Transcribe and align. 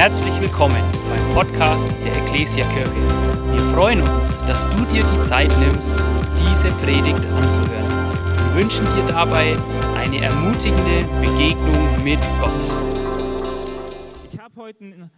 Herzlich 0.00 0.40
willkommen 0.40 0.82
beim 1.10 1.34
Podcast 1.34 1.90
der 2.02 2.22
Ecclesia 2.22 2.66
Kirche. 2.70 2.90
Wir 3.52 3.62
freuen 3.74 4.00
uns, 4.00 4.38
dass 4.46 4.66
du 4.70 4.86
dir 4.86 5.04
die 5.04 5.20
Zeit 5.20 5.50
nimmst, 5.58 6.02
diese 6.38 6.70
Predigt 6.70 7.26
anzuhören. 7.26 8.14
Wir 8.46 8.62
wünschen 8.62 8.86
dir 8.94 9.04
dabei 9.04 9.58
eine 9.96 10.22
ermutigende 10.22 11.04
Begegnung 11.20 12.02
mit 12.02 12.18
Gott. 12.40 12.72
Ich 14.32 14.38
habe 14.38 14.54
heute, 14.56 14.84
ein, 14.84 15.10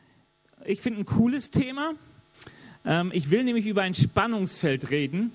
ich 0.64 0.80
finde, 0.80 1.02
ein 1.02 1.06
cooles 1.06 1.52
Thema. 1.52 1.92
Ähm, 2.84 3.12
ich 3.14 3.30
will 3.30 3.44
nämlich 3.44 3.66
über 3.66 3.82
ein 3.82 3.94
Spannungsfeld 3.94 4.90
reden, 4.90 5.30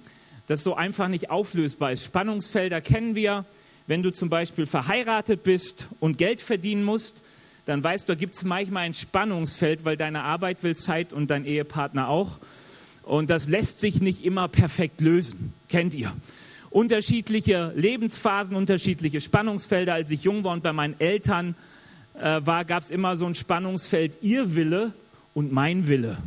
das 0.47 0.61
so 0.61 0.75
einfach 0.75 1.07
nicht 1.07 1.29
auflösbar 1.29 1.93
ist. 1.93 2.03
Spannungsfelder 2.03 2.81
kennen 2.81 3.15
wir, 3.15 3.45
wenn 3.87 4.03
du 4.03 4.11
zum 4.11 4.27
Beispiel 4.27 4.65
verheiratet 4.65 5.43
bist 5.43 5.87
und 6.01 6.17
Geld 6.17 6.41
verdienen 6.41 6.83
musst 6.83 7.23
dann 7.67 7.83
weißt 7.83 8.07
du, 8.07 8.13
da 8.13 8.17
gibt 8.17 8.33
es 8.33 8.45
manchmal 8.45 8.83
ein 8.83 8.93
Spannungsfeld, 8.93 9.83
weil 9.83 9.97
deine 9.97 10.23
Arbeit 10.23 10.63
will 10.63 10.77
Zeit 10.77 11.11
und 11.11 11.29
dein 11.29 11.43
Ehepartner 11.45 12.07
auch. 12.07 12.39
Und 13.03 13.29
das 13.29 13.49
lässt 13.49 13.81
sich 13.81 14.01
nicht 14.01 14.23
immer 14.23 14.47
perfekt 14.47 15.01
lösen. 15.01 15.51
Kennt 15.67 15.93
ihr? 15.93 16.13
Unterschiedliche 16.69 17.73
Lebensphasen, 17.75 18.55
unterschiedliche 18.55 19.19
Spannungsfelder. 19.19 19.93
Als 19.93 20.09
ich 20.11 20.23
jung 20.23 20.45
war 20.45 20.53
und 20.53 20.63
bei 20.63 20.71
meinen 20.71 20.97
Eltern 20.99 21.55
äh, 22.13 22.39
war, 22.45 22.63
gab 22.63 22.83
es 22.83 22.89
immer 22.89 23.17
so 23.17 23.25
ein 23.25 23.35
Spannungsfeld, 23.35 24.17
ihr 24.21 24.55
Wille 24.55 24.93
und 25.33 25.51
mein 25.51 25.89
Wille. 25.89 26.17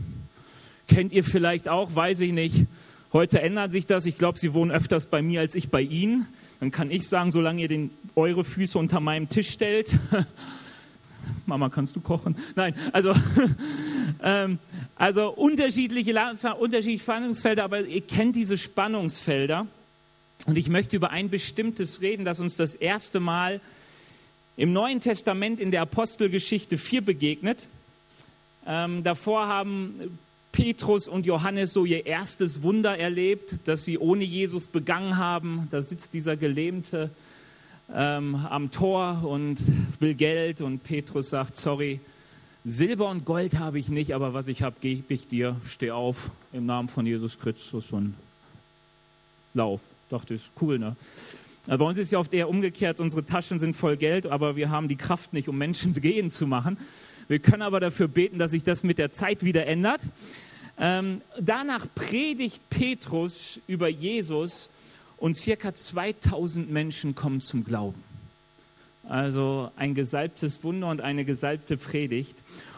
Kennt 0.88 1.14
ihr 1.14 1.24
vielleicht 1.24 1.68
auch, 1.68 1.94
weiß 1.94 2.20
ich 2.20 2.32
nicht. 2.32 2.66
Heute 3.14 3.40
ändert 3.40 3.72
sich 3.72 3.86
das. 3.86 4.04
Ich 4.04 4.18
glaube, 4.18 4.38
sie 4.38 4.52
wohnen 4.52 4.70
öfters 4.70 5.06
bei 5.06 5.22
mir 5.22 5.40
als 5.40 5.54
ich 5.54 5.70
bei 5.70 5.80
ihnen. 5.80 6.26
Dann 6.60 6.70
kann 6.70 6.90
ich 6.90 7.08
sagen, 7.08 7.32
solange 7.32 7.62
ihr 7.62 7.68
den, 7.68 7.90
eure 8.14 8.44
Füße 8.44 8.78
unter 8.78 9.00
meinem 9.00 9.30
Tisch 9.30 9.48
stellt, 9.48 9.96
Mama, 11.50 11.68
kannst 11.68 11.96
du 11.96 12.00
kochen? 12.00 12.36
Nein, 12.54 12.74
also, 12.92 13.12
ähm, 14.22 14.60
also 14.94 15.30
unterschiedliche, 15.30 16.14
unterschiedliche 16.58 17.02
Spannungsfelder, 17.02 17.64
aber 17.64 17.80
ihr 17.80 18.02
kennt 18.02 18.36
diese 18.36 18.56
Spannungsfelder. 18.56 19.66
Und 20.46 20.56
ich 20.56 20.68
möchte 20.68 20.94
über 20.94 21.10
ein 21.10 21.28
bestimmtes 21.28 22.00
reden, 22.00 22.24
das 22.24 22.38
uns 22.38 22.56
das 22.56 22.76
erste 22.76 23.18
Mal 23.18 23.60
im 24.56 24.72
Neuen 24.72 25.00
Testament 25.00 25.58
in 25.58 25.72
der 25.72 25.82
Apostelgeschichte 25.82 26.78
4 26.78 27.00
begegnet. 27.00 27.66
Ähm, 28.64 29.02
davor 29.02 29.48
haben 29.48 30.18
Petrus 30.52 31.08
und 31.08 31.26
Johannes 31.26 31.72
so 31.72 31.84
ihr 31.84 32.06
erstes 32.06 32.62
Wunder 32.62 32.96
erlebt, 32.96 33.56
das 33.64 33.84
sie 33.84 33.98
ohne 33.98 34.22
Jesus 34.22 34.68
begangen 34.68 35.16
haben. 35.16 35.66
Da 35.72 35.82
sitzt 35.82 36.14
dieser 36.14 36.36
gelähmte 36.36 37.10
ähm, 37.94 38.34
am 38.48 38.70
Tor 38.70 39.22
und 39.24 39.58
will 40.00 40.14
Geld 40.14 40.60
und 40.60 40.82
Petrus 40.82 41.30
sagt, 41.30 41.56
sorry, 41.56 42.00
Silber 42.64 43.08
und 43.08 43.24
Gold 43.24 43.58
habe 43.58 43.78
ich 43.78 43.88
nicht, 43.88 44.14
aber 44.14 44.34
was 44.34 44.48
ich 44.48 44.62
habe, 44.62 44.76
gebe 44.80 45.14
ich 45.14 45.28
dir. 45.28 45.56
Steh 45.64 45.90
auf 45.90 46.30
im 46.52 46.66
Namen 46.66 46.88
von 46.88 47.06
Jesus 47.06 47.38
Christus 47.38 47.90
und 47.90 48.14
lauf. 49.54 49.80
Dachte, 50.10 50.34
ist 50.34 50.52
cool, 50.60 50.78
ne? 50.78 50.96
Bei 51.66 51.84
uns 51.84 51.98
ist 51.98 52.10
ja 52.10 52.18
oft 52.18 52.32
eher 52.34 52.48
umgekehrt, 52.48 53.00
unsere 53.00 53.24
Taschen 53.24 53.58
sind 53.58 53.76
voll 53.76 53.96
Geld, 53.96 54.26
aber 54.26 54.56
wir 54.56 54.70
haben 54.70 54.88
die 54.88 54.96
Kraft 54.96 55.32
nicht, 55.32 55.48
um 55.48 55.56
Menschen 55.56 55.92
gehen 56.00 56.30
zu 56.30 56.46
machen. 56.46 56.78
Wir 57.28 57.38
können 57.38 57.62
aber 57.62 57.80
dafür 57.80 58.08
beten, 58.08 58.38
dass 58.38 58.50
sich 58.50 58.62
das 58.62 58.82
mit 58.82 58.98
der 58.98 59.12
Zeit 59.12 59.44
wieder 59.44 59.66
ändert. 59.66 60.02
Ähm, 60.78 61.20
danach 61.38 61.86
predigt 61.94 62.60
Petrus 62.70 63.60
über 63.66 63.88
Jesus 63.88 64.70
und 65.20 65.36
circa 65.36 65.74
2000 65.74 66.70
Menschen 66.70 67.14
kommen 67.14 67.40
zum 67.40 67.64
Glauben. 67.64 68.02
Also 69.08 69.70
ein 69.76 69.94
gesalbtes 69.94 70.64
Wunder 70.64 70.88
und 70.88 71.00
eine 71.00 71.24
gesalbte 71.24 71.76
Predigt. 71.76 72.36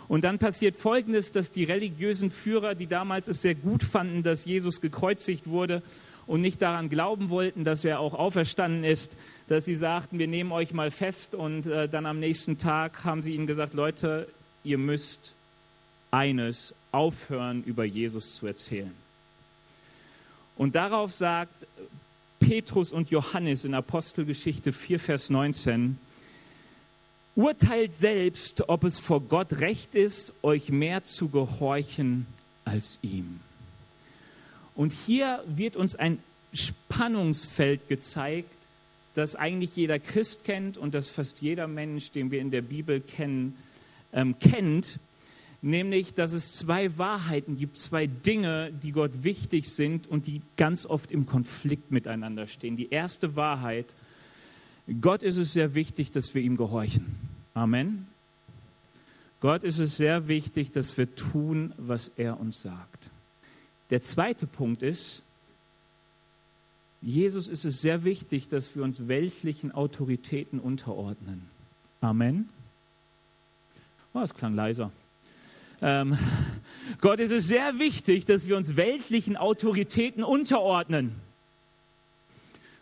Und 0.09 0.25
dann 0.25 0.39
passiert 0.39 0.77
Folgendes, 0.77 1.33
dass 1.33 1.51
die 1.51 1.65
religiösen 1.65 2.31
Führer, 2.31 2.75
die 2.75 2.87
damals 2.87 3.29
es 3.29 3.41
sehr 3.41 3.55
gut 3.55 3.83
fanden, 3.83 4.23
dass 4.23 4.45
Jesus 4.45 4.81
gekreuzigt 4.81 5.49
wurde 5.49 5.83
und 6.27 6.41
nicht 6.41 6.61
daran 6.61 6.89
glauben 6.89 7.31
wollten, 7.31 7.65
dass 7.65 7.85
er 7.85 8.01
auch 8.01 8.15
auferstanden 8.15 8.85
ist, 8.85 9.17
dass 9.49 9.65
sie 9.65 9.75
sagten, 9.75 10.19
wir 10.19 10.29
nehmen 10.29 10.53
euch 10.53 10.73
mal 10.73 10.91
fest 10.91 11.35
und 11.35 11.67
äh, 11.67 11.89
dann 11.89 12.07
am 12.07 12.19
nächsten 12.19 12.59
Tag 12.59 13.05
haben 13.05 13.23
sie 13.23 13.35
ihnen 13.35 13.47
gesagt, 13.47 13.75
Leute, 13.75 14.29
ihr 14.65 14.79
müsst 14.79 15.35
eines 16.11 16.75
aufhören, 16.91 17.63
über 17.65 17.85
Jesus 17.85 18.37
zu 18.37 18.47
erzählen. 18.47 18.93
Und 20.57 20.75
darauf 20.75 21.13
sagt 21.13 21.67
Petrus 22.43 22.91
und 22.91 23.11
Johannes 23.11 23.65
in 23.65 23.73
Apostelgeschichte 23.73 24.73
4, 24.73 24.99
Vers 24.99 25.31
19, 25.31 25.97
urteilt 27.37 27.95
selbst, 27.95 28.69
ob 28.69 28.83
es 28.83 28.99
vor 28.99 29.21
Gott 29.21 29.61
recht 29.61 29.95
ist, 29.95 30.35
euch 30.43 30.71
mehr 30.71 31.05
zu 31.05 31.29
gehorchen 31.29 32.27
als 32.65 32.99
ihm. 33.03 33.41
Und 34.75 34.93
hier 35.07 35.45
wird 35.47 35.77
uns 35.77 35.95
ein 35.95 36.19
Spannungsfeld 36.53 37.89
gezeigt, 37.89 38.57
das 39.15 39.37
eigentlich 39.37 39.77
jeder 39.77 40.01
Christ 40.01 40.43
kennt 40.45 40.77
und 40.77 40.95
das 40.95 41.09
fast 41.09 41.43
jeder 41.43 41.69
Mensch, 41.69 42.11
den 42.11 42.31
wir 42.33 42.41
in 42.41 42.51
der 42.51 42.63
Bibel 42.63 43.01
kennen, 43.01 43.57
ähm, 44.13 44.39
kennt 44.39 44.99
nämlich, 45.63 46.13
dass 46.13 46.33
es 46.33 46.53
zwei 46.53 46.99
Wahrheiten 46.99 47.57
gibt, 47.57 47.77
zwei 47.77 48.07
Dinge, 48.07 48.73
die 48.73 48.93
Gott 48.93 49.23
wichtig 49.23 49.71
sind 49.71 50.07
und 50.09 50.27
die 50.27 50.43
ganz 50.57 50.85
oft 50.85 51.13
im 51.13 51.25
Konflikt 51.25 51.91
miteinander 51.91 52.47
stehen. 52.47 52.77
Die 52.77 52.91
erste 52.91 53.37
Wahrheit, 53.37 53.95
Gott 55.01 55.23
ist 55.23 55.39
es 55.39 55.53
sehr 55.53 55.75
wichtig, 55.75 56.11
dass 56.11 56.35
wir 56.35 56.43
ihm 56.43 56.57
gehorchen. 56.57 57.17
Amen. 57.55 58.09
Gott 59.41 59.65
ist 59.65 59.79
es 59.79 59.97
sehr 59.97 60.29
wichtig, 60.29 60.73
dass 60.73 60.99
wir 60.99 61.15
tun, 61.15 61.73
was 61.77 62.11
er 62.17 62.39
uns 62.39 62.63
sagt. 62.63 63.11
Der 63.91 64.03
zweite 64.03 64.47
Punkt 64.47 64.83
ist, 64.83 65.23
Jesus 67.01 67.49
ist 67.49 67.65
es 67.65 67.83
sehr 67.83 68.05
wichtig, 68.05 68.47
dass 68.47 68.77
wir 68.77 68.85
uns 68.85 69.09
weltlichen 69.09 69.73
Autoritäten 69.73 70.61
unterordnen. 70.61 71.49
Amen. 72.01 72.49
Oh, 74.15 74.21
das 74.21 74.35
klang 74.35 74.55
leiser. 74.55 74.93
Ähm, 75.83 76.17
Gott 77.01 77.19
ist 77.19 77.33
es 77.33 77.49
sehr 77.49 77.79
wichtig, 77.79 78.25
dass 78.25 78.47
wir 78.47 78.57
uns 78.57 78.77
weltlichen 78.77 79.37
Autoritäten 79.37 80.23
unterordnen. 80.23 81.13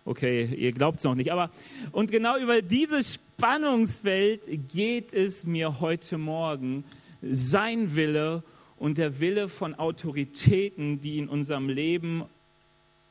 Okay, 0.04 0.44
ihr 0.56 0.72
glaubt 0.72 0.98
es 0.98 1.04
noch 1.04 1.14
nicht, 1.14 1.32
aber 1.32 1.50
und 1.92 2.10
genau 2.10 2.36
über 2.38 2.62
dieses 2.62 3.14
Spannungsfeld 3.14 4.42
geht 4.68 5.14
es 5.14 5.44
mir 5.44 5.80
heute 5.80 6.18
Morgen. 6.18 6.84
Sein 7.22 7.94
Wille 7.94 8.42
und 8.78 8.98
der 8.98 9.20
Wille 9.20 9.48
von 9.48 9.74
Autoritäten, 9.74 11.00
die 11.00 11.18
in 11.18 11.28
unserem 11.28 11.68
Leben 11.68 12.24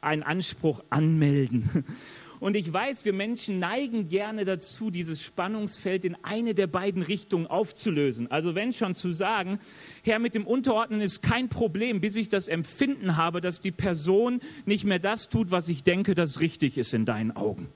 einen 0.02 0.24
Anspruch 0.24 0.84
anmelden. 0.90 1.86
Und 2.40 2.56
ich 2.56 2.72
weiß, 2.72 3.04
wir 3.04 3.12
Menschen 3.12 3.60
neigen 3.60 4.08
gerne 4.08 4.46
dazu, 4.46 4.92
dieses 4.92 5.22
Spannungsfeld 5.22 6.06
in 6.06 6.16
eine 6.24 6.54
der 6.54 6.68
beiden 6.68 7.02
Richtungen 7.02 7.48
aufzulösen. 7.48 8.32
Also 8.32 8.56
wenn 8.56 8.72
schon 8.72 8.96
zu 8.96 9.12
sagen, 9.12 9.60
Herr, 10.04 10.20
mit 10.20 10.36
dem 10.36 10.48
Unterordnen 10.48 11.02
ist 11.02 11.22
kein 11.22 11.50
Problem, 11.50 12.00
bis 12.00 12.16
ich 12.16 12.30
das 12.30 12.48
Empfinden 12.48 13.18
habe, 13.18 13.42
dass 13.42 13.60
die 13.60 13.72
Person 13.72 14.40
nicht 14.66 14.86
mehr 14.86 15.00
das 15.00 15.28
tut, 15.28 15.52
was 15.52 15.68
ich 15.68 15.84
denke, 15.84 16.16
das 16.16 16.40
richtig 16.40 16.78
ist 16.78 16.94
in 16.94 17.06
deinen 17.06 17.36
Augen. 17.36 17.68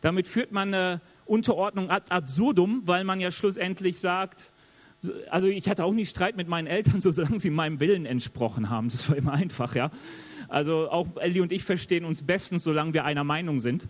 Damit 0.00 0.26
führt 0.26 0.52
man 0.52 0.72
eine 0.72 1.02
Unterordnung 1.26 1.90
ad 1.90 2.10
absurdum, 2.10 2.82
weil 2.86 3.04
man 3.04 3.20
ja 3.20 3.30
schlussendlich 3.30 3.98
sagt, 3.98 4.50
also 5.30 5.46
ich 5.46 5.68
hatte 5.68 5.84
auch 5.84 5.92
nie 5.92 6.06
Streit 6.06 6.36
mit 6.36 6.48
meinen 6.48 6.66
Eltern, 6.66 7.00
solange 7.00 7.40
sie 7.40 7.50
meinem 7.50 7.80
Willen 7.80 8.06
entsprochen 8.06 8.70
haben. 8.70 8.88
Das 8.88 9.08
war 9.08 9.16
immer 9.16 9.32
einfach, 9.32 9.74
ja. 9.74 9.90
Also 10.48 10.90
auch 10.90 11.06
Ellie 11.16 11.42
und 11.42 11.52
ich 11.52 11.62
verstehen 11.62 12.04
uns 12.04 12.22
bestens, 12.22 12.64
solange 12.64 12.92
wir 12.92 13.04
einer 13.04 13.24
Meinung 13.24 13.60
sind. 13.60 13.86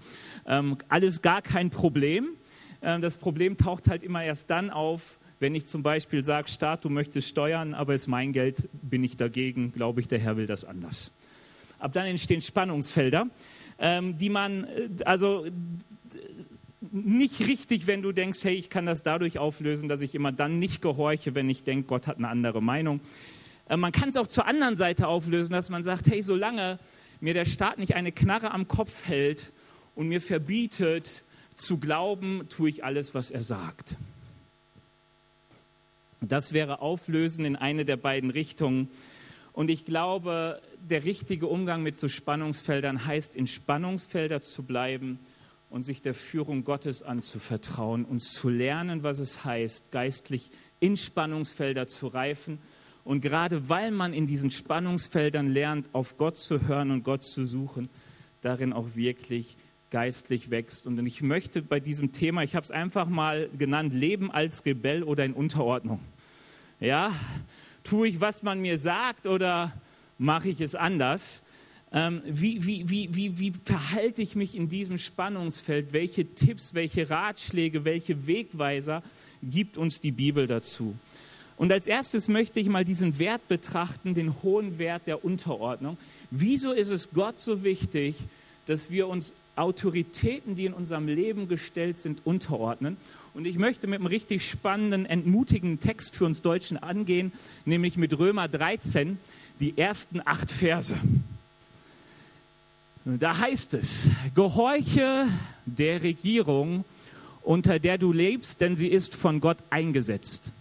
Ähm, 0.46 0.76
alles 0.88 1.22
gar 1.22 1.42
kein 1.42 1.70
Problem. 1.70 2.28
Ähm, 2.82 3.00
das 3.00 3.16
Problem 3.16 3.56
taucht 3.56 3.88
halt 3.88 4.04
immer 4.04 4.22
erst 4.22 4.50
dann 4.50 4.70
auf, 4.70 5.18
wenn 5.38 5.54
ich 5.54 5.66
zum 5.66 5.82
Beispiel 5.82 6.22
sage, 6.22 6.48
Staat, 6.48 6.84
du 6.84 6.90
möchtest 6.90 7.28
steuern, 7.28 7.72
aber 7.72 7.94
es 7.94 8.02
ist 8.02 8.08
mein 8.08 8.32
Geld, 8.32 8.68
bin 8.82 9.02
ich 9.02 9.16
dagegen, 9.16 9.72
glaube 9.72 10.02
ich, 10.02 10.08
der 10.08 10.18
Herr 10.18 10.36
will 10.36 10.46
das 10.46 10.66
anders. 10.66 11.12
Ab 11.78 11.94
dann 11.94 12.04
entstehen 12.04 12.42
Spannungsfelder, 12.42 13.26
ähm, 13.78 14.18
die 14.18 14.28
man, 14.28 14.64
äh, 14.64 14.88
also 15.06 15.46
nicht 16.80 17.40
richtig, 17.46 17.86
wenn 17.86 18.02
du 18.02 18.12
denkst, 18.12 18.42
hey, 18.42 18.54
ich 18.54 18.70
kann 18.70 18.86
das 18.86 19.02
dadurch 19.02 19.38
auflösen, 19.38 19.88
dass 19.88 20.00
ich 20.00 20.14
immer 20.14 20.32
dann 20.32 20.58
nicht 20.58 20.80
gehorche, 20.80 21.34
wenn 21.34 21.50
ich 21.50 21.62
denke, 21.62 21.86
Gott 21.86 22.06
hat 22.06 22.16
eine 22.16 22.28
andere 22.28 22.62
Meinung. 22.62 23.00
Äh, 23.68 23.76
man 23.76 23.92
kann 23.92 24.08
es 24.08 24.16
auch 24.16 24.26
zur 24.26 24.46
anderen 24.46 24.76
Seite 24.76 25.06
auflösen, 25.06 25.52
dass 25.52 25.68
man 25.68 25.84
sagt, 25.84 26.06
hey, 26.06 26.22
solange 26.22 26.78
mir 27.20 27.34
der 27.34 27.44
Staat 27.44 27.78
nicht 27.78 27.94
eine 27.94 28.12
Knarre 28.12 28.50
am 28.52 28.66
Kopf 28.66 29.04
hält 29.06 29.52
und 29.94 30.08
mir 30.08 30.22
verbietet 30.22 31.24
zu 31.54 31.78
glauben, 31.78 32.46
tue 32.48 32.70
ich 32.70 32.82
alles, 32.84 33.14
was 33.14 33.30
er 33.30 33.42
sagt. 33.42 33.98
Das 36.22 36.52
wäre 36.52 36.80
Auflösen 36.80 37.44
in 37.44 37.56
eine 37.56 37.84
der 37.84 37.96
beiden 37.96 38.30
Richtungen. 38.30 38.88
Und 39.52 39.70
ich 39.70 39.84
glaube, 39.84 40.62
der 40.78 41.04
richtige 41.04 41.46
Umgang 41.46 41.82
mit 41.82 41.98
so 41.98 42.08
Spannungsfeldern 42.08 43.04
heißt, 43.04 43.36
in 43.36 43.46
Spannungsfelder 43.46 44.40
zu 44.40 44.62
bleiben 44.62 45.18
und 45.70 45.84
sich 45.84 46.02
der 46.02 46.14
Führung 46.14 46.64
Gottes 46.64 47.02
anzuvertrauen 47.02 48.04
und 48.04 48.20
zu 48.20 48.48
lernen, 48.48 49.02
was 49.02 49.20
es 49.20 49.44
heißt, 49.44 49.90
geistlich 49.92 50.50
in 50.80 50.96
Spannungsfelder 50.96 51.86
zu 51.86 52.08
reifen. 52.08 52.58
Und 53.04 53.20
gerade 53.22 53.68
weil 53.68 53.92
man 53.92 54.12
in 54.12 54.26
diesen 54.26 54.50
Spannungsfeldern 54.50 55.48
lernt, 55.48 55.88
auf 55.94 56.18
Gott 56.18 56.36
zu 56.36 56.66
hören 56.66 56.90
und 56.90 57.04
Gott 57.04 57.24
zu 57.24 57.46
suchen, 57.46 57.88
darin 58.42 58.72
auch 58.72 58.94
wirklich 58.94 59.56
geistlich 59.90 60.50
wächst. 60.50 60.86
Und 60.86 61.04
ich 61.06 61.22
möchte 61.22 61.62
bei 61.62 61.80
diesem 61.80 62.12
Thema, 62.12 62.42
ich 62.42 62.54
habe 62.54 62.64
es 62.64 62.70
einfach 62.70 63.06
mal 63.08 63.48
genannt, 63.56 63.92
Leben 63.92 64.30
als 64.30 64.64
Rebell 64.64 65.02
oder 65.02 65.24
in 65.24 65.32
Unterordnung. 65.32 66.00
Ja, 66.78 67.12
tue 67.84 68.08
ich, 68.08 68.20
was 68.20 68.42
man 68.42 68.60
mir 68.60 68.78
sagt 68.78 69.26
oder 69.26 69.72
mache 70.18 70.48
ich 70.48 70.60
es 70.60 70.74
anders? 70.74 71.42
Ähm, 71.92 72.22
wie, 72.24 72.64
wie, 72.64 72.88
wie, 72.88 73.14
wie, 73.14 73.38
wie 73.38 73.52
verhalte 73.64 74.22
ich 74.22 74.36
mich 74.36 74.54
in 74.54 74.68
diesem 74.68 74.96
Spannungsfeld? 74.96 75.92
Welche 75.92 76.24
Tipps, 76.34 76.74
welche 76.74 77.10
Ratschläge, 77.10 77.84
welche 77.84 78.26
Wegweiser 78.26 79.02
gibt 79.42 79.76
uns 79.76 80.00
die 80.00 80.12
Bibel 80.12 80.46
dazu? 80.46 80.94
Und 81.56 81.72
als 81.72 81.86
erstes 81.86 82.28
möchte 82.28 82.60
ich 82.60 82.68
mal 82.68 82.84
diesen 82.84 83.18
Wert 83.18 83.46
betrachten, 83.48 84.14
den 84.14 84.42
hohen 84.42 84.78
Wert 84.78 85.06
der 85.06 85.24
Unterordnung. 85.24 85.98
Wieso 86.30 86.72
ist 86.72 86.90
es 86.90 87.10
Gott 87.10 87.40
so 87.40 87.64
wichtig, 87.64 88.16
dass 88.66 88.90
wir 88.90 89.08
uns 89.08 89.34
Autoritäten, 89.56 90.54
die 90.54 90.66
in 90.66 90.72
unserem 90.72 91.06
Leben 91.06 91.48
gestellt 91.48 91.98
sind, 91.98 92.24
unterordnen? 92.24 92.96
Und 93.34 93.46
ich 93.46 93.58
möchte 93.58 93.88
mit 93.88 93.98
einem 93.98 94.06
richtig 94.06 94.48
spannenden, 94.48 95.06
entmutigenden 95.06 95.80
Text 95.80 96.14
für 96.14 96.24
uns 96.24 96.40
Deutschen 96.40 96.78
angehen, 96.78 97.32
nämlich 97.64 97.96
mit 97.96 98.18
Römer 98.18 98.48
13, 98.48 99.18
die 99.58 99.76
ersten 99.76 100.22
acht 100.24 100.50
Verse. 100.50 100.94
Da 103.04 103.38
heißt 103.38 103.74
es, 103.74 104.08
gehorche 104.34 105.26
der 105.64 106.02
Regierung, 106.02 106.84
unter 107.42 107.78
der 107.78 107.96
du 107.96 108.12
lebst, 108.12 108.60
denn 108.60 108.76
sie 108.76 108.88
ist 108.88 109.14
von 109.14 109.40
Gott 109.40 109.56
eingesetzt. 109.70 110.52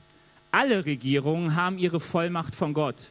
Alle 0.51 0.86
Regierungen 0.86 1.56
haben 1.56 1.77
ihre 1.77 2.00
Vollmacht 2.00 2.56
von 2.56 2.74
Gott. 2.74 3.07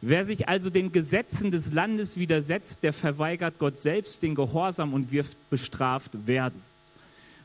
Wer 0.00 0.24
sich 0.24 0.48
also 0.48 0.70
den 0.70 0.90
Gesetzen 0.90 1.50
des 1.50 1.72
Landes 1.72 2.16
widersetzt, 2.16 2.82
der 2.82 2.92
verweigert 2.92 3.58
Gott 3.58 3.80
selbst 3.80 4.22
den 4.22 4.34
Gehorsam 4.34 4.94
und 4.94 5.12
wird 5.12 5.28
bestraft 5.50 6.26
werden. 6.26 6.60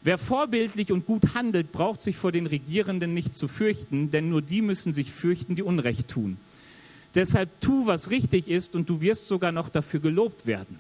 Wer 0.03 0.18
vorbildlich 0.18 0.91
und 0.91 1.06
gut 1.06 1.35
handelt, 1.35 1.71
braucht 1.73 2.01
sich 2.01 2.15
vor 2.15 2.31
den 2.31 2.47
Regierenden 2.47 3.13
nicht 3.13 3.35
zu 3.35 3.50
fürchten, 3.50 4.09
denn 4.09 4.30
nur 4.30 4.41
die 4.41 4.62
müssen 4.62 4.94
sich 4.94 5.12
fürchten, 5.12 5.56
die 5.56 5.63
Unrecht 5.63 6.07
tun. 6.07 6.38
Deshalb 7.13 7.50
tu, 7.62 7.85
was 7.85 8.09
richtig 8.09 8.47
ist, 8.47 8.75
und 8.75 8.89
du 8.89 9.01
wirst 9.01 9.27
sogar 9.27 9.51
noch 9.51 9.69
dafür 9.69 10.00
gelobt 10.00 10.45
werden. 10.45 10.80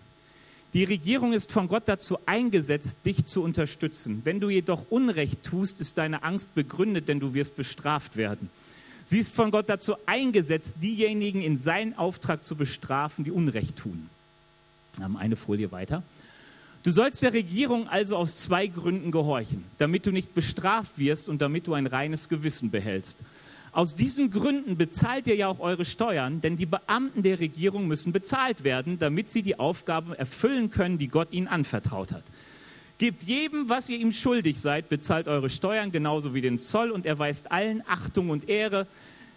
Die 0.73 0.83
Regierung 0.83 1.33
ist 1.33 1.51
von 1.51 1.67
Gott 1.67 1.83
dazu 1.85 2.17
eingesetzt, 2.25 2.99
dich 3.05 3.25
zu 3.25 3.41
unterstützen. 3.41 4.21
Wenn 4.25 4.39
du 4.39 4.49
jedoch 4.49 4.85
Unrecht 4.89 5.43
tust, 5.43 5.79
ist 5.79 5.97
deine 5.97 6.23
Angst 6.23 6.53
begründet, 6.55 7.07
denn 7.07 7.19
du 7.19 7.33
wirst 7.33 7.55
bestraft 7.55 8.17
werden. 8.17 8.49
Sie 9.05 9.19
ist 9.19 9.33
von 9.33 9.51
Gott 9.51 9.69
dazu 9.69 9.95
eingesetzt, 10.05 10.75
diejenigen 10.81 11.41
in 11.41 11.57
seinen 11.57 11.97
Auftrag 11.97 12.45
zu 12.45 12.55
bestrafen, 12.55 13.23
die 13.23 13.31
Unrecht 13.31 13.77
tun. 13.77 14.09
Wir 14.97 15.05
haben 15.05 15.15
eine 15.15 15.37
Folie 15.37 15.71
weiter. 15.71 16.03
Du 16.83 16.91
sollst 16.91 17.21
der 17.21 17.33
Regierung 17.33 17.87
also 17.87 18.17
aus 18.17 18.35
zwei 18.35 18.67
Gründen 18.67 19.11
gehorchen, 19.11 19.63
damit 19.77 20.05
du 20.05 20.11
nicht 20.11 20.33
bestraft 20.33 20.97
wirst 20.97 21.29
und 21.29 21.41
damit 21.41 21.67
du 21.67 21.73
ein 21.73 21.87
reines 21.87 22.27
Gewissen 22.27 22.69
behältst. 22.69 23.17
Aus 23.71 23.95
diesen 23.95 24.31
Gründen 24.31 24.77
bezahlt 24.77 25.27
ihr 25.27 25.35
ja 25.35 25.47
auch 25.47 25.59
eure 25.59 25.85
Steuern, 25.85 26.41
denn 26.41 26.57
die 26.57 26.65
Beamten 26.65 27.21
der 27.21 27.39
Regierung 27.39 27.87
müssen 27.87 28.11
bezahlt 28.11 28.63
werden, 28.63 28.97
damit 28.97 29.29
sie 29.29 29.41
die 29.41 29.59
Aufgaben 29.59 30.13
erfüllen 30.13 30.71
können, 30.71 30.97
die 30.97 31.09
Gott 31.09 31.31
ihnen 31.31 31.47
anvertraut 31.47 32.11
hat. 32.11 32.23
Gebt 32.97 33.23
jedem, 33.23 33.69
was 33.69 33.89
ihr 33.89 33.99
ihm 33.99 34.11
schuldig 34.11 34.59
seid, 34.59 34.89
bezahlt 34.89 35.27
eure 35.27 35.49
Steuern 35.51 35.91
genauso 35.91 36.33
wie 36.33 36.41
den 36.41 36.57
Zoll 36.57 36.89
und 36.89 37.05
erweist 37.05 37.51
allen 37.51 37.83
Achtung 37.87 38.31
und 38.31 38.49
Ehre, 38.49 38.87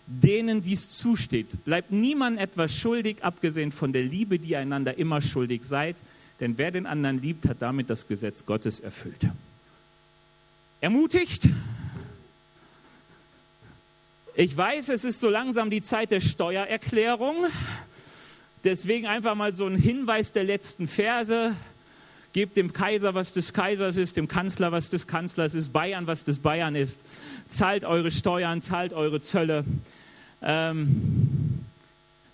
denen 0.06 0.62
dies 0.62 0.88
zusteht. 0.88 1.64
Bleibt 1.64 1.92
niemand 1.92 2.40
etwas 2.40 2.74
schuldig, 2.74 3.22
abgesehen 3.22 3.70
von 3.70 3.92
der 3.92 4.02
Liebe, 4.02 4.38
die 4.38 4.52
ihr 4.52 4.58
einander 4.58 4.96
immer 4.96 5.20
schuldig 5.20 5.64
seid, 5.64 5.96
denn 6.40 6.56
wer 6.56 6.70
den 6.70 6.86
anderen 6.86 7.20
liebt, 7.20 7.46
hat 7.46 7.60
damit 7.60 7.90
das 7.90 8.08
Gesetz 8.08 8.46
Gottes 8.46 8.80
erfüllt. 8.80 9.26
Ermutigt, 10.80 11.48
ich 14.40 14.56
weiß, 14.56 14.88
es 14.88 15.04
ist 15.04 15.20
so 15.20 15.28
langsam 15.28 15.68
die 15.68 15.82
Zeit 15.82 16.10
der 16.10 16.22
Steuererklärung. 16.22 17.44
Deswegen 18.64 19.06
einfach 19.06 19.34
mal 19.34 19.52
so 19.52 19.66
ein 19.66 19.76
Hinweis 19.76 20.32
der 20.32 20.44
letzten 20.44 20.88
Verse. 20.88 21.54
Gebt 22.32 22.56
dem 22.56 22.72
Kaiser, 22.72 23.12
was 23.12 23.32
des 23.32 23.52
Kaisers 23.52 23.98
ist, 23.98 24.16
dem 24.16 24.28
Kanzler, 24.28 24.72
was 24.72 24.88
des 24.88 25.06
Kanzlers 25.06 25.54
ist, 25.54 25.74
Bayern, 25.74 26.06
was 26.06 26.24
des 26.24 26.38
Bayern 26.38 26.74
ist. 26.74 26.98
Zahlt 27.48 27.84
eure 27.84 28.10
Steuern, 28.10 28.62
zahlt 28.62 28.94
eure 28.94 29.20
Zölle, 29.20 29.62
ähm, 30.40 31.60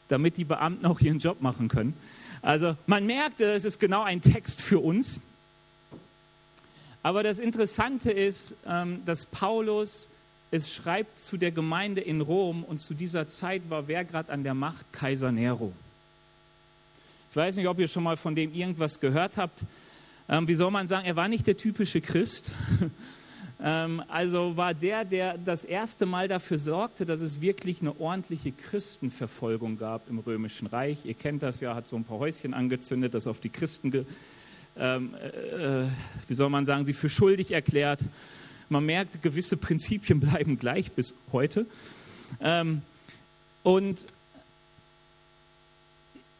damit 0.06 0.36
die 0.36 0.44
Beamten 0.44 0.86
auch 0.86 1.00
ihren 1.00 1.18
Job 1.18 1.40
machen 1.40 1.66
können. 1.66 1.94
Also 2.40 2.76
man 2.86 3.04
merkt, 3.04 3.40
es 3.40 3.64
ist 3.64 3.80
genau 3.80 4.04
ein 4.04 4.20
Text 4.20 4.62
für 4.62 4.78
uns. 4.78 5.18
Aber 7.02 7.24
das 7.24 7.40
Interessante 7.40 8.12
ist, 8.12 8.54
ähm, 8.64 9.02
dass 9.04 9.26
Paulus 9.26 10.08
es 10.50 10.72
schreibt 10.72 11.18
zu 11.18 11.36
der 11.36 11.50
Gemeinde 11.50 12.00
in 12.00 12.20
Rom 12.20 12.62
und 12.64 12.80
zu 12.80 12.94
dieser 12.94 13.26
Zeit 13.26 13.68
war 13.68 13.88
wer 13.88 14.04
gerade 14.04 14.32
an 14.32 14.44
der 14.44 14.54
Macht? 14.54 14.92
Kaiser 14.92 15.32
Nero. 15.32 15.72
Ich 17.30 17.36
weiß 17.36 17.56
nicht, 17.56 17.68
ob 17.68 17.78
ihr 17.78 17.88
schon 17.88 18.04
mal 18.04 18.16
von 18.16 18.34
dem 18.34 18.54
irgendwas 18.54 19.00
gehört 19.00 19.36
habt. 19.36 19.64
Ähm, 20.28 20.48
wie 20.48 20.54
soll 20.54 20.70
man 20.70 20.86
sagen, 20.86 21.06
er 21.06 21.16
war 21.16 21.28
nicht 21.28 21.46
der 21.46 21.56
typische 21.56 22.00
Christ. 22.00 22.50
ähm, 23.62 24.02
also 24.08 24.56
war 24.56 24.72
der, 24.72 25.04
der 25.04 25.36
das 25.36 25.64
erste 25.64 26.06
Mal 26.06 26.28
dafür 26.28 26.58
sorgte, 26.58 27.04
dass 27.04 27.20
es 27.20 27.40
wirklich 27.40 27.80
eine 27.80 28.00
ordentliche 28.00 28.52
Christenverfolgung 28.52 29.78
gab 29.78 30.08
im 30.08 30.18
Römischen 30.18 30.66
Reich. 30.66 31.04
Ihr 31.04 31.14
kennt 31.14 31.42
das 31.42 31.60
ja, 31.60 31.74
hat 31.74 31.86
so 31.86 31.96
ein 31.96 32.04
paar 32.04 32.18
Häuschen 32.18 32.54
angezündet, 32.54 33.14
das 33.14 33.26
auf 33.26 33.40
die 33.40 33.50
Christen, 33.50 34.06
ähm, 34.78 35.14
äh, 35.14 35.82
äh, 35.82 35.86
wie 36.28 36.34
soll 36.34 36.50
man 36.50 36.64
sagen, 36.64 36.84
sie 36.84 36.92
für 36.92 37.08
schuldig 37.08 37.52
erklärt. 37.52 38.00
Man 38.68 38.84
merkt, 38.86 39.22
gewisse 39.22 39.56
Prinzipien 39.56 40.20
bleiben 40.20 40.58
gleich 40.58 40.92
bis 40.92 41.14
heute. 41.32 41.66
Ähm, 42.40 42.82
und 43.62 44.06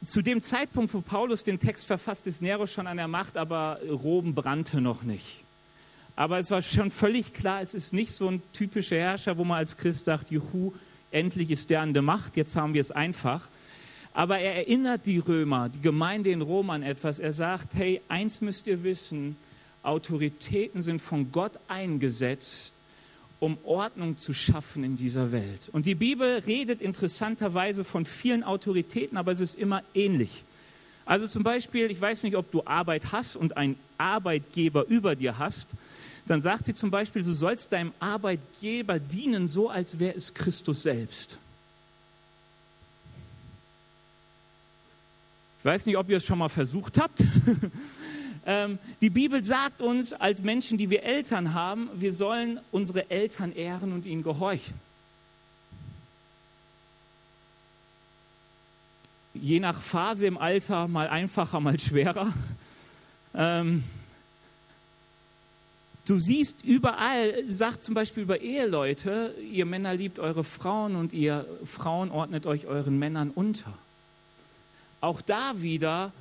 zu 0.05 0.23
dem 0.23 0.41
Zeitpunkt, 0.41 0.95
wo 0.95 1.01
Paulus 1.01 1.43
den 1.43 1.59
Text 1.59 1.87
verfasst, 1.87 2.27
ist 2.27 2.43
Nero 2.43 2.67
schon 2.67 2.87
an 2.87 2.97
der 2.97 3.09
Macht, 3.09 3.37
aber 3.37 3.81
Rom 3.89 4.35
brannte 4.35 4.81
noch 4.81 5.03
nicht. 5.03 5.43
Aber 6.15 6.39
es 6.39 6.51
war 6.51 6.63
schon 6.63 6.91
völlig 6.91 7.35
klar, 7.35 7.61
es 7.61 7.75
ist 7.75 7.93
nicht 7.93 8.13
so 8.13 8.29
ein 8.29 8.43
typischer 8.53 8.97
Herrscher, 8.97 9.37
wo 9.37 9.45
man 9.45 9.59
als 9.59 9.77
Christ 9.77 10.07
sagt, 10.07 10.31
juhu, 10.31 10.73
endlich 11.11 11.51
ist 11.51 11.71
der 11.71 11.83
an 11.83 11.93
der 11.93 12.03
Macht, 12.03 12.37
jetzt 12.37 12.57
haben 12.57 12.75
wir 12.75 12.81
es 12.81 12.91
einfach. 12.91 13.49
Aber 14.15 14.39
er 14.39 14.57
erinnert 14.57 15.05
die 15.05 15.19
Römer, 15.19 15.69
die 15.69 15.83
Gemeinde 15.83 16.31
in 16.31 16.41
Rom 16.41 16.71
an 16.71 16.83
etwas. 16.83 17.19
Er 17.19 17.35
sagt, 17.35 17.75
hey, 17.75 18.01
eins 18.09 18.41
müsst 18.41 18.67
ihr 18.67 18.83
wissen, 18.83 19.37
Autoritäten 19.83 20.83
sind 20.83 21.01
von 21.01 21.31
Gott 21.33 21.53
eingesetzt, 21.69 22.75
um 23.39 23.59
Ordnung 23.65 24.17
zu 24.17 24.33
schaffen 24.33 24.83
in 24.83 24.97
dieser 24.97 25.31
Welt. 25.33 25.69
Und 25.73 25.87
die 25.87 25.95
Bibel 25.95 26.39
redet 26.47 26.81
interessanterweise 26.81 27.85
von 27.85 28.05
vielen 28.05 28.43
Autoritäten, 28.43 29.17
aber 29.17 29.33
es 29.33 29.41
ist 29.41 29.57
immer 29.57 29.83
ähnlich. 29.95 30.43
Also 31.05 31.29
zum 31.29 31.45
Beispiel, 31.45 31.91
ich 31.91 32.01
weiß 32.01 32.25
nicht, 32.25 32.37
ob 32.37 32.51
du 32.51 32.63
Arbeit 32.65 33.13
hast 33.13 33.37
und 33.37 33.57
einen 33.57 33.79
Arbeitgeber 33.99 34.87
über 34.87 35.15
dir 35.15 35.39
hast, 35.39 35.69
dann 36.27 36.41
sagt 36.41 36.67
sie 36.67 36.75
zum 36.75 36.91
Beispiel, 36.91 37.23
du 37.23 37.33
sollst 37.33 37.73
deinem 37.73 37.93
Arbeitgeber 38.01 38.99
dienen, 38.99 39.47
so 39.47 39.71
als 39.71 40.01
wäre 40.01 40.17
es 40.17 40.35
Christus 40.35 40.83
selbst. 40.83 41.39
Ich 45.61 45.65
weiß 45.65 45.87
nicht, 45.87 45.97
ob 45.97 46.09
ihr 46.09 46.17
es 46.17 46.25
schon 46.25 46.39
mal 46.39 46.49
versucht 46.49 46.99
habt. 46.99 47.23
Ähm, 48.47 48.79
die 49.01 49.11
Bibel 49.11 49.43
sagt 49.43 49.83
uns 49.83 50.13
als 50.13 50.41
Menschen, 50.41 50.79
die 50.79 50.89
wir 50.89 51.03
Eltern 51.03 51.53
haben, 51.53 51.91
wir 51.95 52.15
sollen 52.15 52.61
unsere 52.71 53.11
Eltern 53.11 53.53
ehren 53.53 53.93
und 53.93 54.07
ihnen 54.07 54.23
gehorchen. 54.23 54.75
Je 59.35 59.61
nach 59.61 59.81
Phase 59.81 60.27
im 60.27 60.39
Alter 60.39 60.89
mal 60.89 61.09
einfacher, 61.09 61.61
mal 61.61 61.79
schwerer. 61.79 62.33
Ähm, 63.35 63.83
Du 66.07 66.21
siehst 66.21 66.63
überall, 66.63 67.35
sagt 67.49 67.83
zum 67.83 67.95
Beispiel 67.95 68.23
über 68.23 68.41
Eheleute, 68.41 69.35
ihr 69.53 69.67
Männer 69.67 69.93
liebt 69.93 70.21
eure 70.21 70.45
Frauen 70.45 70.95
und 70.95 71.13
ihr 71.13 71.45
Frauen 71.65 72.13
ordnet 72.13 72.47
euch 72.47 72.67
euren 72.67 72.97
Männern 72.97 73.33
unter. 73.35 73.73
Auch 75.01 75.21
da 75.21 75.55
wieder 75.57 76.13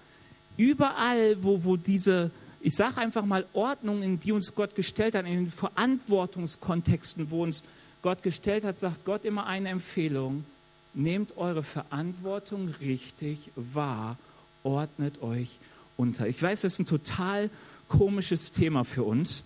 Überall, 0.58 1.44
wo, 1.44 1.64
wo 1.64 1.78
diese, 1.78 2.32
ich 2.62 2.76
sage 2.76 2.98
einfach 2.98 3.26
mal, 3.26 3.46
Ordnungen, 3.54 4.20
die 4.20 4.32
uns 4.32 4.54
Gott 4.56 4.76
gestellt 4.76 5.16
hat, 5.16 5.26
in 5.26 5.46
den 5.46 5.52
Verantwortungskontexten, 5.52 7.30
wo 7.32 7.44
uns 7.44 7.64
Gott 8.02 8.24
gestellt 8.24 8.64
hat, 8.64 8.80
sagt 8.80 9.06
Gott 9.06 9.26
immer 9.26 9.46
eine 9.48 9.70
Empfehlung. 9.70 10.46
Nehmt 10.94 11.36
eure 11.38 11.64
Verantwortung 11.64 12.74
richtig 12.82 13.52
wahr, 13.56 14.18
ordnet 14.64 15.22
euch 15.22 15.60
unter. 15.98 16.28
Ich 16.28 16.42
weiß, 16.42 16.62
das 16.62 16.74
ist 16.74 16.80
ein 16.80 16.86
total 16.86 17.50
komisches 17.88 18.52
Thema 18.52 18.84
für 18.84 19.04
uns. 19.04 19.44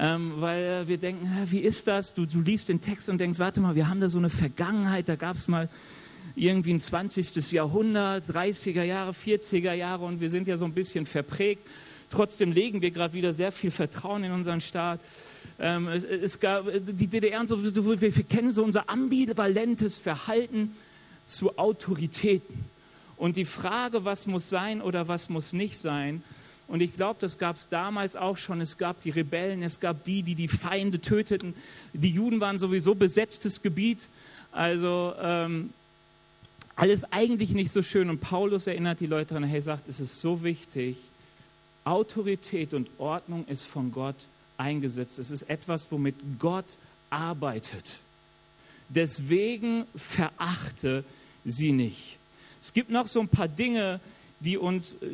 ähm, 0.00 0.34
weil 0.36 0.88
wir 0.88 0.98
denken, 0.98 1.28
wie 1.46 1.58
ist 1.58 1.86
das? 1.86 2.14
Du, 2.14 2.24
du 2.24 2.40
liest 2.40 2.68
den 2.68 2.80
Text 2.80 3.08
und 3.10 3.18
denkst, 3.18 3.38
warte 3.38 3.60
mal, 3.60 3.74
wir 3.74 3.88
haben 3.88 4.00
da 4.00 4.08
so 4.08 4.18
eine 4.18 4.30
Vergangenheit, 4.30 5.08
da 5.08 5.16
gab 5.16 5.36
es 5.36 5.48
mal 5.48 5.68
irgendwie 6.34 6.74
ein 6.74 6.78
20. 6.78 7.52
Jahrhundert, 7.52 8.24
30er 8.24 8.82
Jahre, 8.82 9.12
40er 9.12 9.72
Jahre 9.72 10.04
und 10.04 10.20
wir 10.20 10.30
sind 10.30 10.48
ja 10.48 10.56
so 10.56 10.64
ein 10.64 10.72
bisschen 10.72 11.06
verprägt. 11.06 11.66
Trotzdem 12.10 12.52
legen 12.52 12.82
wir 12.82 12.90
gerade 12.90 13.14
wieder 13.14 13.32
sehr 13.34 13.52
viel 13.52 13.70
Vertrauen 13.70 14.24
in 14.24 14.32
unseren 14.32 14.60
Staat. 14.60 15.00
Ähm, 15.58 15.88
es, 15.88 16.04
es, 16.04 16.40
gab 16.40 16.66
die 16.72 17.06
DDR 17.06 17.40
und 17.40 17.46
so, 17.46 17.62
wir 17.62 18.12
kennen 18.24 18.52
so 18.52 18.64
unser 18.64 18.88
ambivalentes 18.88 19.98
Verhalten 19.98 20.74
zu 21.26 21.56
Autoritäten. 21.58 22.64
Und 23.16 23.36
die 23.36 23.44
Frage, 23.44 24.04
was 24.04 24.26
muss 24.26 24.48
sein 24.48 24.80
oder 24.80 25.06
was 25.06 25.28
muss 25.28 25.52
nicht 25.52 25.78
sein, 25.78 26.22
und 26.70 26.82
ich 26.82 26.94
glaube, 26.94 27.16
das 27.18 27.36
gab 27.36 27.56
es 27.56 27.68
damals 27.68 28.14
auch 28.14 28.36
schon. 28.36 28.60
Es 28.60 28.78
gab 28.78 29.00
die 29.00 29.10
Rebellen, 29.10 29.64
es 29.64 29.80
gab 29.80 30.04
die, 30.04 30.22
die 30.22 30.36
die 30.36 30.46
Feinde 30.46 31.00
töteten. 31.00 31.54
Die 31.92 32.10
Juden 32.10 32.40
waren 32.40 32.58
sowieso 32.58 32.94
besetztes 32.94 33.60
Gebiet. 33.60 34.06
Also 34.52 35.12
ähm, 35.20 35.70
alles 36.80 37.04
eigentlich 37.12 37.50
nicht 37.50 37.70
so 37.70 37.82
schön. 37.82 38.08
Und 38.08 38.20
Paulus 38.20 38.66
erinnert 38.66 39.00
die 39.00 39.06
Leute 39.06 39.34
daran, 39.34 39.44
hey, 39.44 39.60
sagt, 39.60 39.86
es 39.86 40.00
ist 40.00 40.18
so 40.18 40.42
wichtig, 40.42 40.96
Autorität 41.84 42.72
und 42.72 42.88
Ordnung 42.96 43.46
ist 43.48 43.64
von 43.64 43.92
Gott 43.92 44.16
eingesetzt. 44.56 45.18
Es 45.18 45.30
ist 45.30 45.42
etwas, 45.42 45.92
womit 45.92 46.14
Gott 46.38 46.78
arbeitet. 47.10 47.98
Deswegen 48.88 49.84
verachte 49.94 51.04
sie 51.44 51.72
nicht. 51.72 52.16
Es 52.62 52.72
gibt 52.72 52.90
noch 52.90 53.08
so 53.08 53.20
ein 53.20 53.28
paar 53.28 53.48
Dinge, 53.48 54.00
die 54.40 54.56
uns 54.56 54.94
äh, 54.94 55.08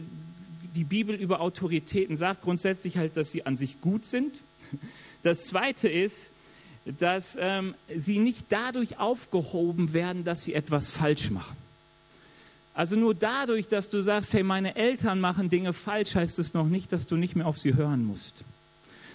die 0.76 0.85
Bibel 0.85 1.16
über 1.16 1.40
Autoritäten 1.40 2.14
sagt. 2.14 2.42
Grundsätzlich 2.42 2.96
halt, 2.96 3.16
dass 3.16 3.32
sie 3.32 3.44
an 3.44 3.56
sich 3.56 3.80
gut 3.80 4.04
sind. 4.04 4.40
Das 5.25 5.46
Zweite 5.46 5.88
ist, 5.88 6.30
dass 6.87 7.37
ähm, 7.40 7.75
sie 7.95 8.19
nicht 8.19 8.47
dadurch 8.49 8.99
aufgehoben 8.99 9.93
werden, 9.93 10.25
dass 10.25 10.45
sie 10.45 10.55
etwas 10.55 10.90
falsch 10.90 11.31
machen. 11.31 11.57
Also 12.75 12.95
nur 12.95 13.14
dadurch, 13.14 13.69
dass 13.69 13.88
du 13.88 14.00
sagst, 14.00 14.35
hey, 14.35 14.43
meine 14.43 14.76
Eltern 14.76 15.19
machen 15.19 15.49
Dinge 15.49 15.73
falsch, 15.73 16.14
heißt 16.14 16.38
es 16.38 16.55
noch 16.55 16.69
nicht, 16.69 16.93
dass 16.93 17.07
du 17.07 17.16
nicht 17.16 17.35
mehr 17.35 17.47
auf 17.47 17.59
sie 17.59 17.75
hören 17.75 18.05
musst. 18.05 18.45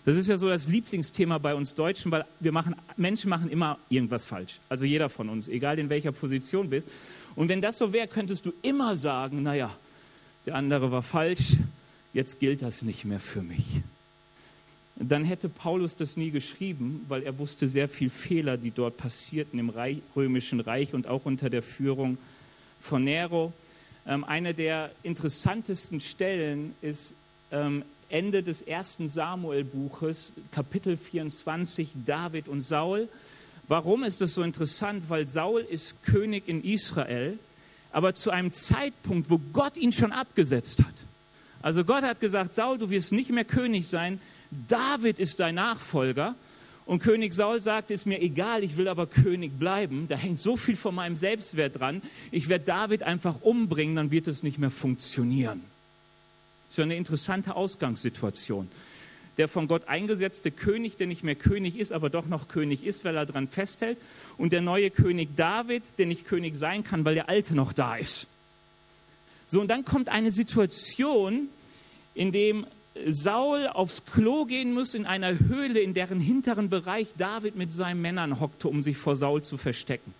Das 0.03 0.15
ist 0.15 0.27
ja 0.27 0.35
so 0.35 0.49
das 0.49 0.67
Lieblingsthema 0.67 1.37
bei 1.37 1.53
uns 1.53 1.75
Deutschen, 1.75 2.11
weil 2.11 2.25
wir 2.39 2.51
machen, 2.51 2.75
Menschen 2.97 3.29
machen 3.29 3.51
immer 3.51 3.77
irgendwas 3.87 4.25
falsch. 4.25 4.59
Also 4.67 4.83
jeder 4.83 5.09
von 5.09 5.29
uns, 5.29 5.47
egal 5.47 5.77
in 5.77 5.89
welcher 5.89 6.11
Position 6.11 6.71
bist. 6.71 6.87
Und 7.35 7.49
wenn 7.49 7.61
das 7.61 7.77
so 7.77 7.93
wäre, 7.93 8.07
könntest 8.07 8.45
du 8.47 8.53
immer 8.63 8.97
sagen, 8.97 9.43
naja, 9.43 9.69
der 10.47 10.55
andere 10.55 10.91
war 10.91 11.03
falsch, 11.03 11.57
jetzt 12.13 12.39
gilt 12.39 12.63
das 12.63 12.81
nicht 12.81 13.05
mehr 13.05 13.19
für 13.19 13.43
mich. 13.43 13.63
Dann 15.03 15.23
hätte 15.25 15.49
Paulus 15.49 15.95
das 15.95 16.15
nie 16.15 16.29
geschrieben, 16.29 17.05
weil 17.07 17.23
er 17.23 17.39
wusste 17.39 17.67
sehr 17.67 17.89
viel 17.89 18.11
Fehler, 18.11 18.57
die 18.57 18.69
dort 18.69 18.97
passierten 18.97 19.57
im 19.57 19.69
Reich, 19.69 19.97
römischen 20.15 20.59
Reich 20.59 20.93
und 20.93 21.07
auch 21.07 21.25
unter 21.25 21.49
der 21.49 21.63
Führung 21.63 22.19
von 22.79 23.03
Nero. 23.03 23.51
Ähm, 24.05 24.23
eine 24.23 24.53
der 24.53 24.91
interessantesten 25.01 26.01
Stellen 26.01 26.75
ist 26.81 27.15
ähm, 27.51 27.83
Ende 28.09 28.43
des 28.43 28.61
ersten 28.61 29.09
Samuel-Buches, 29.09 30.33
Kapitel 30.51 30.97
24, 30.97 31.93
David 32.05 32.47
und 32.47 32.61
Saul. 32.61 33.09
Warum 33.67 34.03
ist 34.03 34.21
das 34.21 34.35
so 34.35 34.43
interessant? 34.43 35.05
Weil 35.07 35.27
Saul 35.27 35.61
ist 35.61 36.03
König 36.03 36.47
in 36.47 36.63
Israel, 36.63 37.39
aber 37.91 38.13
zu 38.13 38.29
einem 38.29 38.51
Zeitpunkt, 38.51 39.31
wo 39.31 39.39
Gott 39.51 39.77
ihn 39.77 39.93
schon 39.93 40.11
abgesetzt 40.11 40.79
hat. 40.79 40.93
Also 41.63 41.83
Gott 41.83 42.03
hat 42.03 42.19
gesagt, 42.19 42.53
Saul, 42.53 42.77
du 42.77 42.89
wirst 42.91 43.11
nicht 43.11 43.31
mehr 43.31 43.45
König 43.45 43.87
sein, 43.87 44.19
David 44.51 45.19
ist 45.19 45.39
dein 45.39 45.55
Nachfolger. 45.55 46.35
Und 46.85 47.01
König 47.01 47.33
Saul 47.33 47.61
sagt, 47.61 47.91
ist 47.91 48.05
mir 48.05 48.21
egal, 48.21 48.63
ich 48.63 48.75
will 48.75 48.87
aber 48.87 49.07
König 49.07 49.57
bleiben. 49.57 50.07
Da 50.09 50.15
hängt 50.15 50.41
so 50.41 50.57
viel 50.57 50.75
von 50.75 50.93
meinem 50.93 51.15
Selbstwert 51.15 51.79
dran. 51.79 52.01
Ich 52.31 52.49
werde 52.49 52.65
David 52.65 53.03
einfach 53.03 53.41
umbringen, 53.41 53.95
dann 53.95 54.11
wird 54.11 54.27
es 54.27 54.43
nicht 54.43 54.57
mehr 54.57 54.71
funktionieren. 54.71 55.61
Das 56.67 56.79
ist 56.79 56.83
eine 56.83 56.95
interessante 56.95 57.55
Ausgangssituation. 57.55 58.69
Der 59.37 59.47
von 59.47 59.67
Gott 59.67 59.87
eingesetzte 59.87 60.51
König, 60.51 60.97
der 60.97 61.07
nicht 61.07 61.23
mehr 61.23 61.35
König 61.35 61.77
ist, 61.77 61.93
aber 61.93 62.09
doch 62.09 62.25
noch 62.25 62.47
König 62.47 62.85
ist, 62.85 63.05
weil 63.05 63.15
er 63.15 63.25
daran 63.25 63.47
festhält. 63.47 63.97
Und 64.37 64.51
der 64.51 64.61
neue 64.61 64.89
König 64.89 65.35
David, 65.35 65.83
der 65.97 66.07
nicht 66.07 66.25
König 66.25 66.55
sein 66.55 66.83
kann, 66.83 67.05
weil 67.05 67.15
der 67.15 67.29
alte 67.29 67.55
noch 67.55 67.71
da 67.71 67.95
ist. 67.95 68.27
So, 69.47 69.61
und 69.61 69.67
dann 69.67 69.85
kommt 69.85 70.09
eine 70.09 70.31
Situation, 70.31 71.49
in 72.15 72.31
dem 72.31 72.65
Saul 73.07 73.67
aufs 73.67 74.03
Klo 74.05 74.45
gehen 74.45 74.73
muss 74.73 74.93
in 74.93 75.05
einer 75.05 75.39
Höhle, 75.39 75.79
in 75.79 75.93
deren 75.93 76.19
hinteren 76.19 76.69
Bereich 76.69 77.07
David 77.17 77.55
mit 77.55 77.71
seinen 77.71 78.01
Männern 78.01 78.39
hockte, 78.39 78.67
um 78.67 78.83
sich 78.83 78.97
vor 78.97 79.15
Saul 79.15 79.41
zu 79.43 79.57
verstecken. 79.57 80.13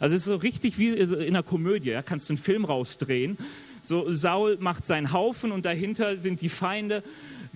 Also 0.00 0.14
es 0.16 0.22
ist 0.22 0.26
so 0.26 0.36
richtig 0.36 0.78
wie 0.78 0.88
in 0.88 1.14
einer 1.14 1.42
Komödie, 1.42 1.90
ja, 1.90 2.02
kannst 2.02 2.28
du 2.28 2.32
einen 2.32 2.42
Film 2.42 2.64
rausdrehen. 2.64 3.38
So 3.80 4.10
Saul 4.10 4.56
macht 4.58 4.84
seinen 4.84 5.12
Haufen 5.12 5.52
und 5.52 5.64
dahinter 5.64 6.16
sind 6.16 6.40
die 6.40 6.48
Feinde, 6.48 7.04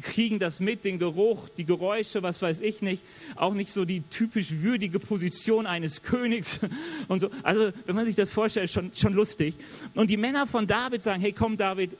kriegen 0.03 0.39
das 0.39 0.61
mit, 0.61 0.85
den 0.85 0.99
Geruch, 0.99 1.49
die 1.49 1.65
Geräusche, 1.65 2.23
was 2.23 2.41
weiß 2.41 2.61
ich 2.61 2.83
nicht. 2.83 3.03
Auch 3.35 3.55
nicht 3.55 3.73
so 3.73 3.85
die 3.85 4.03
typisch 4.03 4.53
würdige 4.61 5.01
Position 5.01 5.67
eines 5.67 6.03
Königs 6.03 6.61
und 7.09 7.21
so. 7.21 7.31
Also 7.43 7.73
wenn 7.87 7.97
man 7.97 8.05
sich 8.05 8.15
das 8.15 8.31
vorstellt, 8.31 8.71
schon, 8.71 8.93
schon 8.95 9.15
lustig. 9.15 9.55
Und 9.95 10.11
die 10.11 10.17
Männer 10.17 10.47
von 10.47 10.67
David 10.67 11.03
sagen, 11.03 11.21
hey 11.21 11.33
komm 11.33 11.57
David, 11.57 11.97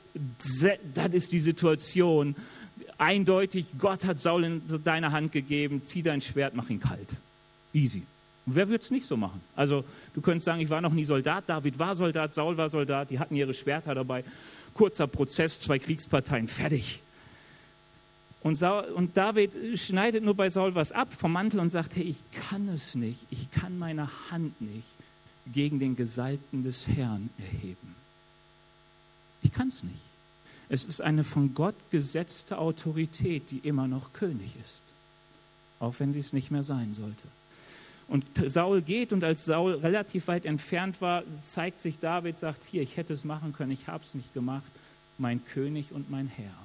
das 0.93 1.13
ist 1.13 1.31
die 1.31 1.39
Situation. 1.39 2.35
Eindeutig, 2.99 3.65
Gott 3.79 4.05
hat 4.05 4.19
Saul 4.19 4.43
in 4.43 4.61
deine 4.83 5.13
Hand 5.13 5.31
gegeben, 5.31 5.81
zieh 5.83 6.03
dein 6.03 6.19
Schwert, 6.19 6.53
mach 6.53 6.69
ihn 6.69 6.81
kalt. 6.81 7.09
Easy. 7.73 8.03
Und 8.45 8.55
wer 8.55 8.67
würde 8.67 8.83
es 8.83 8.91
nicht 8.91 9.05
so 9.05 9.15
machen? 9.15 9.39
Also 9.55 9.85
du 10.13 10.21
könntest 10.21 10.45
sagen, 10.45 10.59
ich 10.59 10.69
war 10.69 10.81
noch 10.81 10.91
nie 10.91 11.05
Soldat, 11.05 11.47
David 11.47 11.79
war 11.79 11.95
Soldat, 11.95 12.33
Saul 12.33 12.57
war 12.57 12.67
Soldat, 12.67 13.09
die 13.09 13.17
hatten 13.17 13.35
ihre 13.35 13.53
Schwerter 13.53 13.95
dabei. 13.95 14.25
Kurzer 14.73 15.07
Prozess, 15.07 15.61
zwei 15.61 15.79
Kriegsparteien, 15.79 16.49
fertig. 16.49 16.99
Und, 18.41 18.55
Saul, 18.55 18.83
und 18.85 19.15
David 19.15 19.79
schneidet 19.79 20.23
nur 20.23 20.35
bei 20.35 20.49
Saul 20.49 20.75
was 20.75 20.91
ab 20.91 21.13
vom 21.13 21.31
Mantel 21.31 21.61
und 21.61 21.69
sagt, 21.69 21.95
hey, 21.95 22.03
ich 22.03 22.17
kann 22.49 22.67
es 22.67 22.95
nicht, 22.95 23.25
ich 23.29 23.49
kann 23.51 23.79
meine 23.79 24.09
Hand 24.29 24.59
nicht 24.59 24.87
gegen 25.53 25.79
den 25.79 25.95
Gesalbten 25.95 26.63
des 26.63 26.85
Herrn 26.87 27.29
erheben. 27.37 27.95
Ich 29.41 29.53
kann 29.53 29.69
es 29.69 29.83
nicht. 29.83 30.08
Es 30.69 30.85
ist 30.85 31.01
eine 31.01 31.23
von 31.23 31.55
Gott 31.55 31.75
gesetzte 31.89 32.59
Autorität, 32.59 33.49
die 33.49 33.57
immer 33.57 33.87
noch 33.87 34.13
König 34.13 34.55
ist, 34.63 34.83
auch 35.79 35.95
wenn 35.97 36.13
sie 36.13 36.19
es 36.19 36.31
nicht 36.31 36.51
mehr 36.51 36.63
sein 36.63 36.93
sollte. 36.93 37.23
Und 38.07 38.25
Saul 38.47 38.81
geht 38.81 39.13
und 39.13 39.23
als 39.23 39.45
Saul 39.45 39.73
relativ 39.73 40.27
weit 40.27 40.45
entfernt 40.45 41.01
war, 41.01 41.23
zeigt 41.43 41.81
sich 41.81 41.99
David, 41.99 42.37
sagt, 42.37 42.63
hier, 42.63 42.81
ich 42.81 42.97
hätte 42.97 43.13
es 43.13 43.23
machen 43.23 43.53
können, 43.53 43.71
ich 43.71 43.87
habe 43.87 44.03
es 44.05 44.15
nicht 44.15 44.33
gemacht, 44.33 44.71
mein 45.17 45.43
König 45.43 45.91
und 45.91 46.09
mein 46.09 46.27
Herr. 46.27 46.55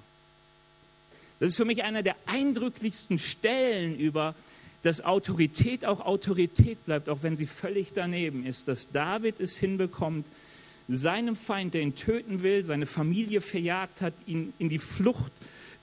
Das 1.41 1.51
ist 1.51 1.57
für 1.57 1.65
mich 1.65 1.83
einer 1.85 2.03
der 2.03 2.17
eindrücklichsten 2.27 3.19
Stellen 3.19 3.99
über, 3.99 4.35
dass 4.83 5.03
Autorität 5.03 5.85
auch 5.85 6.01
Autorität 6.01 6.85
bleibt, 6.85 7.09
auch 7.09 7.23
wenn 7.23 7.37
sie 7.37 7.47
völlig 7.47 7.93
daneben 7.95 8.47
ist, 8.47 8.69
dass 8.69 8.91
David 8.91 9.41
es 9.41 9.57
hinbekommt, 9.57 10.27
seinem 10.89 11.37
Feind, 11.37 11.75
der 11.75 11.83
ihn 11.83 11.95
töten 11.95 12.43
will, 12.43 12.65
seine 12.65 12.87
Familie 12.87 13.41
verjagt 13.41 14.01
hat, 14.01 14.15
ihn 14.27 14.53
in 14.59 14.69
die 14.69 14.79
Flucht 14.79 15.33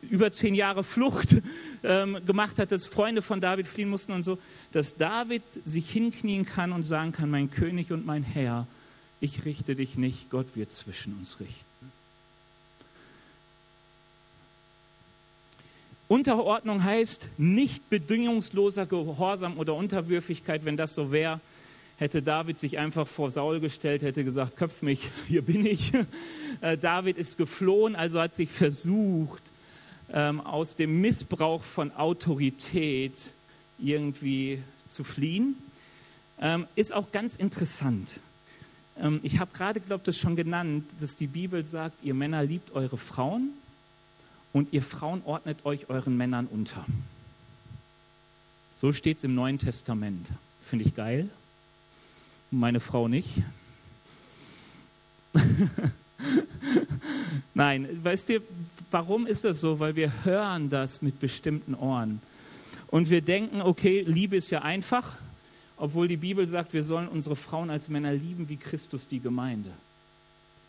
über 0.02 0.32
zehn 0.32 0.56
Jahre 0.56 0.84
Flucht 0.84 1.36
ähm, 1.84 2.18
gemacht 2.26 2.60
hat, 2.60 2.72
dass 2.72 2.88
Freunde 2.88 3.22
von 3.22 3.40
David 3.40 3.68
fliehen 3.68 3.90
mussten 3.90 4.12
und 4.12 4.24
so, 4.24 4.40
dass 4.72 4.96
David 4.96 5.44
sich 5.66 5.90
hinknien 5.90 6.46
kann 6.46 6.72
und 6.72 6.84
sagen 6.84 7.12
kann, 7.12 7.30
mein 7.30 7.52
König 7.52 7.92
und 7.92 8.06
mein 8.06 8.24
Herr, 8.24 8.68
ich 9.20 9.46
richte 9.46 9.76
dich 9.76 9.96
nicht, 9.98 10.30
Gott 10.30 10.56
wird 10.56 10.72
zwischen 10.72 11.18
uns 11.18 11.40
richten. 11.40 11.66
Unterordnung 16.08 16.84
heißt 16.84 17.30
nicht 17.38 17.90
bedingungsloser 17.90 18.86
Gehorsam 18.86 19.58
oder 19.58 19.76
Unterwürfigkeit. 19.76 20.66
Wenn 20.66 20.76
das 20.76 20.94
so 20.94 21.14
wäre, 21.14 21.40
hätte 22.02 22.24
David 22.24 22.58
sich 22.58 22.80
einfach 22.80 23.08
vor 23.08 23.30
Saul 23.30 23.60
gestellt, 23.60 24.02
hätte 24.02 24.24
gesagt, 24.24 24.58
köpf 24.58 24.82
mich, 24.82 25.08
hier 25.28 25.44
bin 25.44 25.66
ich. 25.66 25.94
Äh, 26.60 26.76
David 26.76 27.16
ist 27.18 27.38
geflohen, 27.38 27.96
also 27.96 28.20
hat 28.20 28.34
sich 28.36 28.50
versucht, 28.50 29.44
ähm, 30.12 30.42
aus 30.42 30.76
dem 30.76 31.00
Missbrauch 31.00 31.62
von 31.62 31.92
Autorität 31.92 33.14
irgendwie 33.78 34.64
zu 34.88 35.04
fliehen. 35.04 35.56
Ähm, 36.40 36.66
ist 36.76 36.92
auch 36.92 37.12
ganz 37.12 37.36
interessant. 37.36 38.20
Ähm, 39.00 39.20
ich 39.22 39.40
habe 39.40 39.52
gerade, 39.54 39.80
glaube 39.80 40.02
ich, 40.02 40.06
das 40.06 40.18
schon 40.18 40.36
genannt, 40.36 40.86
dass 41.00 41.16
die 41.16 41.28
Bibel 41.28 41.64
sagt, 41.64 42.04
ihr 42.04 42.16
Männer 42.16 42.44
liebt 42.44 42.72
eure 42.72 42.98
Frauen 42.98 43.52
und 44.54 44.74
ihr 44.74 44.82
Frauen 44.82 45.22
ordnet 45.24 45.66
euch 45.66 45.88
euren 45.88 46.18
Männern 46.18 46.48
unter. 46.48 46.84
So 48.82 48.92
steht 48.92 49.18
es 49.18 49.24
im 49.24 49.36
Neuen 49.36 49.60
Testament. 49.60 50.30
Finde 50.60 50.86
ich 50.86 50.96
geil. 50.96 51.30
Meine 52.54 52.82
Frau 52.82 53.08
nicht. 53.08 53.30
Nein, 57.54 57.88
weißt 58.04 58.28
du, 58.28 58.42
warum 58.92 59.26
ist 59.26 59.46
das 59.46 59.62
so? 59.62 59.80
Weil 59.80 59.96
wir 59.96 60.26
hören 60.26 60.70
das 60.70 61.02
mit 61.02 61.22
bestimmten 61.22 61.76
Ohren. 61.76 62.22
Und 62.88 63.10
wir 63.10 63.22
denken, 63.22 63.62
okay, 63.62 64.04
Liebe 64.06 64.36
ist 64.36 64.52
ja 64.52 64.64
einfach, 64.64 65.14
obwohl 65.78 66.10
die 66.10 66.18
Bibel 66.18 66.46
sagt, 66.46 66.74
wir 66.74 66.84
sollen 66.84 67.08
unsere 67.08 67.38
Frauen 67.38 67.70
als 67.70 67.88
Männer 67.88 68.12
lieben 68.12 68.50
wie 68.50 68.58
Christus 68.58 69.08
die 69.08 69.22
Gemeinde. 69.22 69.72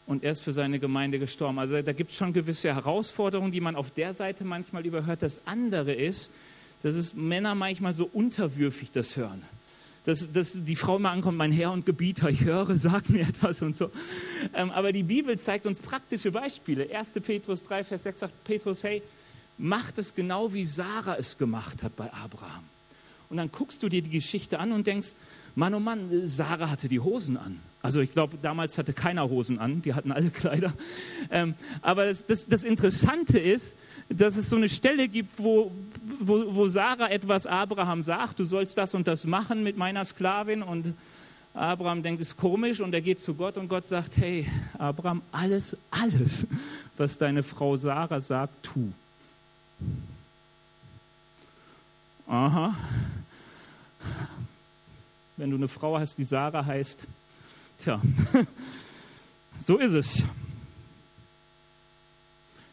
Und 0.07 0.23
er 0.23 0.31
ist 0.31 0.41
für 0.41 0.53
seine 0.53 0.79
Gemeinde 0.79 1.19
gestorben. 1.19 1.59
Also 1.59 1.83
da 1.83 1.93
gibt 1.93 2.12
es 2.12 2.17
schon 2.17 2.33
gewisse 2.33 2.73
Herausforderungen, 2.73 3.51
die 3.51 3.61
man 3.61 3.75
auf 3.75 3.91
der 3.91 4.15
Seite 4.15 4.45
manchmal 4.45 4.87
überhört. 4.87 5.23
Das 5.23 5.45
andere 5.49 5.93
ist, 5.93 6.31
dass 6.85 6.95
es 6.95 7.15
Männer 7.15 7.57
manchmal 7.57 7.93
so 7.93 8.09
unterwürfig 8.12 8.93
das 8.93 9.17
hören 9.17 9.43
dass, 10.04 10.32
dass 10.32 10.64
die 10.64 10.76
Frau 10.76 10.97
immer 10.97 11.11
ankommt, 11.11 11.38
mein 11.38 11.52
Herr 11.52 11.73
und 11.73 11.87
Gebieter, 11.87 12.28
ich 12.28 12.42
höre, 12.42 12.76
sag 12.76 13.09
mir 13.09 13.23
etwas 13.23 13.62
und 13.62 13.76
so. 13.76 13.90
Ähm, 14.54 14.71
aber 14.71 14.92
die 14.92 15.04
Bibel 15.04 15.38
zeigt 15.38 15.66
uns 15.66 15.80
praktische 15.80 16.32
Beispiele. 16.32 16.88
1. 16.94 17.12
Petrus 17.12 17.62
3, 17.62 17.85
Vers 17.85 18.02
6 18.02 18.18
sagt 18.18 18.44
Petrus, 18.44 18.82
hey, 18.82 19.02
macht 19.59 19.99
es 19.99 20.14
genau 20.14 20.52
wie 20.52 20.64
Sarah 20.64 21.16
es 21.16 21.38
gemacht 21.38 21.82
hat 21.82 21.94
bei 21.97 22.12
Abraham. 22.12 22.64
Und 23.30 23.37
dann 23.37 23.50
guckst 23.50 23.82
du 23.82 23.88
dir 23.88 24.02
die 24.02 24.11
Geschichte 24.11 24.59
an 24.59 24.73
und 24.73 24.87
denkst, 24.87 25.12
Mann, 25.54 25.75
oh 25.75 25.80
Mann, 25.80 26.26
Sarah 26.26 26.71
hatte 26.71 26.88
die 26.88 27.00
Hosen 27.00 27.37
an. 27.37 27.61
Also 27.82 28.00
ich 28.00 28.12
glaube, 28.12 28.38
damals 28.40 28.78
hatte 28.78 28.92
keiner 28.92 29.28
Hosen 29.28 29.59
an, 29.59 29.82
die 29.82 29.94
hatten 29.94 30.12
alle 30.12 30.30
Kleider. 30.30 30.73
Ähm, 31.30 31.54
aber 31.80 32.06
das, 32.06 32.26
das, 32.26 32.47
das 32.47 32.64
Interessante 32.64 33.38
ist, 33.38 33.76
dass 34.09 34.37
es 34.37 34.50
so 34.50 34.56
eine 34.56 34.68
Stelle 34.68 35.09
gibt, 35.09 35.32
wo, 35.38 35.73
wo, 36.21 36.54
wo 36.54 36.68
Sarah 36.68 37.11
etwas 37.11 37.47
Abraham 37.47 38.02
sagt, 38.02 38.38
du 38.38 38.44
sollst 38.44 38.76
das 38.78 38.94
und 38.94 39.06
das 39.06 39.25
machen 39.25 39.62
mit 39.62 39.76
meiner 39.76 40.04
Sklavin 40.04 40.62
und 40.62 40.94
Abraham 41.54 42.02
denkt, 42.02 42.21
es 42.21 42.28
ist 42.28 42.37
komisch 42.37 42.80
und 42.80 42.94
er 42.94 43.00
geht 43.00 43.21
zu 43.21 43.35
Gott 43.35 43.56
und 43.56 43.68
Gott 43.68 43.87
sagt, 43.87 44.16
hey 44.16 44.47
Abraham, 44.78 45.23
alles, 45.30 45.76
alles, 45.90 46.47
was 46.97 47.18
deine 47.18 47.42
Frau 47.42 47.76
Sarah 47.76 48.21
sagt, 48.21 48.62
tu. 48.62 48.92
Aha. 52.26 52.75
Wenn 55.37 55.50
du 55.50 55.56
eine 55.56 55.68
Frau 55.68 55.99
hast, 55.99 56.16
die 56.16 56.25
Sarah 56.25 56.64
heißt, 56.64 57.06
tja, 57.78 58.00
so 59.61 59.76
ist 59.76 59.92
es. 59.92 60.25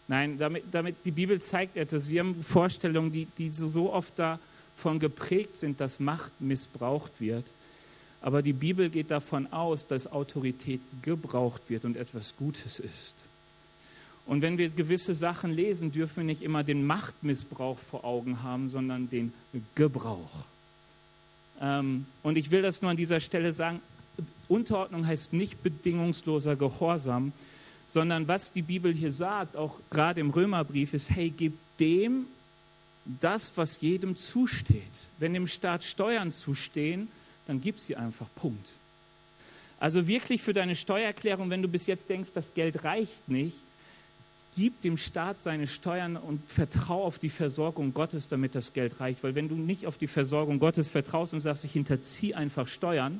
Nein, 0.10 0.39
damit, 0.39 0.63
damit 0.72 0.96
die 1.06 1.12
Bibel 1.12 1.39
zeigt 1.39 1.78
etwas. 1.78 2.10
Wir 2.10 2.22
haben 2.22 2.44
Vorstellungen, 2.44 3.12
die, 3.12 3.28
die 3.38 3.51
so 3.51 3.94
oft 3.94 4.18
davon 4.18 4.98
geprägt 4.98 5.58
sind, 5.58 5.80
dass 5.80 6.00
Macht 6.00 6.32
missbraucht 6.42 7.22
wird. 7.22 7.46
Aber 8.20 8.42
die 8.42 8.54
Bibel 8.54 8.89
geht 8.89 9.12
davon 9.12 9.54
aus, 9.54 9.86
dass 9.86 10.12
Autorität 10.12 10.82
gebraucht 11.04 11.62
wird 11.70 11.86
und 11.86 11.96
etwas 11.96 12.36
Gutes 12.36 12.80
ist. 12.80 13.13
Und 14.25 14.42
wenn 14.42 14.58
wir 14.58 14.70
gewisse 14.70 15.13
Sachen 15.13 15.51
lesen, 15.51 15.92
dürfen 15.92 16.18
wir 16.18 16.24
nicht 16.24 16.42
immer 16.42 16.63
den 16.63 16.88
Machtmissbrauch 16.88 17.78
vor 17.78 18.04
Augen 18.04 18.42
haben, 18.42 18.68
sondern 18.68 19.12
den 19.12 19.32
Gebrauch. 19.75 20.46
Ähm, 21.62 22.08
und 22.24 22.36
ich 22.36 22.50
will 22.50 22.63
das 22.63 22.82
nur 22.82 22.89
an 22.89 22.98
dieser 22.98 23.20
Stelle 23.20 23.54
sagen, 23.54 23.80
Unterordnung 24.48 25.06
heißt 25.06 25.34
nicht 25.34 25.62
bedingungsloser 25.62 26.56
Gehorsam, 26.56 27.32
sondern 27.89 28.27
was 28.27 28.51
die 28.51 28.62
Bibel 28.62 28.93
hier 28.93 29.12
sagt, 29.12 29.55
auch 29.55 29.79
gerade 29.89 30.22
im 30.22 30.29
Römerbrief, 30.29 30.93
ist, 30.93 31.10
hey, 31.10 31.34
gib 31.36 31.53
dem 31.79 32.27
das, 33.19 33.51
was 33.55 33.81
jedem 33.81 34.15
zusteht. 34.15 35.08
Wenn 35.17 35.34
dem 35.34 35.48
Staat 35.48 35.84
Steuern 35.84 36.29
zustehen, 36.29 37.08
dann 37.48 37.62
gib 37.62 37.79
sie 37.79 37.96
einfach, 37.96 38.27
Punkt. 38.36 38.69
Also 39.79 40.05
wirklich 40.05 40.43
für 40.43 40.53
deine 40.53 40.75
Steuererklärung, 40.75 41.50
wenn 41.50 41.63
du 41.63 41.67
bis 41.67 41.88
jetzt 41.88 42.10
denkst, 42.10 42.29
das 42.36 42.53
Geld 42.53 42.84
reicht 42.84 43.27
nicht, 43.27 43.58
gib 44.55 44.81
dem 44.81 44.96
Staat 44.96 45.39
seine 45.39 45.65
Steuern 45.65 46.15
und 46.15 46.48
vertrau 46.48 47.03
auf 47.03 47.17
die 47.17 47.29
Versorgung 47.29 47.96
Gottes, 47.96 48.27
damit 48.27 48.53
das 48.53 48.74
Geld 48.74 49.00
reicht. 49.00 49.24
Weil 49.24 49.34
wenn 49.34 49.50
du 49.50 49.55
nicht 49.55 49.88
auf 49.88 49.98
die 49.98 50.05
Versorgung 50.05 50.60
Gottes 50.60 50.89
vertraust 50.89 51.34
und 51.34 51.39
sagst, 51.39 51.65
ich 51.65 51.74
hinterziehe 51.74 52.38
einfach 52.38 52.67
Steuern, 52.67 53.19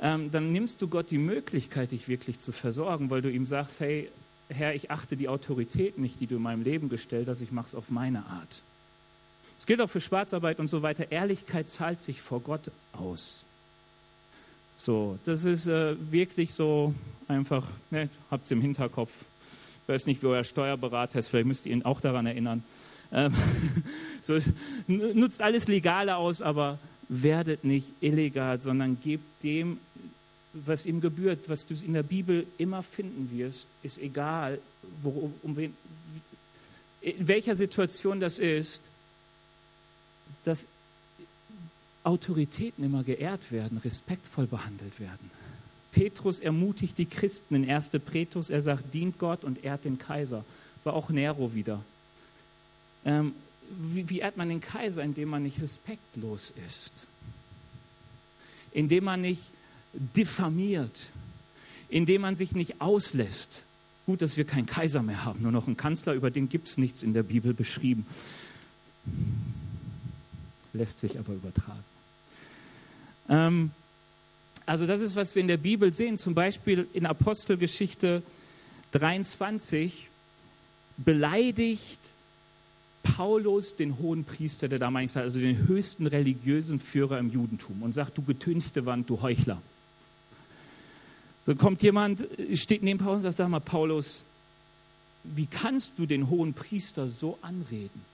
ähm, 0.00 0.30
dann 0.30 0.52
nimmst 0.52 0.82
du 0.82 0.88
Gott 0.88 1.10
die 1.10 1.18
Möglichkeit, 1.18 1.92
dich 1.92 2.08
wirklich 2.08 2.38
zu 2.38 2.52
versorgen, 2.52 3.10
weil 3.10 3.22
du 3.22 3.30
ihm 3.30 3.46
sagst, 3.46 3.80
hey, 3.80 4.10
Herr, 4.48 4.74
ich 4.74 4.90
achte 4.90 5.16
die 5.16 5.28
Autorität 5.28 5.98
nicht, 5.98 6.20
die 6.20 6.26
du 6.26 6.36
in 6.36 6.42
meinem 6.42 6.62
Leben 6.62 6.88
gestellt 6.88 7.28
hast, 7.28 7.40
ich 7.40 7.50
mache 7.50 7.66
es 7.66 7.74
auf 7.74 7.90
meine 7.90 8.26
Art. 8.26 8.62
Es 9.58 9.66
gilt 9.66 9.80
auch 9.80 9.90
für 9.90 10.00
Schwarzarbeit 10.00 10.60
und 10.60 10.68
so 10.68 10.82
weiter. 10.82 11.10
Ehrlichkeit 11.10 11.68
zahlt 11.68 12.00
sich 12.00 12.20
vor 12.20 12.40
Gott 12.40 12.70
aus. 12.92 13.44
So, 14.76 15.18
das 15.24 15.44
ist 15.44 15.66
äh, 15.66 15.96
wirklich 16.12 16.52
so 16.52 16.94
einfach, 17.26 17.66
ne, 17.90 18.10
habt 18.30 18.44
es 18.44 18.50
im 18.50 18.60
Hinterkopf. 18.60 19.10
Ich 19.82 19.88
weiß 19.88 20.06
nicht, 20.06 20.22
wie 20.22 20.26
euer 20.26 20.44
Steuerberater 20.44 21.18
ist, 21.18 21.28
vielleicht 21.28 21.46
müsst 21.46 21.66
ihr 21.66 21.72
ihn 21.72 21.84
auch 21.84 22.00
daran 22.00 22.26
erinnern. 22.26 22.62
Ähm, 23.12 23.32
so, 24.20 24.38
nutzt 24.86 25.40
alles 25.40 25.68
Legale 25.68 26.16
aus, 26.16 26.42
aber 26.42 26.78
werdet 27.08 27.64
nicht 27.64 27.92
illegal, 28.00 28.60
sondern 28.60 28.98
gebt 29.00 29.42
dem, 29.42 29.78
was 30.52 30.86
ihm 30.86 31.00
gebührt, 31.00 31.48
was 31.48 31.66
du 31.66 31.74
in 31.74 31.92
der 31.92 32.02
Bibel 32.02 32.46
immer 32.58 32.82
finden 32.82 33.30
wirst, 33.36 33.66
ist 33.82 33.98
egal, 33.98 34.58
worum, 35.02 35.34
um 35.42 35.56
wen, 35.56 35.76
in 37.00 37.28
welcher 37.28 37.54
Situation 37.54 38.20
das 38.20 38.38
ist, 38.38 38.82
dass 40.44 40.66
Autoritäten 42.02 42.84
immer 42.84 43.02
geehrt 43.02 43.50
werden, 43.52 43.78
respektvoll 43.78 44.46
behandelt 44.46 44.98
werden. 45.00 45.30
Petrus 45.92 46.40
ermutigt 46.40 46.98
die 46.98 47.06
Christen 47.06 47.54
in 47.54 47.70
1. 47.70 47.90
Petrus, 48.04 48.50
er 48.50 48.62
sagt, 48.62 48.94
dient 48.94 49.18
Gott 49.18 49.44
und 49.44 49.64
ehrt 49.64 49.84
den 49.84 49.98
Kaiser. 49.98 50.44
War 50.84 50.94
auch 50.94 51.10
Nero 51.10 51.54
wieder. 51.54 51.82
Ähm, 53.04 53.34
wie, 53.70 54.08
wie 54.08 54.18
ehrt 54.20 54.36
man 54.36 54.48
den 54.48 54.60
Kaiser, 54.60 55.02
indem 55.02 55.30
man 55.30 55.42
nicht 55.42 55.60
respektlos 55.60 56.52
ist? 56.66 56.92
Indem 58.72 59.04
man 59.04 59.20
nicht 59.20 59.42
diffamiert, 59.92 61.06
indem 61.88 62.22
man 62.22 62.36
sich 62.36 62.52
nicht 62.52 62.80
auslässt. 62.80 63.62
Gut, 64.06 64.22
dass 64.22 64.36
wir 64.36 64.44
keinen 64.44 64.66
Kaiser 64.66 65.02
mehr 65.02 65.24
haben, 65.24 65.42
nur 65.42 65.52
noch 65.52 65.66
einen 65.66 65.76
Kanzler, 65.76 66.14
über 66.14 66.30
den 66.30 66.48
gibt 66.48 66.68
es 66.68 66.78
nichts 66.78 67.02
in 67.02 67.12
der 67.12 67.22
Bibel 67.22 67.54
beschrieben. 67.54 68.06
Lässt 70.72 71.00
sich 71.00 71.18
aber 71.18 71.32
übertragen. 71.32 71.84
Ähm, 73.28 73.70
also 74.66 74.86
das 74.86 75.00
ist, 75.00 75.16
was 75.16 75.34
wir 75.34 75.42
in 75.42 75.48
der 75.48 75.56
Bibel 75.56 75.92
sehen, 75.92 76.18
zum 76.18 76.34
Beispiel 76.34 76.86
in 76.92 77.06
Apostelgeschichte 77.06 78.22
23 78.92 80.08
beleidigt 80.98 82.12
Paulus 83.16 83.74
den 83.74 83.98
hohen 83.98 84.24
Priester 84.24 84.68
der 84.68 84.78
damaligen 84.78 85.08
Zeit, 85.08 85.22
also 85.22 85.40
den 85.40 85.66
höchsten 85.66 86.06
religiösen 86.06 86.78
Führer 86.78 87.18
im 87.18 87.30
Judentum, 87.30 87.82
und 87.82 87.94
sagt, 87.94 88.18
du 88.18 88.22
getünchte 88.22 88.84
Wand, 88.84 89.08
du 89.08 89.22
Heuchler. 89.22 89.62
So 91.46 91.54
kommt 91.54 91.82
jemand, 91.82 92.28
steht 92.52 92.82
neben 92.82 92.98
Paulus 92.98 93.16
und 93.16 93.22
sagt, 93.22 93.36
sag 93.36 93.48
mal, 93.48 93.60
Paulus, 93.60 94.22
wie 95.24 95.46
kannst 95.46 95.98
du 95.98 96.04
den 96.04 96.28
hohen 96.28 96.52
Priester 96.52 97.08
so 97.08 97.38
anreden? 97.40 98.04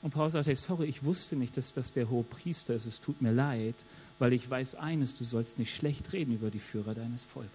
Und 0.00 0.14
Paulus 0.14 0.32
sagt, 0.32 0.46
hey, 0.46 0.56
sorry, 0.56 0.86
ich 0.86 1.04
wusste 1.04 1.36
nicht, 1.36 1.54
dass 1.58 1.74
das 1.74 1.92
der 1.92 2.08
hohe 2.08 2.24
Priester 2.24 2.74
ist, 2.74 2.86
es 2.86 2.98
tut 2.98 3.20
mir 3.20 3.32
leid, 3.32 3.74
weil 4.18 4.32
ich 4.32 4.48
weiß 4.48 4.76
eines, 4.76 5.16
du 5.16 5.24
sollst 5.24 5.58
nicht 5.58 5.74
schlecht 5.74 6.14
reden 6.14 6.32
über 6.32 6.48
die 6.48 6.60
Führer 6.60 6.94
deines 6.94 7.24
Volkes. 7.24 7.52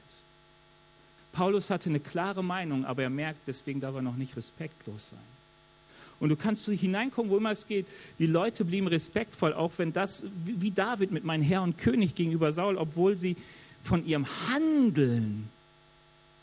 Paulus 1.32 1.71
hatte 1.71 1.89
eine 1.89 2.00
klare 2.00 2.43
Meinung, 2.43 2.86
aber 2.86 3.02
er 3.02 3.10
merkt, 3.10 3.47
deswegen 3.47 3.80
darf 3.80 3.95
er 3.95 4.04
noch 4.04 4.17
nicht 4.17 4.38
respektlos 4.38 5.10
sein. 5.10 5.37
Und 6.19 6.30
du 6.30 6.36
kannst 6.36 6.63
so 6.63 6.71
hineinkommen, 6.71 7.32
wo 7.32 7.38
immer 7.38 7.51
es 7.51 7.67
geht. 7.67 7.86
Die 8.17 8.25
Leute 8.25 8.65
blieben 8.65 8.88
respektvoll, 8.88 9.53
auch 9.53 9.71
wenn 9.77 9.93
das, 9.93 10.23
wie 10.45 10.71
David 10.71 11.12
mit 11.12 11.23
meinem 11.23 11.43
Herr 11.43 11.62
und 11.62 11.77
König 11.77 12.15
gegenüber 12.15 12.51
Saul, 12.51 12.77
obwohl 12.77 13.17
sie 13.17 13.36
von 13.84 14.06
ihrem 14.06 14.25
Handeln 14.49 15.49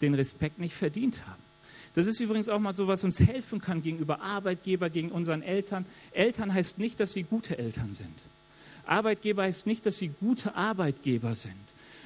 den 0.01 0.15
Respekt 0.15 0.59
nicht 0.59 0.75
verdient 0.75 1.27
haben. 1.27 1.43
Das 1.95 2.07
ist 2.07 2.21
übrigens 2.21 2.49
auch 2.49 2.59
mal 2.59 2.73
so, 2.73 2.89
was 2.89 3.05
uns 3.05 3.21
helfen 3.21 3.61
kann 3.61 3.83
gegenüber 3.83 4.21
Arbeitgeber, 4.21 4.91
gegen 4.91 5.11
unseren 5.11 5.43
Eltern. 5.43 5.87
Eltern 6.13 6.53
heißt 6.53 6.79
nicht, 6.79 6.99
dass 6.99 7.13
sie 7.13 7.23
gute 7.23 7.57
Eltern 7.57 7.95
sind. 7.95 8.15
Arbeitgeber 8.87 9.45
heißt 9.45 9.67
nicht, 9.67 9.87
dass 9.87 9.99
sie 9.99 10.09
gute 10.09 10.55
Arbeitgeber 10.57 11.35
sind. 11.35 11.55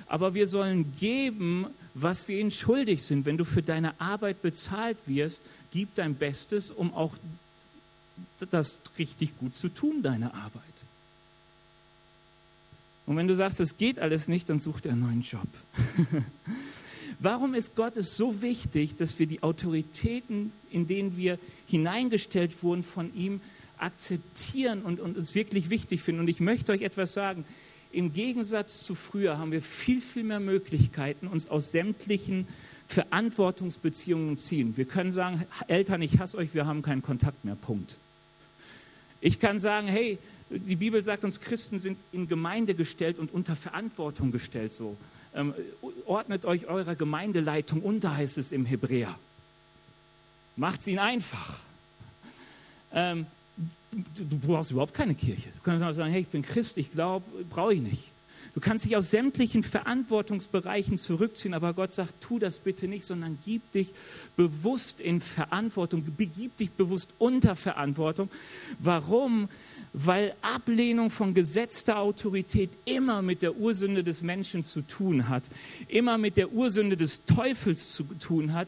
Aber 0.07 0.35
wir 0.35 0.47
sollen 0.47 0.93
geben, 0.99 1.67
was 1.95 2.29
wir 2.29 2.39
ihnen 2.39 2.51
schuldig 2.51 3.03
sind. 3.03 3.25
Wenn 3.25 3.37
du 3.37 3.45
für 3.45 3.63
deine 3.63 3.99
Arbeit 4.01 4.43
bezahlt 4.43 4.99
wirst, 5.07 5.43
gib 5.73 5.95
dein 5.95 6.15
Bestes, 6.15 6.71
um 6.71 6.95
auch 6.95 7.15
das 8.51 8.79
richtig 8.99 9.37
gut 9.39 9.57
zu 9.57 9.69
tun, 9.69 10.03
deine 10.03 10.35
Arbeit. 10.35 10.63
Und 13.07 13.17
wenn 13.17 13.27
du 13.27 13.35
sagst, 13.35 13.59
es 13.61 13.79
geht 13.79 13.99
alles 13.99 14.29
nicht, 14.29 14.51
dann 14.51 14.61
such 14.61 14.81
dir 14.81 14.91
einen 14.91 15.01
neuen 15.01 15.23
Job. 15.23 15.49
Warum 17.21 17.55
ist 17.55 17.75
Gott 17.75 17.97
es 17.97 18.17
so 18.17 18.43
wichtig, 18.43 18.97
dass 18.97 19.19
wir 19.19 19.27
die 19.27 19.43
Autoritäten, 19.43 20.53
in 20.71 20.87
denen 20.87 21.17
wir 21.17 21.39
hineingestellt 21.67 22.63
wurden, 22.63 22.83
von 22.83 23.15
ihm 23.15 23.41
akzeptieren 23.79 24.83
und, 24.83 25.01
und 25.01 25.17
uns 25.17 25.35
wirklich 25.35 25.71
wichtig 25.71 26.03
finden? 26.03 26.21
Und 26.21 26.29
ich 26.29 26.41
möchte 26.41 26.71
euch 26.71 26.83
etwas 26.83 27.15
sagen. 27.15 27.45
Im 27.91 28.13
Gegensatz 28.13 28.85
zu 28.85 28.95
früher 28.95 29.39
haben 29.39 29.53
wir 29.53 29.63
viel, 29.63 30.03
viel 30.03 30.23
mehr 30.23 30.41
Möglichkeiten, 30.41 31.27
uns 31.27 31.49
aus 31.49 31.73
sämtlichen 31.73 32.47
Verantwortungsbeziehungen 32.89 34.37
ziehen. 34.37 34.77
Wir 34.77 34.85
können 34.85 35.13
sagen, 35.13 35.45
Eltern, 35.67 36.03
ich 36.03 36.19
hasse 36.19 36.37
euch, 36.37 36.53
wir 36.53 36.67
haben 36.67 36.83
keinen 36.83 37.01
Kontakt 37.01 37.45
mehr. 37.47 37.55
Punkt. 37.55 37.97
Ich 39.21 39.41
kann 39.41 39.59
sagen, 39.59 39.89
hey, 39.89 40.19
die 40.51 40.77
Bibel 40.77 41.03
sagt 41.03 41.25
uns, 41.25 41.41
Christen 41.41 41.81
sind 41.81 41.99
in 42.13 42.29
Gemeinde 42.29 42.75
gestellt 42.75 43.19
und 43.19 43.33
unter 43.33 43.57
Verantwortung 43.57 44.31
gestellt. 44.31 44.73
So 44.73 44.97
ähm, 45.35 45.55
ordnet 46.07 46.45
euch 46.45 46.67
eurer 46.67 46.95
Gemeindeleitung 46.95 47.83
unter, 47.83 48.17
heißt 48.17 48.39
es 48.39 48.53
im 48.53 48.65
Hebräer. 48.65 49.19
Macht 50.57 50.81
es 50.81 50.87
ihnen 50.89 50.99
einfach. 50.99 51.61
Ähm, 52.93 53.27
du, 54.15 54.25
du, 54.25 54.39
brauchst 54.39 54.71
überhaupt 54.71 54.95
keine 54.95 55.15
Kirche. 55.15 55.51
Du 55.51 55.63
kannst 55.63 55.97
sagen, 55.97 56.11
hey, 56.11 56.23
ich 56.23 56.29
bin 56.29 56.43
Christ, 56.43 56.79
ich 56.79 56.93
glaube, 56.93 57.25
brauche 57.51 57.75
ich 57.75 57.81
nicht. 57.81 58.11
Du 58.59 58.65
kannst 58.65 58.85
dich 58.85 58.97
aus 58.97 59.13
sämtlichen 59.13 59.63
Verantwortungsbereichen 59.63 60.99
zurückziehen, 60.99 61.55
aber 61.55 61.75
Gott 61.75 61.95
sagt, 61.95 62.21
tu 62.21 62.41
das 62.41 62.59
bitte 62.59 62.89
nicht, 62.89 63.05
sondern 63.05 63.39
gib 63.45 63.71
dich 63.71 63.93
bewusst 64.37 65.01
in 65.01 65.21
Verantwortung, 65.21 66.03
begib 66.17 66.57
dich 66.57 66.73
bewusst 66.73 67.11
unter 67.19 67.55
Verantwortung. 67.55 68.29
Warum? 68.81 69.49
Weil 69.93 70.35
Ablehnung 70.43 71.11
von 71.11 71.35
gesetzter 71.35 72.01
Autorität 72.01 72.71
immer 72.85 73.23
mit 73.23 73.43
der 73.43 73.55
Ursünde 73.55 74.03
des 74.03 74.23
Menschen 74.23 74.65
zu 74.65 74.81
tun 74.81 75.29
hat, 75.29 75.45
immer 75.87 76.19
mit 76.19 76.37
der 76.37 76.51
Ursünde 76.51 76.97
des 76.97 77.25
Teufels 77.27 77.93
zu 77.93 78.03
tun 78.19 78.55
hat, 78.55 78.67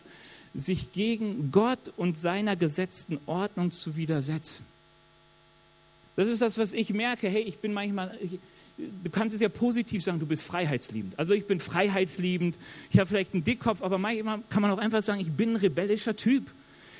sich 0.54 0.92
gegen 0.92 1.50
Gott 1.50 1.92
und 1.96 2.16
seiner 2.16 2.54
gesetzten 2.54 3.18
Ordnung 3.26 3.72
zu 3.72 3.96
widersetzen. 3.96 4.64
Das 6.14 6.28
ist 6.28 6.42
das, 6.42 6.58
was 6.58 6.74
ich 6.74 6.90
merke. 6.90 7.28
Hey, 7.28 7.42
ich 7.42 7.58
bin 7.58 7.72
manchmal, 7.72 8.16
ich, 8.22 8.38
du 9.04 9.10
kannst 9.10 9.34
es 9.34 9.40
ja 9.40 9.48
positiv 9.48 10.02
sagen, 10.02 10.18
du 10.18 10.26
bist 10.26 10.42
freiheitsliebend. 10.42 11.18
Also 11.18 11.34
ich 11.34 11.46
bin 11.46 11.60
freiheitsliebend, 11.60 12.58
ich 12.90 12.98
habe 12.98 13.08
vielleicht 13.08 13.34
einen 13.34 13.44
Dickkopf, 13.44 13.82
aber 13.82 13.98
manchmal 13.98 14.40
kann 14.48 14.62
man 14.62 14.70
auch 14.70 14.78
einfach 14.78 15.02
sagen, 15.02 15.20
ich 15.20 15.32
bin 15.32 15.54
ein 15.54 15.56
rebellischer 15.56 16.16
Typ. 16.16 16.50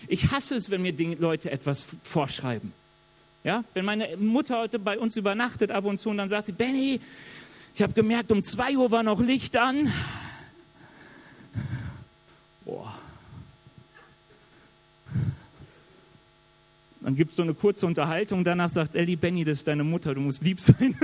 Ich 0.09 0.31
hasse 0.31 0.55
es, 0.55 0.71
wenn 0.71 0.83
mir 0.83 0.95
Leute 1.19 1.51
etwas 1.51 1.87
vorschreiben. 2.03 2.73
Ja, 3.43 3.65
wenn 3.75 3.85
meine 3.85 4.17
Mutter 4.19 4.59
heute 4.59 4.79
bei 4.79 4.99
uns 4.99 5.17
übernachtet 5.17 5.71
ab 5.71 5.85
und 5.85 5.99
zu 5.99 6.11
und 6.11 6.19
dann 6.19 6.29
sagt 6.29 6.47
sie, 6.47 6.53
Benny, 6.53 7.01
ich 7.75 7.83
habe 7.83 7.93
gemerkt, 7.93 8.31
um 8.33 8.43
zwei 8.43 8.77
Uhr 8.77 8.91
war 8.91 9.03
noch 9.03 9.21
Licht 9.21 9.57
an. 9.57 9.91
Dann 17.03 17.17
gibt 17.17 17.31
es 17.31 17.37
so 17.37 17.43
eine 17.43 17.55
kurze 17.55 17.87
Unterhaltung, 17.87 18.45
danach 18.45 18.69
sagt 18.69 18.95
Ellie, 18.95 19.17
Benny, 19.17 19.45
das 19.45 19.59
ist 19.59 19.69
deine 19.69 19.85
Mutter, 19.85 20.15
du 20.15 20.21
musst 20.21 20.43
lieb 20.43 20.61
sein. 20.61 20.95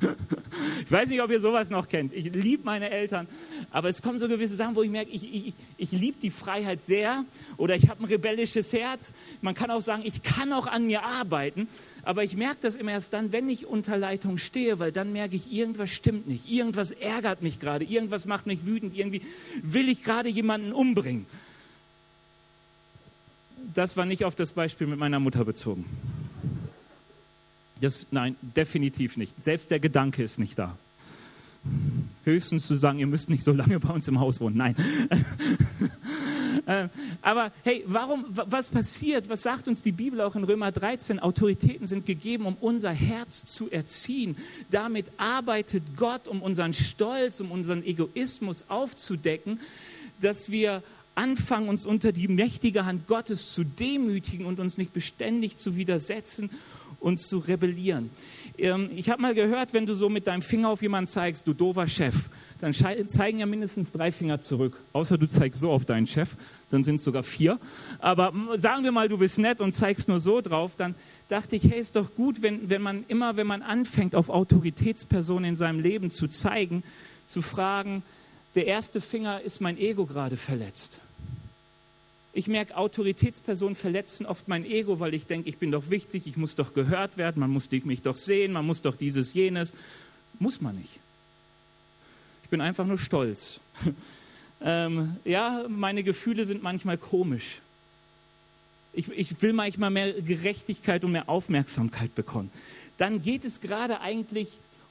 ich 0.84 0.90
weiß 0.90 1.08
nicht, 1.08 1.22
ob 1.22 1.30
ihr 1.30 1.38
sowas 1.38 1.70
noch 1.70 1.88
kennt. 1.88 2.12
Ich 2.12 2.32
liebe 2.34 2.64
meine 2.64 2.90
Eltern, 2.90 3.28
aber 3.70 3.88
es 3.88 4.02
kommen 4.02 4.18
so 4.18 4.26
gewisse 4.26 4.56
Sachen, 4.56 4.74
wo 4.74 4.82
ich 4.82 4.90
merke, 4.90 5.12
ich, 5.12 5.32
ich, 5.32 5.54
ich 5.76 5.92
liebe 5.92 6.18
die 6.20 6.30
Freiheit 6.30 6.82
sehr 6.82 7.24
oder 7.56 7.76
ich 7.76 7.88
habe 7.88 8.02
ein 8.02 8.06
rebellisches 8.06 8.72
Herz. 8.72 9.12
Man 9.40 9.54
kann 9.54 9.70
auch 9.70 9.82
sagen, 9.82 10.02
ich 10.04 10.24
kann 10.24 10.52
auch 10.52 10.66
an 10.66 10.86
mir 10.86 11.04
arbeiten, 11.04 11.68
aber 12.02 12.24
ich 12.24 12.36
merke 12.36 12.58
das 12.62 12.74
immer 12.74 12.90
erst 12.90 13.12
dann, 13.12 13.30
wenn 13.30 13.48
ich 13.48 13.66
unter 13.66 13.96
Leitung 13.96 14.36
stehe, 14.36 14.80
weil 14.80 14.90
dann 14.90 15.12
merke 15.12 15.36
ich, 15.36 15.52
irgendwas 15.52 15.90
stimmt 15.90 16.26
nicht, 16.26 16.50
irgendwas 16.50 16.90
ärgert 16.90 17.40
mich 17.40 17.60
gerade, 17.60 17.84
irgendwas 17.84 18.26
macht 18.26 18.46
mich 18.46 18.66
wütend, 18.66 18.96
irgendwie 18.96 19.22
will 19.62 19.88
ich 19.88 20.02
gerade 20.02 20.28
jemanden 20.28 20.72
umbringen 20.72 21.26
das 23.76 23.96
war 23.96 24.06
nicht 24.06 24.24
auf 24.24 24.34
das 24.34 24.52
Beispiel 24.52 24.86
mit 24.86 24.98
meiner 24.98 25.20
Mutter 25.20 25.44
bezogen. 25.44 25.84
Das, 27.80 28.06
nein, 28.10 28.36
definitiv 28.40 29.16
nicht. 29.16 29.32
Selbst 29.42 29.70
der 29.70 29.80
Gedanke 29.80 30.22
ist 30.22 30.38
nicht 30.38 30.58
da. 30.58 30.76
Höchstens 32.24 32.66
zu 32.66 32.76
sagen, 32.76 32.98
ihr 32.98 33.06
müsst 33.06 33.28
nicht 33.28 33.44
so 33.44 33.52
lange 33.52 33.78
bei 33.78 33.92
uns 33.92 34.08
im 34.08 34.18
Haus 34.18 34.40
wohnen. 34.40 34.56
Nein. 34.56 34.76
Äh, 36.64 36.88
aber 37.22 37.52
hey, 37.62 37.84
warum, 37.86 38.24
was 38.28 38.70
passiert? 38.70 39.28
Was 39.28 39.42
sagt 39.42 39.68
uns 39.68 39.82
die 39.82 39.92
Bibel 39.92 40.20
auch 40.20 40.34
in 40.34 40.42
Römer 40.42 40.72
13? 40.72 41.20
Autoritäten 41.20 41.86
sind 41.86 42.06
gegeben, 42.06 42.44
um 42.46 42.56
unser 42.60 42.90
Herz 42.90 43.44
zu 43.44 43.70
erziehen. 43.70 44.36
Damit 44.70 45.12
arbeitet 45.16 45.84
Gott, 45.96 46.26
um 46.26 46.42
unseren 46.42 46.72
Stolz, 46.72 47.40
um 47.40 47.52
unseren 47.52 47.84
Egoismus 47.84 48.64
aufzudecken, 48.68 49.60
dass 50.20 50.50
wir 50.50 50.82
anfangen, 51.16 51.68
uns 51.68 51.86
unter 51.86 52.12
die 52.12 52.28
mächtige 52.28 52.84
Hand 52.84 53.06
Gottes 53.06 53.52
zu 53.52 53.64
demütigen 53.64 54.46
und 54.46 54.60
uns 54.60 54.78
nicht 54.78 54.92
beständig 54.92 55.56
zu 55.56 55.76
widersetzen 55.76 56.50
und 57.00 57.20
zu 57.20 57.38
rebellieren. 57.38 58.10
Ähm, 58.58 58.90
ich 58.94 59.10
habe 59.10 59.20
mal 59.22 59.34
gehört, 59.34 59.72
wenn 59.72 59.86
du 59.86 59.94
so 59.94 60.08
mit 60.08 60.26
deinem 60.26 60.42
Finger 60.42 60.70
auf 60.70 60.82
jemanden 60.82 61.08
zeigst, 61.08 61.46
du 61.46 61.52
dover 61.52 61.88
Chef, 61.88 62.28
dann 62.60 62.72
zeigen 62.72 63.38
ja 63.38 63.46
mindestens 63.46 63.92
drei 63.92 64.10
Finger 64.10 64.40
zurück. 64.40 64.76
Außer 64.92 65.18
du 65.18 65.28
zeigst 65.28 65.60
so 65.60 65.70
auf 65.70 65.84
deinen 65.84 66.06
Chef, 66.06 66.36
dann 66.70 66.84
sind 66.84 66.96
es 66.96 67.04
sogar 67.04 67.22
vier. 67.22 67.58
Aber 67.98 68.32
sagen 68.56 68.84
wir 68.84 68.92
mal, 68.92 69.08
du 69.08 69.18
bist 69.18 69.38
nett 69.38 69.60
und 69.60 69.72
zeigst 69.72 70.08
nur 70.08 70.20
so 70.20 70.40
drauf, 70.40 70.72
dann 70.76 70.94
dachte 71.28 71.56
ich, 71.56 71.64
hey, 71.64 71.80
ist 71.80 71.96
doch 71.96 72.14
gut, 72.14 72.42
wenn, 72.42 72.70
wenn 72.70 72.82
man 72.82 73.04
immer, 73.08 73.36
wenn 73.36 73.46
man 73.46 73.62
anfängt, 73.62 74.14
auf 74.14 74.28
Autoritätspersonen 74.28 75.50
in 75.50 75.56
seinem 75.56 75.80
Leben 75.80 76.10
zu 76.10 76.28
zeigen, 76.28 76.82
zu 77.26 77.42
fragen, 77.42 78.02
der 78.54 78.66
erste 78.66 79.02
Finger 79.02 79.42
ist 79.42 79.60
mein 79.60 79.76
Ego 79.76 80.06
gerade 80.06 80.38
verletzt. 80.38 81.00
Ich 82.36 82.48
merke, 82.48 82.76
Autoritätspersonen 82.76 83.74
verletzen 83.74 84.26
oft 84.26 84.46
mein 84.46 84.66
Ego, 84.66 85.00
weil 85.00 85.14
ich 85.14 85.24
denke, 85.24 85.48
ich 85.48 85.56
bin 85.56 85.70
doch 85.70 85.88
wichtig, 85.88 86.26
ich 86.26 86.36
muss 86.36 86.54
doch 86.54 86.74
gehört 86.74 87.16
werden, 87.16 87.40
man 87.40 87.48
muss 87.48 87.70
mich 87.70 88.02
doch 88.02 88.18
sehen, 88.18 88.52
man 88.52 88.66
muss 88.66 88.82
doch 88.82 88.94
dieses, 88.94 89.32
jenes. 89.32 89.72
Muss 90.38 90.60
man 90.60 90.76
nicht. 90.76 91.00
Ich 92.42 92.50
bin 92.50 92.60
einfach 92.60 92.84
nur 92.84 92.98
stolz. 92.98 93.58
ähm, 94.60 95.16
ja, 95.24 95.64
meine 95.66 96.02
Gefühle 96.02 96.44
sind 96.44 96.62
manchmal 96.62 96.98
komisch. 96.98 97.62
Ich, 98.92 99.08
ich 99.08 99.40
will 99.40 99.54
manchmal 99.54 99.88
mehr 99.88 100.12
Gerechtigkeit 100.20 101.04
und 101.04 101.12
mehr 101.12 101.30
Aufmerksamkeit 101.30 102.14
bekommen. 102.14 102.50
Dann 102.98 103.22
geht 103.22 103.46
es 103.46 103.62
gerade 103.62 104.02
eigentlich 104.02 104.48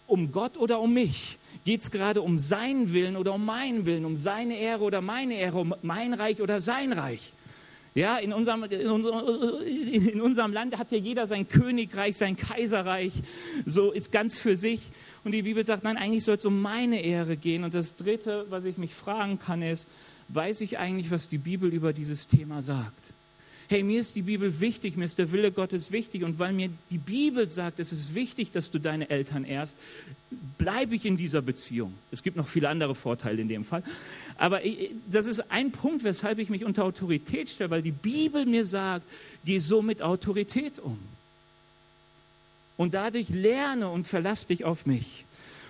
um 0.08 0.32
Gott 0.32 0.58
oder 0.58 0.80
um 0.80 0.96
mich. 0.96 1.38
Geht 1.64 1.82
es 1.82 1.92
gerade 1.92 2.24
um 2.24 2.40
seinen 2.40 2.92
Willen 2.92 3.16
oder 3.16 3.36
um 3.36 3.46
meinen 3.46 3.86
Willen, 3.86 4.04
um 4.04 4.18
seine 4.18 4.58
Ehre 4.58 4.84
oder 4.84 5.02
meine 5.02 5.36
Ehre, 5.36 5.60
um 5.60 5.76
mein 5.84 6.16
Reich 6.16 6.42
oder 6.42 6.60
sein 6.60 6.92
Reich? 6.92 7.34
Ja, 7.98 8.18
in 8.18 8.34
unserem, 8.34 8.66
in, 8.66 8.90
unserem, 8.90 9.62
in 9.64 10.20
unserem 10.20 10.52
Land 10.52 10.78
hat 10.78 10.92
ja 10.92 10.98
jeder 10.98 11.28
sein 11.28 11.48
Königreich, 11.48 12.18
sein 12.18 12.36
Kaiserreich, 12.36 13.14
so 13.66 13.94
ist 13.94 14.12
ganz 14.12 14.38
für 14.38 14.58
sich. 14.58 14.82
Und 15.24 15.32
die 15.32 15.44
Bibel 15.44 15.64
sagt, 15.64 15.86
nein, 15.86 15.96
eigentlich 15.96 16.26
soll 16.26 16.36
es 16.36 16.44
um 16.44 16.62
meine 16.62 17.02
Ehre 17.02 17.38
gehen. 17.38 17.64
Und 17.64 17.74
das 17.74 17.96
Dritte, 17.96 18.48
was 18.50 18.66
ich 18.66 18.78
mich 18.78 18.94
fragen 18.94 19.40
kann, 19.40 19.62
ist, 19.62 19.88
weiß 20.28 20.60
ich 20.60 20.78
eigentlich, 20.78 21.10
was 21.10 21.30
die 21.30 21.38
Bibel 21.38 21.74
über 21.74 21.94
dieses 21.94 22.28
Thema 22.28 22.62
sagt? 22.62 23.15
Hey, 23.68 23.84
mir 23.84 24.00
ist 24.00 24.16
die 24.16 24.22
Bibel 24.22 24.60
wichtig, 24.60 24.96
mir 24.96 25.06
ist 25.06 25.18
der 25.18 25.32
Wille 25.32 25.52
Gottes 25.52 25.92
wichtig 25.92 26.24
und 26.24 26.40
weil 26.40 26.54
mir 26.54 26.70
die 26.92 26.98
Bibel 26.98 27.48
sagt, 27.48 27.80
es 27.80 27.92
ist 27.92 28.14
wichtig, 28.14 28.52
dass 28.52 28.72
du 28.72 28.80
deine 28.80 29.10
Eltern 29.10 29.44
ehrst, 29.44 29.78
bleibe 30.58 30.96
ich 30.96 31.06
in 31.06 31.18
dieser 31.18 31.42
Beziehung. 31.42 31.94
Es 32.12 32.24
gibt 32.24 32.38
noch 32.38 32.48
viele 32.48 32.70
andere 32.70 32.96
Vorteile 32.96 33.42
in 33.42 33.48
dem 33.48 33.66
Fall. 33.66 33.84
Aber 34.38 34.62
das 35.10 35.26
ist 35.26 35.52
ein 35.52 35.72
Punkt, 35.72 36.04
weshalb 36.04 36.40
ich 36.40 36.50
mich 36.50 36.66
unter 36.66 36.84
Autorität 36.84 37.50
stelle, 37.50 37.70
weil 37.70 37.82
die 37.82 37.92
Bibel 37.92 38.46
mir 38.46 38.66
sagt, 38.66 39.06
geh 39.46 39.60
so 39.60 39.82
mit 39.82 40.02
Autorität 40.02 40.80
um. 40.80 41.00
Und 42.78 42.94
dadurch 42.94 43.30
lerne 43.30 43.90
und 43.90 44.06
verlass 44.06 44.46
dich 44.46 44.66
auf 44.66 44.86
mich. 44.86 45.26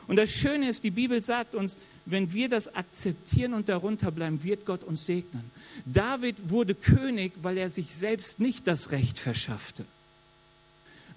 Und 0.07 0.17
das 0.17 0.31
Schöne 0.31 0.69
ist, 0.69 0.83
die 0.83 0.91
Bibel 0.91 1.21
sagt 1.21 1.55
uns, 1.55 1.77
wenn 2.05 2.33
wir 2.33 2.49
das 2.49 2.75
akzeptieren 2.75 3.53
und 3.53 3.67
darunter 3.67 4.11
bleiben, 4.11 4.43
wird 4.43 4.65
Gott 4.65 4.83
uns 4.83 5.05
segnen. 5.05 5.49
David 5.85 6.49
wurde 6.49 6.75
König, 6.75 7.33
weil 7.41 7.57
er 7.57 7.69
sich 7.69 7.93
selbst 7.93 8.39
nicht 8.39 8.67
das 8.67 8.91
Recht 8.91 9.17
verschaffte. 9.17 9.85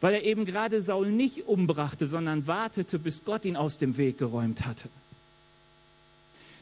Weil 0.00 0.14
er 0.14 0.24
eben 0.24 0.44
gerade 0.44 0.80
Saul 0.80 1.10
nicht 1.10 1.46
umbrachte, 1.46 2.06
sondern 2.06 2.46
wartete, 2.46 2.98
bis 2.98 3.24
Gott 3.24 3.44
ihn 3.44 3.56
aus 3.56 3.76
dem 3.76 3.96
Weg 3.96 4.18
geräumt 4.18 4.64
hatte. 4.64 4.88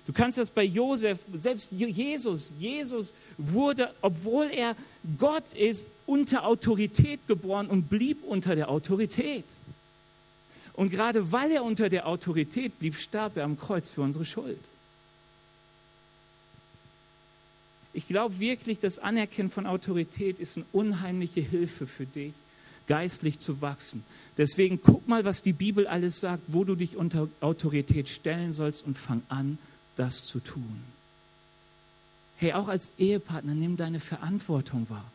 Du 0.07 0.13
kannst 0.13 0.39
das 0.39 0.51
bei 0.51 0.63
Josef, 0.63 1.19
selbst 1.35 1.73
Jesus, 1.73 2.53
Jesus 2.59 3.13
wurde, 3.39 3.93
obwohl 4.03 4.47
er 4.47 4.77
Gott 5.19 5.53
ist, 5.55 5.89
unter 6.07 6.47
Autorität 6.47 7.27
geboren 7.27 7.67
und 7.67 7.89
blieb 7.89 8.23
unter 8.23 8.55
der 8.55 8.71
Autorität. 8.71 9.45
Und 10.77 10.91
gerade 10.91 11.33
weil 11.33 11.51
er 11.51 11.65
unter 11.65 11.89
der 11.89 12.07
Autorität 12.07 12.79
blieb, 12.79 12.97
starb 12.97 13.39
er 13.39 13.45
am 13.45 13.59
Kreuz 13.59 13.91
für 13.91 14.03
unsere 14.03 14.27
Schuld. 14.27 14.61
Ich 17.95 18.07
glaube 18.07 18.39
wirklich, 18.39 18.79
das 18.79 18.99
Anerkennen 18.99 19.51
von 19.51 19.67
Autorität 19.67 20.39
ist 20.39 20.59
eine 20.59 20.67
unheimliche 20.73 21.41
Hilfe 21.41 21.87
für 21.87 22.05
dich, 22.05 22.35
geistlich 22.87 23.39
zu 23.39 23.63
wachsen. 23.63 24.05
Deswegen 24.37 24.83
guck 24.83 25.09
mal, 25.09 25.25
was 25.25 25.41
die 25.41 25.55
Bibel 25.55 25.87
alles 25.87 26.21
sagt, 26.21 26.43
wo 26.49 26.65
du 26.65 26.75
dich 26.75 26.97
unter 26.97 27.27
Autorität 27.41 28.11
stellen 28.11 28.53
sollst 28.53 28.87
und 28.87 28.99
fang 28.99 29.23
an, 29.31 29.57
das 29.97 30.25
zu 30.25 30.41
tun. 30.41 30.85
Hey, 32.37 32.53
auch 32.53 32.69
als 32.69 32.93
Ehepartner, 32.99 33.55
nimm 33.55 33.79
deine 33.79 33.99
Verantwortung 33.99 34.91
wahr. 34.91 35.11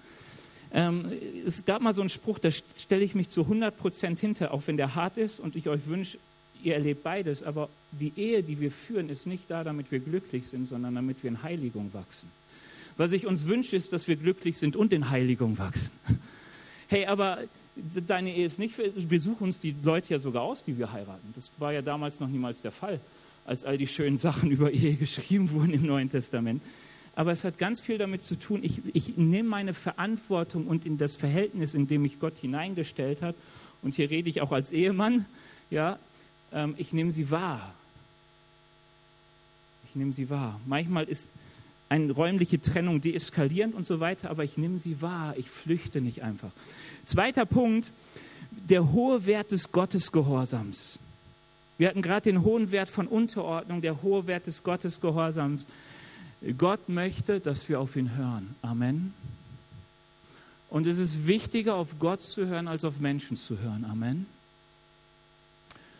Ähm, 0.73 1.11
es 1.45 1.65
gab 1.65 1.81
mal 1.81 1.93
so 1.93 2.01
einen 2.01 2.09
Spruch, 2.09 2.39
da 2.39 2.49
stelle 2.51 3.03
ich 3.03 3.15
mich 3.15 3.29
zu 3.29 3.41
100 3.41 3.77
Prozent 3.77 4.19
hinter, 4.19 4.53
auch 4.53 4.63
wenn 4.67 4.77
der 4.77 4.95
hart 4.95 5.17
ist 5.17 5.39
und 5.39 5.55
ich 5.55 5.67
euch 5.67 5.85
wünsche, 5.87 6.17
ihr 6.63 6.75
erlebt 6.75 7.03
beides. 7.03 7.43
Aber 7.43 7.69
die 7.91 8.13
Ehe, 8.15 8.43
die 8.43 8.59
wir 8.59 8.71
führen, 8.71 9.09
ist 9.09 9.27
nicht 9.27 9.49
da, 9.51 9.63
damit 9.63 9.91
wir 9.91 9.99
glücklich 9.99 10.47
sind, 10.47 10.65
sondern 10.65 10.95
damit 10.95 11.23
wir 11.23 11.29
in 11.29 11.43
Heiligung 11.43 11.93
wachsen. 11.93 12.29
Was 12.97 13.11
ich 13.11 13.25
uns 13.25 13.47
wünsche, 13.47 13.75
ist, 13.75 13.93
dass 13.93 14.07
wir 14.07 14.15
glücklich 14.15 14.57
sind 14.57 14.75
und 14.75 14.93
in 14.93 15.09
Heiligung 15.09 15.57
wachsen. 15.57 15.91
Hey, 16.87 17.05
aber 17.05 17.37
deine 18.05 18.35
Ehe 18.35 18.45
ist 18.45 18.59
nicht, 18.59 18.75
wir 18.77 19.19
suchen 19.21 19.45
uns 19.45 19.59
die 19.59 19.73
Leute 19.81 20.09
ja 20.09 20.19
sogar 20.19 20.41
aus, 20.41 20.61
die 20.61 20.77
wir 20.77 20.91
heiraten. 20.91 21.31
Das 21.35 21.49
war 21.57 21.71
ja 21.71 21.81
damals 21.81 22.19
noch 22.19 22.27
niemals 22.27 22.61
der 22.61 22.73
Fall, 22.73 22.99
als 23.45 23.63
all 23.63 23.77
die 23.77 23.87
schönen 23.87 24.17
Sachen 24.17 24.51
über 24.51 24.71
Ehe 24.71 24.95
geschrieben 24.95 25.51
wurden 25.51 25.73
im 25.73 25.85
Neuen 25.85 26.09
Testament. 26.09 26.61
Aber 27.15 27.31
es 27.31 27.43
hat 27.43 27.57
ganz 27.57 27.81
viel 27.81 27.97
damit 27.97 28.23
zu 28.23 28.35
tun, 28.35 28.63
ich, 28.63 28.81
ich 28.93 29.17
nehme 29.17 29.49
meine 29.49 29.73
Verantwortung 29.73 30.67
und 30.67 30.85
in 30.85 30.97
das 30.97 31.15
Verhältnis, 31.15 31.73
in 31.73 31.87
dem 31.87 32.03
mich 32.03 32.19
Gott 32.19 32.37
hineingestellt 32.39 33.21
hat, 33.21 33.35
und 33.81 33.95
hier 33.95 34.09
rede 34.09 34.29
ich 34.29 34.41
auch 34.41 34.51
als 34.51 34.71
Ehemann, 34.71 35.25
ja, 35.69 35.97
ähm, 36.53 36.75
ich 36.77 36.93
nehme 36.93 37.11
sie 37.11 37.31
wahr. 37.31 37.73
Ich 39.85 39.95
nehme 39.95 40.13
sie 40.13 40.29
wahr. 40.29 40.59
Manchmal 40.65 41.05
ist 41.05 41.29
eine 41.89 42.13
räumliche 42.13 42.61
Trennung 42.61 43.01
deeskalierend 43.01 43.75
und 43.75 43.85
so 43.85 43.99
weiter, 43.99 44.29
aber 44.29 44.43
ich 44.45 44.57
nehme 44.57 44.79
sie 44.79 45.01
wahr, 45.01 45.35
ich 45.37 45.49
flüchte 45.49 45.99
nicht 45.99 46.23
einfach. 46.23 46.51
Zweiter 47.03 47.45
Punkt, 47.45 47.91
der 48.51 48.91
hohe 48.93 49.25
Wert 49.25 49.51
des 49.51 49.71
Gottesgehorsams. 49.71 50.99
Wir 51.77 51.89
hatten 51.89 52.01
gerade 52.01 52.31
den 52.31 52.43
hohen 52.43 52.71
Wert 52.71 52.89
von 52.89 53.07
Unterordnung, 53.07 53.81
der 53.81 54.03
hohe 54.03 54.27
Wert 54.27 54.47
des 54.47 54.63
Gottesgehorsams. 54.63 55.67
Gott 56.57 56.89
möchte, 56.89 57.39
dass 57.39 57.69
wir 57.69 57.79
auf 57.79 57.95
ihn 57.95 58.15
hören. 58.15 58.55
Amen. 58.61 59.13
Und 60.69 60.87
es 60.87 60.97
ist 60.97 61.27
wichtiger, 61.27 61.75
auf 61.75 61.99
Gott 61.99 62.21
zu 62.21 62.47
hören, 62.47 62.67
als 62.67 62.85
auf 62.85 62.99
Menschen 62.99 63.37
zu 63.37 63.59
hören. 63.59 63.85
Amen. 63.85 64.25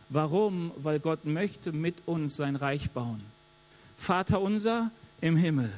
Warum? 0.09 0.71
Weil 0.77 0.99
Gott 0.99 1.25
möchte 1.25 1.71
mit 1.71 1.95
uns 2.05 2.35
sein 2.35 2.55
Reich 2.55 2.91
bauen. 2.91 3.21
Vater 3.97 4.41
unser 4.41 4.89
im 5.21 5.37
Himmel, 5.37 5.71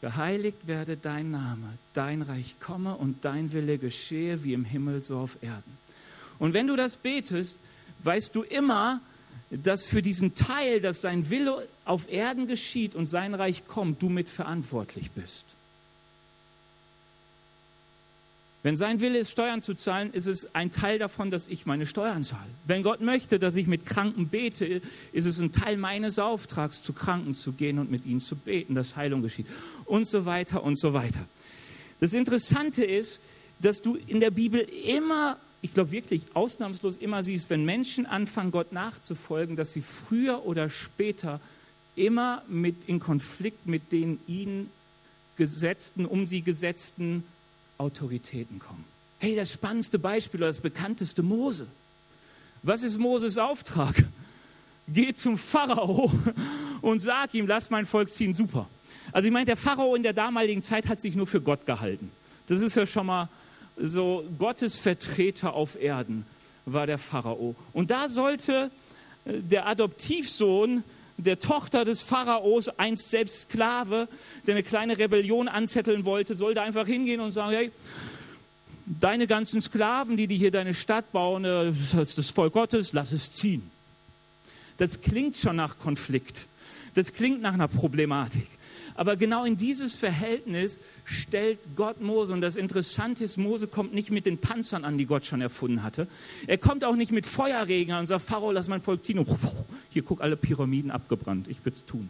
geheiligt 0.00 0.66
werde 0.66 0.96
dein 0.96 1.30
Name, 1.30 1.78
dein 1.94 2.22
Reich 2.22 2.56
komme 2.60 2.94
und 2.96 3.24
dein 3.24 3.52
Wille 3.52 3.78
geschehe 3.78 4.44
wie 4.44 4.52
im 4.52 4.64
Himmel 4.64 5.02
so 5.02 5.18
auf 5.18 5.42
Erden. 5.42 5.78
Und 6.38 6.52
wenn 6.52 6.66
du 6.66 6.76
das 6.76 6.96
betest, 6.96 7.56
weißt 8.02 8.34
du 8.34 8.42
immer, 8.42 9.00
dass 9.50 9.84
für 9.84 10.02
diesen 10.02 10.34
Teil, 10.34 10.80
dass 10.80 11.00
sein 11.00 11.30
Wille 11.30 11.66
auf 11.84 12.10
Erden 12.10 12.46
geschieht 12.46 12.94
und 12.94 13.06
sein 13.06 13.34
Reich 13.34 13.66
kommt, 13.66 14.02
du 14.02 14.08
mitverantwortlich 14.08 15.10
bist. 15.10 15.44
Wenn 18.64 18.78
sein 18.78 19.00
Wille 19.00 19.18
ist, 19.18 19.30
Steuern 19.30 19.60
zu 19.60 19.74
zahlen, 19.74 20.10
ist 20.14 20.26
es 20.26 20.54
ein 20.54 20.70
Teil 20.70 20.98
davon, 20.98 21.30
dass 21.30 21.48
ich 21.48 21.66
meine 21.66 21.84
Steuern 21.84 22.24
zahle. 22.24 22.48
Wenn 22.66 22.82
Gott 22.82 23.02
möchte, 23.02 23.38
dass 23.38 23.56
ich 23.56 23.66
mit 23.66 23.84
Kranken 23.84 24.28
bete, 24.28 24.80
ist 25.12 25.26
es 25.26 25.38
ein 25.38 25.52
Teil 25.52 25.76
meines 25.76 26.18
Auftrags, 26.18 26.82
zu 26.82 26.94
Kranken 26.94 27.34
zu 27.34 27.52
gehen 27.52 27.78
und 27.78 27.90
mit 27.90 28.06
ihnen 28.06 28.22
zu 28.22 28.36
beten, 28.36 28.74
dass 28.74 28.96
Heilung 28.96 29.20
geschieht. 29.20 29.46
Und 29.84 30.08
so 30.08 30.24
weiter 30.24 30.62
und 30.62 30.78
so 30.78 30.94
weiter. 30.94 31.20
Das 32.00 32.14
Interessante 32.14 32.82
ist, 32.82 33.20
dass 33.60 33.82
du 33.82 33.98
in 34.06 34.20
der 34.20 34.30
Bibel 34.30 34.60
immer 34.60 35.36
ich 35.64 35.72
glaube 35.72 35.92
wirklich 35.92 36.20
ausnahmslos 36.34 36.98
immer 36.98 37.22
siehst, 37.22 37.48
wenn 37.48 37.64
Menschen 37.64 38.04
anfangen, 38.04 38.50
Gott 38.50 38.72
nachzufolgen, 38.72 39.56
dass 39.56 39.72
sie 39.72 39.80
früher 39.80 40.44
oder 40.44 40.68
später 40.68 41.40
immer 41.96 42.42
mit 42.48 42.86
in 42.86 43.00
Konflikt 43.00 43.66
mit 43.66 43.90
den 43.90 44.20
ihnen 44.26 44.68
gesetzten, 45.38 46.04
um 46.04 46.26
sie 46.26 46.42
gesetzten 46.42 47.24
Autoritäten 47.78 48.58
kommen. 48.58 48.84
Hey, 49.18 49.36
das 49.36 49.54
spannendste 49.54 49.98
Beispiel 49.98 50.40
oder 50.40 50.48
das 50.48 50.60
bekannteste 50.60 51.22
Mose. 51.22 51.66
Was 52.62 52.82
ist 52.82 52.98
Moses 52.98 53.38
Auftrag? 53.38 54.04
Geh 54.86 55.14
zum 55.14 55.38
Pharao 55.38 56.12
und 56.82 56.98
sag 56.98 57.32
ihm, 57.32 57.46
lass 57.46 57.70
mein 57.70 57.86
Volk 57.86 58.12
ziehen. 58.12 58.34
Super. 58.34 58.68
Also 59.12 59.28
ich 59.28 59.32
meine, 59.32 59.46
der 59.46 59.56
Pharao 59.56 59.94
in 59.94 60.02
der 60.02 60.12
damaligen 60.12 60.62
Zeit 60.62 60.88
hat 60.88 61.00
sich 61.00 61.16
nur 61.16 61.26
für 61.26 61.40
Gott 61.40 61.64
gehalten. 61.64 62.10
Das 62.48 62.60
ist 62.60 62.76
ja 62.76 62.84
schon 62.84 63.06
mal 63.06 63.30
so 63.76 64.24
Gottes 64.38 64.76
Vertreter 64.76 65.54
auf 65.54 65.80
Erden 65.80 66.26
war 66.66 66.86
der 66.86 66.98
Pharao. 66.98 67.54
Und 67.72 67.90
da 67.90 68.08
sollte 68.08 68.70
äh, 69.24 69.40
der 69.40 69.66
Adoptivsohn 69.66 70.84
der 71.16 71.38
Tochter 71.38 71.84
des 71.84 72.02
Pharaos, 72.02 72.68
einst 72.68 73.10
selbst 73.10 73.42
Sklave, 73.42 74.08
der 74.46 74.54
eine 74.54 74.64
kleine 74.64 74.98
Rebellion 74.98 75.46
anzetteln 75.46 76.04
wollte, 76.04 76.34
sollte 76.34 76.62
einfach 76.62 76.86
hingehen 76.86 77.20
und 77.20 77.30
sagen, 77.30 77.52
hey, 77.52 77.70
deine 78.86 79.26
ganzen 79.26 79.62
Sklaven, 79.62 80.16
die, 80.16 80.26
die 80.26 80.36
hier 80.36 80.50
deine 80.50 80.74
Stadt 80.74 81.12
bauen, 81.12 81.44
äh, 81.44 81.72
das 81.92 82.08
ist 82.10 82.18
das 82.18 82.30
Volk 82.30 82.52
Gottes, 82.52 82.92
lass 82.92 83.12
es 83.12 83.32
ziehen. 83.32 83.70
Das 84.76 85.00
klingt 85.00 85.36
schon 85.36 85.56
nach 85.56 85.78
Konflikt. 85.78 86.46
Das 86.94 87.12
klingt 87.12 87.42
nach 87.42 87.54
einer 87.54 87.68
Problematik. 87.68 88.48
Aber 88.96 89.16
genau 89.16 89.44
in 89.44 89.56
dieses 89.56 89.96
Verhältnis 89.96 90.78
stellt 91.04 91.58
Gott 91.74 92.00
Mose. 92.00 92.32
Und 92.32 92.40
das 92.40 92.56
Interessante 92.56 93.24
ist, 93.24 93.36
Mose 93.36 93.66
kommt 93.66 93.92
nicht 93.92 94.10
mit 94.10 94.24
den 94.24 94.38
Panzern 94.38 94.84
an, 94.84 94.98
die 94.98 95.06
Gott 95.06 95.26
schon 95.26 95.40
erfunden 95.40 95.82
hatte. 95.82 96.06
Er 96.46 96.58
kommt 96.58 96.84
auch 96.84 96.94
nicht 96.94 97.10
mit 97.10 97.26
Feuerregen 97.26 97.96
und 97.96 98.06
sagt, 98.06 98.24
Pharao, 98.24 98.52
lass 98.52 98.68
mein 98.68 98.80
Volk 98.80 99.04
ziehen. 99.04 99.18
Und 99.18 99.28
hier, 99.90 100.02
guck, 100.02 100.20
alle 100.20 100.36
Pyramiden 100.36 100.92
abgebrannt. 100.92 101.48
Ich 101.48 101.64
würde 101.64 101.76
es 101.76 101.84
tun. 101.84 102.08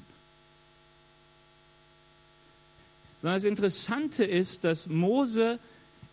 Sondern 3.19 3.37
das 3.37 3.45
Interessante 3.45 4.25
ist, 4.25 4.65
dass 4.65 4.87
Mose 4.87 5.59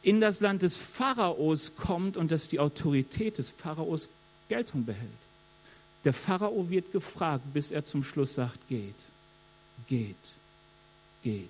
in 0.02 0.22
das 0.22 0.40
Land 0.40 0.62
des 0.62 0.78
Pharaos 0.78 1.76
kommt 1.76 2.16
und 2.16 2.32
dass 2.32 2.48
die 2.48 2.60
Autorität 2.60 3.38
des 3.38 3.52
Pharaos 3.52 4.10
Geltung 4.48 4.86
behält. 4.86 5.10
Der 6.06 6.14
Pharao 6.14 6.70
wird 6.70 6.94
gefragt, 6.94 7.44
bis 7.54 7.72
er 7.72 7.86
zum 7.86 8.04
Schluss 8.04 8.36
sagt, 8.36 8.68
geht, 8.70 8.96
geht 9.88 10.16
geht. 11.24 11.50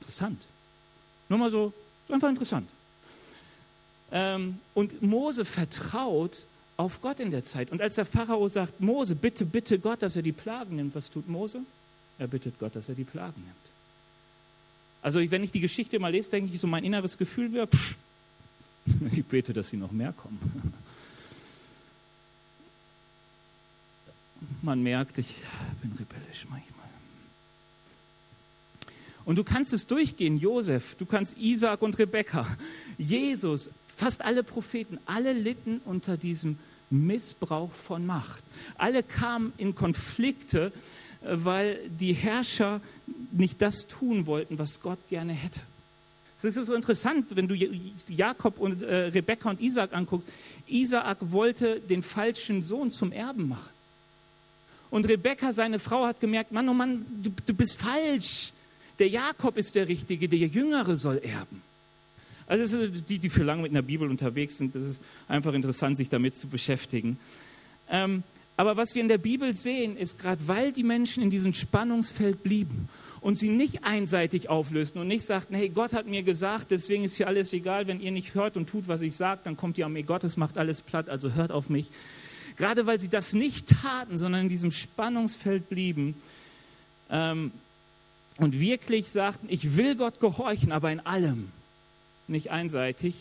Interessant. 0.00 0.46
Nur 1.28 1.38
mal 1.38 1.50
so, 1.50 1.72
einfach 2.08 2.28
interessant. 2.28 2.70
Ähm, 4.12 4.60
und 4.74 5.02
Mose 5.02 5.44
vertraut 5.44 6.38
auf 6.76 7.00
Gott 7.00 7.20
in 7.20 7.30
der 7.30 7.44
Zeit. 7.44 7.72
Und 7.72 7.80
als 7.80 7.96
der 7.96 8.04
Pharao 8.04 8.48
sagt, 8.48 8.80
Mose, 8.80 9.14
bitte, 9.14 9.44
bitte 9.44 9.78
Gott, 9.78 10.02
dass 10.02 10.16
er 10.16 10.22
die 10.22 10.32
Plagen 10.32 10.76
nimmt, 10.76 10.94
was 10.94 11.10
tut 11.10 11.28
Mose? 11.28 11.60
Er 12.18 12.28
bittet 12.28 12.58
Gott, 12.58 12.76
dass 12.76 12.88
er 12.88 12.94
die 12.94 13.04
Plagen 13.04 13.40
nimmt. 13.42 13.56
Also 15.02 15.18
wenn 15.30 15.44
ich 15.44 15.52
die 15.52 15.60
Geschichte 15.60 15.98
mal 15.98 16.10
lese, 16.10 16.30
denke 16.30 16.52
ich, 16.54 16.60
so 16.60 16.66
mein 16.66 16.84
inneres 16.84 17.16
Gefühl 17.16 17.52
wäre, 17.52 17.68
ich 19.12 19.24
bete, 19.24 19.52
dass 19.52 19.70
sie 19.70 19.76
noch 19.76 19.92
mehr 19.92 20.12
kommen. 20.12 20.72
Man 24.62 24.82
merkt, 24.82 25.18
ich 25.18 25.34
bin 25.80 25.92
rebellisch 25.92 26.46
manchmal. 26.50 26.75
Und 29.26 29.36
du 29.36 29.44
kannst 29.44 29.72
es 29.72 29.86
durchgehen, 29.86 30.38
Josef, 30.38 30.94
du 30.94 31.04
kannst 31.04 31.36
Isaac 31.36 31.82
und 31.82 31.98
Rebekka, 31.98 32.46
Jesus, 32.96 33.68
fast 33.96 34.24
alle 34.24 34.44
Propheten, 34.44 34.98
alle 35.04 35.32
litten 35.32 35.80
unter 35.84 36.16
diesem 36.16 36.58
Missbrauch 36.90 37.72
von 37.72 38.06
Macht. 38.06 38.44
Alle 38.78 39.02
kamen 39.02 39.52
in 39.58 39.74
Konflikte, 39.74 40.72
äh, 41.22 41.34
weil 41.34 41.80
die 41.88 42.12
Herrscher 42.12 42.80
nicht 43.32 43.60
das 43.60 43.88
tun 43.88 44.26
wollten, 44.26 44.58
was 44.60 44.80
Gott 44.80 45.00
gerne 45.10 45.32
hätte. 45.32 45.60
Es 46.38 46.44
ist 46.44 46.66
so 46.66 46.74
interessant, 46.74 47.34
wenn 47.34 47.48
du 47.48 47.56
Jakob 48.08 48.60
und 48.60 48.82
äh, 48.82 49.06
Rebekka 49.06 49.50
und 49.50 49.60
Isaac 49.60 49.92
anguckst. 49.92 50.28
Isaac 50.68 51.18
wollte 51.32 51.80
den 51.80 52.04
falschen 52.04 52.62
Sohn 52.62 52.92
zum 52.92 53.10
Erben 53.10 53.48
machen. 53.48 53.70
Und 54.90 55.08
Rebekka, 55.08 55.52
seine 55.52 55.80
Frau, 55.80 56.06
hat 56.06 56.20
gemerkt, 56.20 56.52
Mann, 56.52 56.68
oh 56.68 56.74
Mann, 56.74 57.04
du, 57.22 57.32
du 57.44 57.54
bist 57.54 57.76
falsch. 57.76 58.52
Der 58.98 59.08
Jakob 59.08 59.56
ist 59.56 59.74
der 59.74 59.88
Richtige, 59.88 60.28
der 60.28 60.38
Jüngere 60.38 60.96
soll 60.96 61.18
erben. 61.18 61.62
Also 62.46 62.86
die, 62.86 63.18
die 63.18 63.28
für 63.28 63.42
lange 63.42 63.62
mit 63.62 63.72
einer 63.72 63.82
Bibel 63.82 64.08
unterwegs 64.08 64.56
sind, 64.56 64.74
das 64.74 64.84
ist 64.84 65.02
einfach 65.28 65.52
interessant, 65.52 65.96
sich 65.96 66.08
damit 66.08 66.36
zu 66.36 66.46
beschäftigen. 66.46 67.18
Ähm, 67.90 68.22
aber 68.56 68.76
was 68.76 68.94
wir 68.94 69.02
in 69.02 69.08
der 69.08 69.18
Bibel 69.18 69.54
sehen, 69.54 69.96
ist 69.96 70.18
gerade, 70.18 70.46
weil 70.46 70.72
die 70.72 70.84
Menschen 70.84 71.22
in 71.22 71.30
diesem 71.30 71.52
Spannungsfeld 71.52 72.42
blieben 72.42 72.88
und 73.20 73.36
sie 73.36 73.48
nicht 73.48 73.84
einseitig 73.84 74.48
auflösten 74.48 75.00
und 75.00 75.08
nicht 75.08 75.26
sagten, 75.26 75.54
hey, 75.54 75.68
Gott 75.68 75.92
hat 75.92 76.06
mir 76.06 76.22
gesagt, 76.22 76.70
deswegen 76.70 77.04
ist 77.04 77.16
hier 77.16 77.26
alles 77.26 77.52
egal, 77.52 77.86
wenn 77.86 78.00
ihr 78.00 78.12
nicht 78.12 78.34
hört 78.34 78.56
und 78.56 78.68
tut, 78.68 78.88
was 78.88 79.02
ich 79.02 79.14
sage, 79.14 79.40
dann 79.44 79.56
kommt 79.56 79.80
an 79.80 79.92
mir, 79.92 80.04
Gottes 80.04 80.36
macht 80.36 80.56
alles 80.56 80.80
platt, 80.80 81.08
also 81.10 81.32
hört 81.32 81.52
auf 81.52 81.68
mich. 81.68 81.88
Gerade 82.56 82.86
weil 82.86 82.98
sie 82.98 83.08
das 83.08 83.34
nicht 83.34 83.68
taten, 83.82 84.16
sondern 84.16 84.42
in 84.42 84.48
diesem 84.48 84.70
Spannungsfeld 84.70 85.68
blieben, 85.68 86.14
ähm, 87.10 87.50
und 88.38 88.58
wirklich 88.60 89.08
sagten, 89.08 89.46
ich 89.48 89.76
will 89.76 89.96
Gott 89.96 90.20
gehorchen, 90.20 90.72
aber 90.72 90.90
in 90.92 91.00
allem, 91.00 91.50
nicht 92.28 92.50
einseitig, 92.50 93.14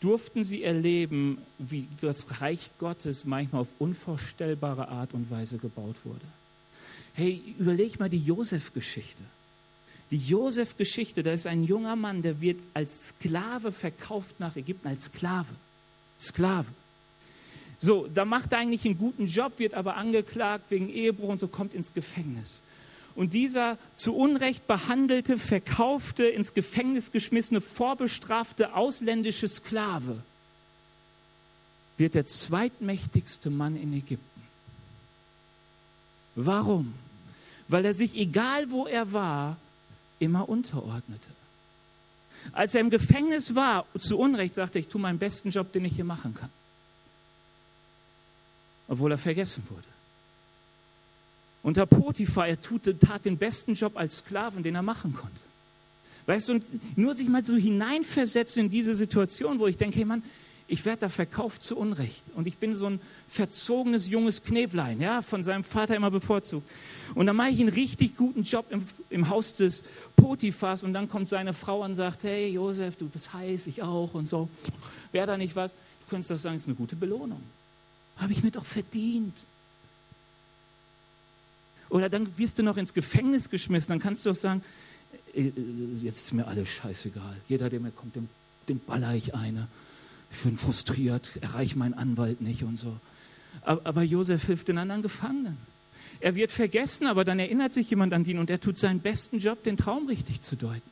durften 0.00 0.44
sie 0.44 0.62
erleben, 0.62 1.38
wie 1.58 1.86
das 2.00 2.40
Reich 2.40 2.70
Gottes 2.78 3.24
manchmal 3.24 3.62
auf 3.62 3.68
unvorstellbare 3.78 4.88
Art 4.88 5.14
und 5.14 5.30
Weise 5.30 5.58
gebaut 5.58 5.96
wurde. 6.04 6.26
Hey, 7.14 7.42
überleg 7.58 7.98
mal 7.98 8.10
die 8.10 8.22
Josef-Geschichte. 8.22 9.22
Die 10.10 10.18
Josef-Geschichte, 10.18 11.22
da 11.22 11.32
ist 11.32 11.46
ein 11.46 11.64
junger 11.64 11.96
Mann, 11.96 12.22
der 12.22 12.40
wird 12.40 12.60
als 12.74 13.10
Sklave 13.10 13.72
verkauft 13.72 14.40
nach 14.40 14.56
Ägypten, 14.56 14.88
als 14.88 15.04
Sklave. 15.04 15.54
Sklave. 16.20 16.66
So, 17.78 18.08
da 18.12 18.24
macht 18.24 18.52
er 18.52 18.58
eigentlich 18.58 18.84
einen 18.84 18.98
guten 18.98 19.26
Job, 19.26 19.58
wird 19.58 19.74
aber 19.74 19.96
angeklagt 19.96 20.70
wegen 20.70 20.90
Ehebruch 20.90 21.30
und 21.30 21.40
so 21.40 21.48
kommt 21.48 21.72
ins 21.72 21.94
Gefängnis. 21.94 22.60
Und 23.14 23.34
dieser 23.34 23.78
zu 23.96 24.14
Unrecht 24.14 24.66
behandelte, 24.66 25.36
verkaufte, 25.36 26.24
ins 26.24 26.54
Gefängnis 26.54 27.12
geschmissene, 27.12 27.60
vorbestrafte 27.60 28.74
ausländische 28.74 29.48
Sklave 29.48 30.22
wird 31.96 32.14
der 32.14 32.24
zweitmächtigste 32.24 33.50
Mann 33.50 33.76
in 33.76 33.92
Ägypten. 33.92 34.42
Warum? 36.34 36.94
Weil 37.68 37.84
er 37.84 37.94
sich, 37.94 38.16
egal 38.16 38.70
wo 38.70 38.86
er 38.86 39.12
war, 39.12 39.58
immer 40.18 40.48
unterordnete. 40.48 41.28
Als 42.52 42.74
er 42.74 42.80
im 42.80 42.90
Gefängnis 42.90 43.54
war, 43.54 43.84
zu 43.98 44.18
Unrecht 44.18 44.54
sagte 44.54 44.78
ich, 44.78 44.88
tue 44.88 45.00
meinen 45.00 45.18
besten 45.18 45.50
Job, 45.50 45.72
den 45.72 45.84
ich 45.84 45.94
hier 45.94 46.04
machen 46.04 46.34
kann. 46.34 46.48
Obwohl 48.88 49.12
er 49.12 49.18
vergessen 49.18 49.62
wurde. 49.68 49.89
Unter 51.62 51.86
Potiphar, 51.86 52.48
er 52.48 52.58
tat 52.60 53.24
den 53.24 53.36
besten 53.36 53.74
Job 53.74 53.96
als 53.96 54.18
Sklaven, 54.18 54.62
den 54.62 54.74
er 54.74 54.82
machen 54.82 55.12
konnte. 55.12 55.40
Weißt 56.26 56.48
du, 56.48 56.52
und 56.54 56.98
nur 56.98 57.14
sich 57.14 57.28
mal 57.28 57.44
so 57.44 57.54
hineinversetzen 57.54 58.64
in 58.64 58.70
diese 58.70 58.94
Situation, 58.94 59.58
wo 59.58 59.66
ich 59.66 59.76
denke, 59.76 59.96
hey 59.98 60.04
Mann, 60.04 60.22
ich 60.68 60.84
werde 60.84 61.00
da 61.00 61.08
verkauft 61.08 61.62
zu 61.62 61.76
Unrecht. 61.76 62.22
Und 62.36 62.46
ich 62.46 62.58
bin 62.58 62.76
so 62.76 62.86
ein 62.86 63.00
verzogenes 63.28 64.08
junges 64.08 64.42
Kneblein, 64.42 65.00
ja, 65.00 65.20
von 65.20 65.42
seinem 65.42 65.64
Vater 65.64 65.96
immer 65.96 66.12
bevorzugt. 66.12 66.68
Und 67.16 67.26
dann 67.26 67.34
mache 67.34 67.48
ich 67.48 67.58
einen 67.58 67.70
richtig 67.70 68.16
guten 68.16 68.44
Job 68.44 68.66
im, 68.70 68.84
im 69.10 69.28
Haus 69.28 69.54
des 69.54 69.82
Potiphas 70.14 70.84
und 70.84 70.94
dann 70.94 71.08
kommt 71.08 71.28
seine 71.28 71.52
Frau 71.52 71.82
und 71.82 71.96
sagt, 71.96 72.22
hey 72.22 72.52
Josef, 72.52 72.96
du 72.96 73.08
bist 73.08 73.32
heiß, 73.32 73.66
ich 73.66 73.82
auch 73.82 74.14
und 74.14 74.28
so. 74.28 74.48
Wäre 75.10 75.26
da 75.26 75.36
nicht 75.36 75.56
was? 75.56 75.72
Du 75.72 76.10
könntest 76.10 76.30
doch 76.30 76.38
sagen, 76.38 76.54
es 76.54 76.62
ist 76.62 76.68
eine 76.68 76.76
gute 76.76 76.94
Belohnung. 76.94 77.42
Habe 78.18 78.32
ich 78.32 78.44
mir 78.44 78.52
doch 78.52 78.64
verdient. 78.64 79.44
Oder 81.90 82.08
dann 82.08 82.38
wirst 82.38 82.58
du 82.58 82.62
noch 82.62 82.76
ins 82.76 82.94
Gefängnis 82.94 83.50
geschmissen, 83.50 83.90
dann 83.90 83.98
kannst 83.98 84.24
du 84.24 84.30
doch 84.30 84.36
sagen, 84.36 84.62
äh, 85.34 85.48
äh, 85.48 85.52
jetzt 86.02 86.18
ist 86.18 86.32
mir 86.32 86.46
alles 86.46 86.68
scheißegal. 86.68 87.36
Jeder, 87.48 87.68
der 87.68 87.80
mir 87.80 87.90
kommt, 87.90 88.16
dem, 88.16 88.28
dem 88.68 88.78
baller 88.78 89.14
ich 89.14 89.34
eine. 89.34 89.68
Ich 90.32 90.38
bin 90.38 90.56
frustriert, 90.56 91.30
erreiche 91.40 91.76
meinen 91.76 91.94
Anwalt 91.94 92.40
nicht 92.40 92.62
und 92.62 92.78
so. 92.78 92.96
Aber, 93.62 93.84
aber 93.84 94.02
Josef 94.02 94.44
hilft 94.44 94.68
den 94.68 94.78
anderen 94.78 95.02
Gefangenen. 95.02 95.58
Er 96.20 96.34
wird 96.34 96.52
vergessen, 96.52 97.06
aber 97.06 97.24
dann 97.24 97.38
erinnert 97.38 97.72
sich 97.72 97.90
jemand 97.90 98.12
an 98.12 98.24
ihn 98.24 98.38
und 98.38 98.50
er 98.50 98.60
tut 98.60 98.78
seinen 98.78 99.00
besten 99.00 99.38
Job, 99.38 99.62
den 99.64 99.76
Traum 99.76 100.06
richtig 100.06 100.42
zu 100.42 100.54
deuten. 100.54 100.88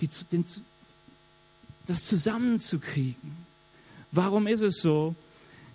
Die, 0.00 0.08
den, 0.32 0.44
das 1.86 2.04
zusammenzukriegen. 2.04 3.36
Warum 4.10 4.46
ist 4.46 4.62
es 4.62 4.80
so, 4.80 5.14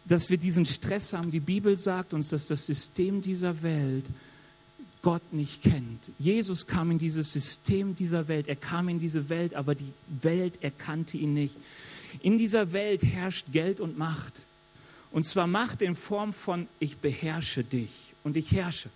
dass 0.08 0.30
wir 0.30 0.38
diesen 0.38 0.66
Stress 0.66 1.14
haben? 1.14 1.32
Die 1.32 1.40
Bibel 1.40 1.78
sagt 1.78 2.14
uns, 2.14 2.30
dass 2.30 2.48
das 2.48 2.66
System 2.66 3.22
dieser 3.22 3.62
Welt 3.62 4.06
Gott 5.02 5.32
nicht 5.32 5.62
kennt. 5.62 6.12
Jesus 6.18 6.66
kam 6.68 6.92
in 6.92 7.00
dieses 7.00 7.32
System 7.32 7.96
dieser 7.96 8.28
Welt. 8.28 8.48
Er 8.48 8.56
kam 8.56 8.90
in 8.90 9.00
diese 9.00 9.30
Welt, 9.30 9.54
aber 9.54 9.76
die 9.76 9.94
Welt 10.22 10.62
erkannte 10.64 11.18
ihn 11.18 11.34
nicht. 11.34 11.56
In 12.22 12.38
dieser 12.38 12.72
Welt 12.72 13.04
herrscht 13.04 13.46
Geld 13.52 13.80
und 13.80 13.98
Macht. 13.98 14.34
Und 15.12 15.26
zwar 15.26 15.48
Macht 15.48 15.82
in 15.82 15.96
Form 15.96 16.34
von, 16.34 16.68
ich 16.80 16.98
beherrsche 16.98 17.64
dich 17.64 17.92
und 18.24 18.38
ich 18.38 18.52
herrsche. 18.52 18.90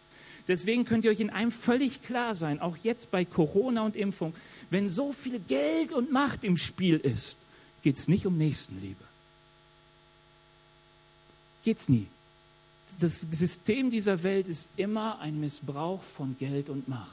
Deswegen 0.47 0.86
könnt 0.86 1.06
ihr 1.06 1.12
euch 1.12 1.19
in 1.19 1.30
einem 1.30 1.52
völlig 1.52 2.04
klar 2.04 2.36
sein, 2.36 2.60
auch 2.60 2.78
jetzt 2.84 3.12
bei 3.12 3.24
Corona 3.24 3.86
und 3.86 3.95
Impfung, 3.95 4.34
wenn 4.69 4.89
so 4.89 5.13
viel 5.13 5.39
Geld 5.39 5.93
und 5.93 6.12
Macht 6.12 6.43
im 6.43 6.58
Spiel 6.58 6.97
ist, 6.97 7.38
geht 7.84 7.97
es 7.97 8.08
nicht 8.08 8.26
um 8.26 8.38
Nächstenliebe. 8.38 9.11
Geht 11.63 11.78
es 11.78 11.89
nie 11.89 12.08
das 13.00 13.21
System 13.32 13.89
dieser 13.89 14.24
Welt 14.24 14.47
ist 14.47 14.67
immer 14.78 15.19
ein 15.19 15.39
Missbrauch 15.39 16.02
von 16.02 16.36
Geld 16.38 16.69
und 16.69 16.88
Macht. 16.88 17.10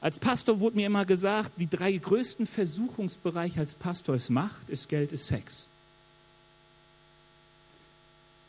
Als 0.00 0.18
Pastor 0.18 0.60
wurde 0.60 0.76
mir 0.76 0.86
immer 0.86 1.04
gesagt, 1.04 1.52
die 1.58 1.68
drei 1.68 1.92
größten 1.92 2.46
Versuchungsbereiche 2.46 3.60
als 3.60 3.74
Pastor 3.74 4.14
ist 4.14 4.30
Macht, 4.30 4.68
ist 4.68 4.88
Geld, 4.88 5.12
ist 5.12 5.26
Sex. 5.26 5.68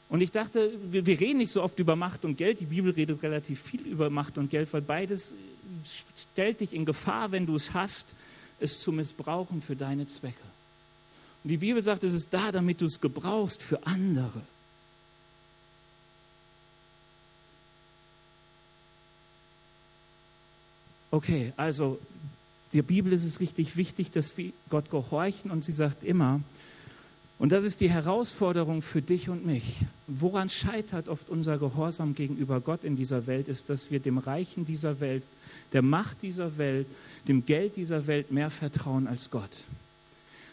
Und 0.10 0.21
ich 0.21 0.32
dachte, 0.32 0.71
wir, 0.89 1.06
reden 1.06 1.39
nicht 1.39 1.52
so 1.52 1.62
oft 1.62 1.80
über 1.80 1.95
Macht 1.95 2.23
und 2.23 2.38
Geld. 2.38 2.62
Die 2.62 2.65
Bibel 2.65 2.91
redet 2.91 3.21
relativ 3.23 3.62
viel 3.62 3.82
über 3.82 4.10
Macht 4.10 4.38
und 4.38 4.50
Geld, 4.50 4.71
weil 4.71 4.82
beides 4.82 5.36
stellt 6.32 6.62
dich 6.62 6.73
in 6.73 6.86
Gefahr, 6.86 7.32
wenn 7.32 7.45
du 7.45 7.56
es 7.56 7.73
hast, 7.73 8.06
es 8.60 8.80
zu 8.80 8.91
missbrauchen 8.91 9.62
für 9.62 9.76
deine 9.76 10.08
Zwecke. 10.08 10.43
Die 11.47 11.57
Bibel 11.57 11.81
sagt, 11.81 12.03
es 12.03 12.13
ist 12.13 12.33
da, 12.33 12.51
damit 12.51 12.81
du 12.81 12.86
es 12.86 12.99
gebrauchst 12.99 13.62
für 13.62 13.86
andere. 13.86 14.41
Okay, 21.10 21.53
also 21.55 21.99
der 22.73 22.81
Bibel 22.81 23.13
ist 23.13 23.23
es 23.23 23.39
richtig 23.39 23.77
wichtig, 23.77 24.12
dass 24.12 24.38
wir 24.38 24.51
Gott 24.69 24.89
gehorchen 24.89 25.51
und 25.51 25.63
sie 25.63 25.71
sagt 25.71 26.03
immer, 26.03 26.41
und 27.39 27.51
das 27.51 27.63
ist 27.63 27.81
die 27.81 27.89
Herausforderung 27.89 28.81
für 28.81 29.01
dich 29.01 29.29
und 29.29 29.45
mich. 29.45 29.75
Woran 30.07 30.49
scheitert 30.49 31.07
oft 31.07 31.29
unser 31.29 31.60
Gehorsam 31.60 32.15
gegenüber 32.15 32.60
Gott 32.62 32.83
in 32.83 32.95
dieser 32.95 33.27
Welt, 33.27 33.47
ist, 33.47 33.69
dass 33.69 33.91
wir 33.91 33.99
dem 33.99 34.17
Reichen 34.17 34.65
dieser 34.65 34.99
Welt, 34.99 35.23
der 35.71 35.83
Macht 35.83 36.23
dieser 36.23 36.57
Welt, 36.57 36.88
dem 37.27 37.45
Geld 37.45 37.75
dieser 37.75 38.07
Welt 38.07 38.31
mehr 38.31 38.49
vertrauen 38.49 39.07
als 39.07 39.29
Gott. 39.29 39.63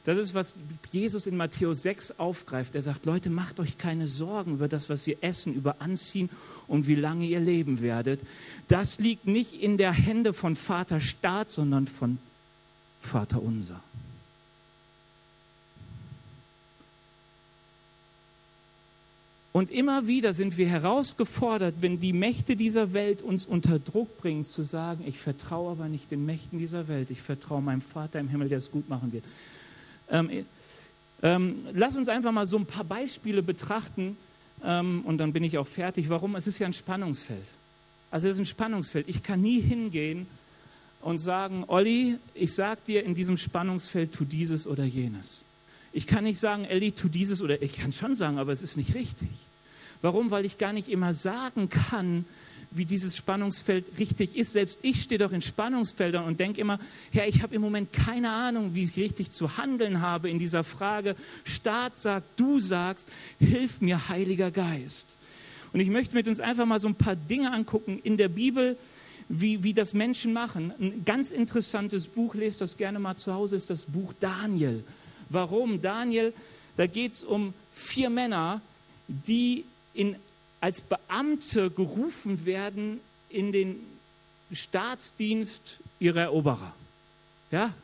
Das 0.05 0.19
ist, 0.19 0.35
was 0.35 0.55
Jesus 0.93 1.27
in 1.27 1.37
Matthäus 1.37 1.83
6 1.83 2.19
aufgreift. 2.19 2.75
Er 2.75 2.83
sagt, 2.83 3.07
Leute, 3.07 3.31
macht 3.31 3.59
euch 3.59 3.79
keine 3.79 4.07
Sorgen 4.07 4.55
über 4.55 4.69
das, 4.69 4.90
was 4.90 5.07
ihr 5.07 5.17
essen, 5.23 5.55
über 5.55 5.81
Anziehen 5.81 6.29
und 6.69 6.87
wie 6.87 6.95
lange 6.95 7.25
ihr 7.25 7.40
leben 7.40 7.81
werdet. 7.81 8.21
Das 8.69 8.99
liegt 8.99 9.27
nicht 9.27 9.55
in 9.55 9.79
der 9.79 9.93
Hände 9.93 10.35
von 10.35 10.57
Vater 10.57 11.01
Staat, 11.01 11.51
sondern 11.51 11.87
von 11.87 12.19
Vater 13.01 13.43
unser. 13.43 13.81
Und 19.53 19.71
immer 19.71 20.09
wieder 20.09 20.33
sind 20.33 20.59
wir 20.59 20.67
herausgefordert, 20.67 21.77
wenn 21.81 22.01
die 22.01 22.12
Mächte 22.12 22.57
dieser 22.57 22.93
Welt 22.93 23.23
uns 23.23 23.47
unter 23.47 23.79
Druck 23.79 24.19
bringen, 24.19 24.45
zu 24.47 24.64
sagen, 24.64 25.05
ich 25.07 25.19
vertraue 25.19 25.71
aber 25.71 25.88
nicht 25.88 26.11
den 26.11 26.27
Mächten 26.27 26.59
dieser 26.59 26.88
Welt, 26.88 27.11
ich 27.11 27.23
vertraue 27.23 27.62
meinem 27.62 27.81
Vater 27.81 28.19
im 28.19 28.29
Himmel, 28.29 28.49
der 28.49 28.59
es 28.59 28.73
gut 28.73 28.88
machen 28.88 29.12
wird. 29.12 29.25
Ähm, 30.11 30.47
ähm, 31.23 31.67
lass 31.73 31.97
uns 31.97 32.09
einfach 32.09 32.33
mal 32.33 32.47
so 32.47 32.59
ein 32.59 32.67
paar 32.67 32.85
Beispiele 32.85 33.43
betrachten 33.43 34.17
ähm, 34.62 35.03
und 35.05 35.19
dann 35.19 35.33
bin 35.33 35.45
ich 35.45 35.59
auch 35.59 35.67
fertig. 35.67 36.09
Warum? 36.09 36.37
Es 36.37 36.47
ist 36.47 36.59
ja 36.59 36.67
ein 36.67 36.73
Spannungsfeld. 36.73 37.47
Also 38.11 38.29
es 38.29 38.35
ist 38.35 38.40
ein 38.40 38.47
Spannungsfeld. 38.47 39.09
Ich 39.09 39.23
kann 39.23 39.40
nie 39.40 39.61
hingehen 39.61 40.27
und 41.01 41.19
sagen, 41.19 41.64
Olli, 41.67 42.19
ich 42.35 42.55
sag 42.55 42.85
dir 42.85 43.05
in 43.05 43.14
diesem 43.14 43.37
Spannungsfeld, 43.37 44.12
tu 44.12 44.25
dieses 44.25 44.67
oder 44.67 44.85
jenes. 44.85 45.45
Ich 45.93 46.07
kann 46.07 46.25
nicht 46.25 46.38
sagen, 46.38 46.64
Elli, 46.64 46.93
tu 46.93 47.09
dieses 47.09 47.40
oder 47.40 47.62
ich 47.62 47.77
kann 47.77 47.93
schon 47.93 48.14
sagen, 48.14 48.38
aber 48.38 48.53
es 48.53 48.62
ist 48.62 48.77
nicht 48.77 48.95
richtig. 48.95 49.29
Warum? 50.03 50.31
Weil 50.31 50.45
ich 50.45 50.59
gar 50.59 50.73
nicht 50.73 50.88
immer 50.88 51.14
sagen 51.14 51.69
kann, 51.69 52.25
wie 52.75 52.85
dieses 52.85 53.17
Spannungsfeld 53.17 53.99
richtig 53.99 54.37
ist. 54.37 54.53
Selbst 54.53 54.81
ich 54.83 55.03
stehe 55.03 55.19
doch 55.19 55.33
in 55.33 55.41
Spannungsfeldern 55.41 56.25
und 56.25 56.41
denke 56.41 56.61
immer, 56.61 56.79
Herr, 57.13 57.27
ich 57.29 57.43
habe 57.43 57.55
im 57.55 57.63
Moment 57.63 57.93
keine 57.93 58.31
Ahnung, 58.31 58.75
wie 58.75 58.83
ich 58.83 58.97
richtig 58.97 59.31
zu 59.31 59.57
handeln 59.57 60.01
habe 60.01 60.29
in 60.29 60.39
dieser 60.39 60.65
Frage. 60.65 61.17
Staat 61.45 61.97
sagt, 61.97 62.39
du 62.39 62.61
sagst, 62.61 63.09
hilf 63.39 63.81
mir, 63.81 64.09
Heiliger 64.09 64.51
Geist. 64.51 65.07
Und 65.73 65.81
ich 65.81 65.89
möchte 65.89 66.15
mit 66.15 66.29
uns 66.29 66.41
einfach 66.41 66.67
mal 66.67 66.79
so 66.79 66.89
ein 66.89 66.95
paar 66.95 67.17
Dinge 67.17 67.53
angucken 67.53 68.01
in 68.03 68.17
der 68.17 68.29
Bibel, 68.29 68.77
wie, 69.29 69.63
wie 69.63 69.73
das 69.73 69.95
Menschen 69.95 70.33
machen. 70.33 70.73
Ein 70.79 71.05
ganz 71.05 71.33
interessantes 71.33 72.09
Buch, 72.09 72.35
lest 72.35 72.61
das 72.61 72.77
gerne 72.77 72.99
mal 72.99 73.17
zu 73.17 73.33
Hause, 73.33 73.57
ist 73.57 73.71
das 73.71 73.87
Buch 73.87 74.13
Daniel. 74.21 74.85
Warum? 75.31 75.81
Daniel, 75.81 76.33
da 76.77 76.87
geht 76.87 77.13
es 77.13 77.25
um 77.25 77.55
vier 77.73 78.11
Männer, 78.11 78.61
die 79.09 79.65
in 79.95 80.17
als 80.64 80.81
Beamte 80.81 81.68
gerufen 81.68 82.46
werden 82.46 82.98
in 83.29 83.53
den 83.53 83.77
Staatsdienst 84.50 85.61
ihrer 85.98 86.22
Eroberer. 86.22 86.72
Ja? 87.51 87.74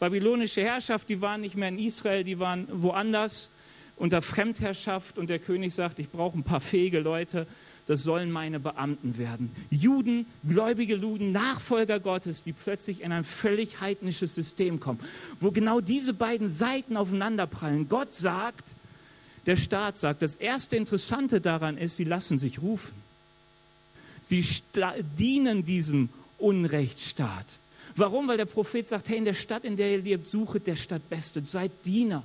Babylonische 0.00 0.62
Herrschaft, 0.62 1.10
die 1.10 1.20
waren 1.20 1.42
nicht 1.42 1.54
mehr 1.54 1.68
in 1.68 1.78
Israel, 1.78 2.24
die 2.24 2.38
waren 2.38 2.66
woanders 2.72 3.50
unter 3.96 4.22
Fremdherrschaft 4.22 5.18
und 5.18 5.28
der 5.28 5.38
König 5.38 5.74
sagt, 5.74 5.98
ich 5.98 6.08
brauche 6.08 6.38
ein 6.38 6.44
paar 6.44 6.60
fähige 6.60 7.00
Leute, 7.00 7.46
das 7.84 8.04
sollen 8.04 8.30
meine 8.30 8.58
Beamten 8.58 9.18
werden. 9.18 9.54
Juden, 9.68 10.24
gläubige 10.48 10.96
Juden, 10.96 11.32
Nachfolger 11.32 12.00
Gottes, 12.00 12.42
die 12.42 12.54
plötzlich 12.54 13.02
in 13.02 13.12
ein 13.12 13.24
völlig 13.24 13.82
heidnisches 13.82 14.34
System 14.34 14.80
kommen, 14.80 15.00
wo 15.40 15.50
genau 15.50 15.82
diese 15.82 16.14
beiden 16.14 16.50
Seiten 16.50 16.96
aufeinanderprallen. 16.96 17.86
Gott 17.90 18.14
sagt, 18.14 18.76
der 19.48 19.56
Staat 19.56 19.98
sagt. 19.98 20.22
Das 20.22 20.36
erste 20.36 20.76
Interessante 20.76 21.40
daran 21.40 21.76
ist, 21.76 21.96
sie 21.96 22.04
lassen 22.04 22.38
sich 22.38 22.60
rufen. 22.62 22.94
Sie 24.20 24.44
dienen 25.18 25.64
diesem 25.64 26.10
Unrechtsstaat. 26.38 27.46
Warum? 27.96 28.28
Weil 28.28 28.36
der 28.36 28.44
Prophet 28.44 28.86
sagt, 28.86 29.08
hey, 29.08 29.16
in 29.16 29.24
der 29.24 29.34
Stadt, 29.34 29.64
in 29.64 29.76
der 29.76 29.90
ihr 29.90 29.98
lebt, 29.98 30.28
suchet 30.28 30.66
der 30.66 30.76
Stadt 30.76 31.08
Beste, 31.08 31.44
seid 31.44 31.72
Diener. 31.84 32.22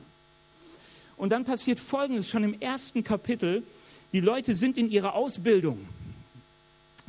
Und 1.18 1.32
dann 1.32 1.46
passiert 1.46 1.80
Folgendes 1.80 2.30
schon 2.30 2.44
im 2.44 2.60
ersten 2.60 3.04
Kapitel. 3.04 3.64
Die 4.12 4.20
Leute 4.20 4.54
sind 4.54 4.78
in 4.78 4.92
ihrer 4.92 5.14
Ausbildung. 5.16 5.80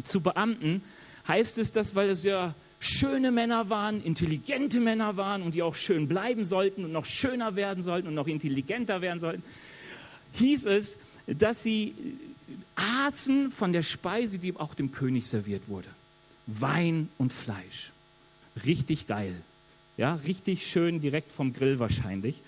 zu 0.04 0.20
Beamten, 0.20 0.82
heißt 1.28 1.58
es 1.58 1.72
das, 1.72 1.94
weil 1.94 2.10
es 2.10 2.24
ja 2.24 2.54
schöne 2.80 3.30
Männer 3.32 3.68
waren, 3.70 4.02
intelligente 4.02 4.80
Männer 4.80 5.16
waren 5.16 5.42
und 5.42 5.54
die 5.54 5.62
auch 5.62 5.74
schön 5.74 6.08
bleiben 6.08 6.44
sollten 6.44 6.84
und 6.84 6.92
noch 6.92 7.06
schöner 7.06 7.56
werden 7.56 7.82
sollten 7.82 8.08
und 8.08 8.14
noch 8.14 8.26
intelligenter 8.26 9.00
werden 9.00 9.20
sollten, 9.20 9.42
hieß 10.34 10.66
es, 10.66 10.96
dass 11.26 11.62
sie 11.62 11.94
aßen 12.76 13.50
von 13.50 13.72
der 13.72 13.82
Speise, 13.82 14.38
die 14.38 14.56
auch 14.56 14.74
dem 14.74 14.92
König 14.92 15.26
serviert 15.26 15.68
wurde. 15.68 15.88
Wein 16.46 17.08
und 17.18 17.32
Fleisch. 17.32 17.92
Richtig 18.64 19.06
geil. 19.06 19.34
Ja, 19.96 20.14
richtig 20.26 20.66
schön 20.66 21.00
direkt 21.00 21.30
vom 21.30 21.52
Grill 21.52 21.78
wahrscheinlich. 21.78 22.40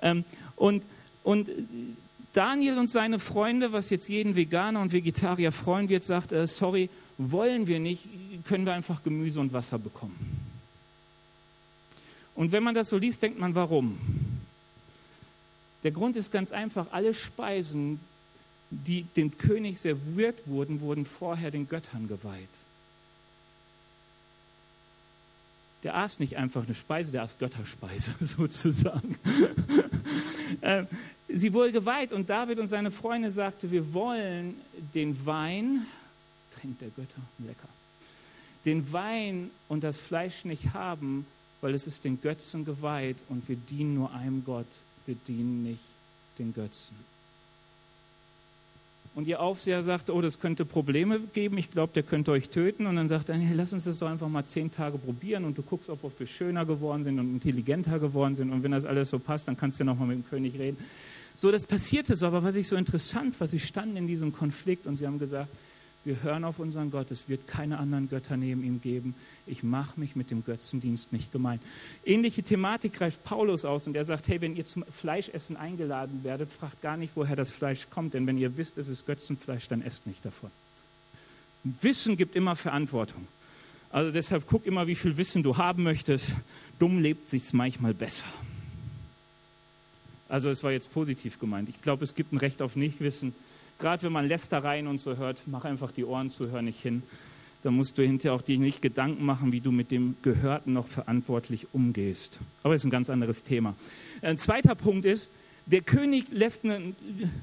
Ähm, 0.00 0.24
und, 0.56 0.84
und 1.24 1.48
Daniel 2.32 2.78
und 2.78 2.88
seine 2.88 3.18
Freunde, 3.18 3.72
was 3.72 3.90
jetzt 3.90 4.08
jeden 4.08 4.36
Veganer 4.36 4.80
und 4.80 4.92
Vegetarier 4.92 5.52
freuen 5.52 5.88
wird, 5.88 6.04
sagt, 6.04 6.32
äh, 6.32 6.46
sorry, 6.46 6.88
wollen 7.18 7.66
wir 7.66 7.80
nicht, 7.80 8.02
können 8.44 8.66
wir 8.66 8.72
einfach 8.74 9.02
Gemüse 9.02 9.40
und 9.40 9.52
Wasser 9.52 9.78
bekommen. 9.78 10.16
Und 12.34 12.52
wenn 12.52 12.62
man 12.62 12.74
das 12.74 12.88
so 12.88 12.96
liest, 12.96 13.22
denkt 13.22 13.38
man, 13.38 13.54
warum? 13.54 13.98
Der 15.82 15.90
Grund 15.90 16.16
ist 16.16 16.30
ganz 16.30 16.52
einfach, 16.52 16.86
alle 16.92 17.14
Speisen, 17.14 18.00
die 18.70 19.04
dem 19.16 19.36
König 19.36 19.78
serviert 19.78 20.46
wurden, 20.46 20.80
wurden 20.80 21.04
vorher 21.04 21.50
den 21.50 21.68
Göttern 21.68 22.08
geweiht. 22.08 22.48
Der 25.82 25.96
aß 25.96 26.20
nicht 26.20 26.36
einfach 26.36 26.64
eine 26.64 26.74
Speise, 26.74 27.10
der 27.10 27.22
aß 27.22 27.38
Götterspeise 27.38 28.14
sozusagen. 28.20 29.16
Ähm, 30.60 30.86
sie 31.28 31.54
wurde 31.54 31.72
geweiht 31.72 32.12
und 32.12 32.28
David 32.28 32.58
und 32.58 32.66
seine 32.66 32.90
Freunde 32.90 33.30
sagten, 33.30 33.70
wir 33.70 33.94
wollen 33.94 34.54
den 34.94 35.24
Wein, 35.24 35.86
trinkt 36.60 36.82
der 36.82 36.90
Götter, 36.90 37.22
lecker, 37.38 37.68
den 38.66 38.92
Wein 38.92 39.50
und 39.68 39.82
das 39.82 39.98
Fleisch 39.98 40.44
nicht 40.44 40.74
haben, 40.74 41.26
weil 41.62 41.74
es 41.74 41.86
ist 41.86 42.04
den 42.04 42.20
Götzen 42.20 42.66
geweiht 42.66 43.16
und 43.30 43.48
wir 43.48 43.56
dienen 43.56 43.94
nur 43.94 44.12
einem 44.12 44.44
Gott, 44.44 44.66
wir 45.06 45.14
dienen 45.14 45.62
nicht 45.62 45.82
den 46.38 46.52
Götzen. 46.54 46.96
Und 49.14 49.28
ihr 49.28 49.40
Aufseher 49.40 49.82
sagte, 49.82 50.14
oh, 50.14 50.22
das 50.22 50.40
könnte 50.40 50.64
Probleme 50.64 51.20
geben, 51.20 51.58
ich 51.58 51.70
glaube, 51.70 51.92
der 51.92 52.02
könnte 52.02 52.30
euch 52.30 52.48
töten. 52.48 52.86
Und 52.86 52.96
dann 52.96 53.08
sagt 53.08 53.28
er, 53.28 53.36
hey, 53.36 53.54
lass 53.54 53.72
uns 53.74 53.84
das 53.84 53.98
doch 53.98 54.08
einfach 54.08 54.28
mal 54.28 54.44
zehn 54.44 54.70
Tage 54.70 54.96
probieren 54.96 55.44
und 55.44 55.58
du 55.58 55.62
guckst, 55.62 55.90
ob 55.90 56.18
wir 56.18 56.26
schöner 56.26 56.64
geworden 56.64 57.02
sind 57.02 57.18
und 57.18 57.34
intelligenter 57.34 57.98
geworden 57.98 58.34
sind. 58.34 58.50
Und 58.50 58.62
wenn 58.62 58.70
das 58.70 58.86
alles 58.86 59.10
so 59.10 59.18
passt, 59.18 59.48
dann 59.48 59.56
kannst 59.56 59.78
du 59.80 59.84
nochmal 59.84 60.08
mit 60.08 60.18
dem 60.18 60.28
König 60.28 60.58
reden. 60.58 60.78
So, 61.34 61.50
das 61.50 61.66
passierte 61.66 62.16
so, 62.16 62.26
aber 62.26 62.42
was 62.42 62.56
ich 62.56 62.68
so 62.68 62.76
interessant 62.76 63.38
war, 63.38 63.46
sie 63.46 63.58
standen 63.58 63.96
in 63.96 64.06
diesem 64.06 64.32
Konflikt 64.32 64.86
und 64.86 64.96
sie 64.96 65.06
haben 65.06 65.18
gesagt, 65.18 65.50
wir 66.04 66.22
hören 66.22 66.44
auf 66.44 66.58
unseren 66.58 66.90
Gott, 66.90 67.10
es 67.10 67.28
wird 67.28 67.46
keine 67.46 67.78
anderen 67.78 68.08
Götter 68.08 68.36
neben 68.36 68.64
ihm 68.64 68.80
geben. 68.80 69.14
Ich 69.46 69.62
mache 69.62 69.98
mich 70.00 70.16
mit 70.16 70.30
dem 70.30 70.44
Götzendienst 70.44 71.12
nicht 71.12 71.30
gemein. 71.30 71.60
Ähnliche 72.04 72.42
Thematik 72.42 72.94
greift 72.94 73.22
Paulus 73.22 73.64
aus 73.64 73.86
und 73.86 73.94
er 73.94 74.04
sagt, 74.04 74.26
hey, 74.28 74.40
wenn 74.40 74.56
ihr 74.56 74.64
zum 74.64 74.84
Fleischessen 74.90 75.56
eingeladen 75.56 76.24
werdet, 76.24 76.50
fragt 76.50 76.80
gar 76.80 76.96
nicht, 76.96 77.12
woher 77.14 77.36
das 77.36 77.50
Fleisch 77.50 77.88
kommt, 77.90 78.14
denn 78.14 78.26
wenn 78.26 78.38
ihr 78.38 78.56
wisst, 78.56 78.78
es 78.78 78.88
ist 78.88 79.06
Götzenfleisch, 79.06 79.68
dann 79.68 79.82
esst 79.82 80.06
nicht 80.06 80.24
davon. 80.24 80.50
Wissen 81.62 82.16
gibt 82.16 82.34
immer 82.34 82.56
Verantwortung. 82.56 83.28
Also 83.90 84.10
deshalb 84.10 84.46
guck 84.46 84.66
immer, 84.66 84.86
wie 84.86 84.94
viel 84.94 85.16
Wissen 85.16 85.42
du 85.42 85.56
haben 85.56 85.82
möchtest. 85.82 86.34
Dumm 86.78 87.00
lebt 87.00 87.28
sich's 87.28 87.52
manchmal 87.52 87.94
besser. 87.94 88.24
Also 90.28 90.48
es 90.48 90.64
war 90.64 90.72
jetzt 90.72 90.92
positiv 90.92 91.38
gemeint. 91.38 91.68
Ich 91.68 91.82
glaube, 91.82 92.02
es 92.04 92.14
gibt 92.14 92.32
ein 92.32 92.38
Recht 92.38 92.62
auf 92.62 92.74
Nichtwissen. 92.74 93.34
Gerade 93.78 94.02
wenn 94.04 94.12
man 94.12 94.26
Lästereien 94.26 94.86
und 94.86 94.98
so 94.98 95.16
hört, 95.16 95.42
mach 95.46 95.64
einfach 95.64 95.92
die 95.92 96.04
Ohren 96.04 96.28
zu, 96.28 96.50
hör 96.50 96.62
nicht 96.62 96.80
hin. 96.80 97.02
Da 97.62 97.70
musst 97.70 97.96
du 97.96 98.02
hinterher 98.02 98.34
auch 98.34 98.42
dir 98.42 98.58
nicht 98.58 98.82
Gedanken 98.82 99.24
machen, 99.24 99.52
wie 99.52 99.60
du 99.60 99.70
mit 99.70 99.90
dem 99.90 100.16
Gehörten 100.22 100.72
noch 100.72 100.88
verantwortlich 100.88 101.68
umgehst. 101.72 102.38
Aber 102.62 102.74
das 102.74 102.82
ist 102.82 102.86
ein 102.86 102.90
ganz 102.90 103.08
anderes 103.08 103.44
Thema. 103.44 103.74
Ein 104.20 104.36
zweiter 104.36 104.74
Punkt 104.74 105.04
ist, 105.04 105.30
der 105.66 105.80
König 105.80 106.26
lässt 106.30 106.64
eine 106.64 106.94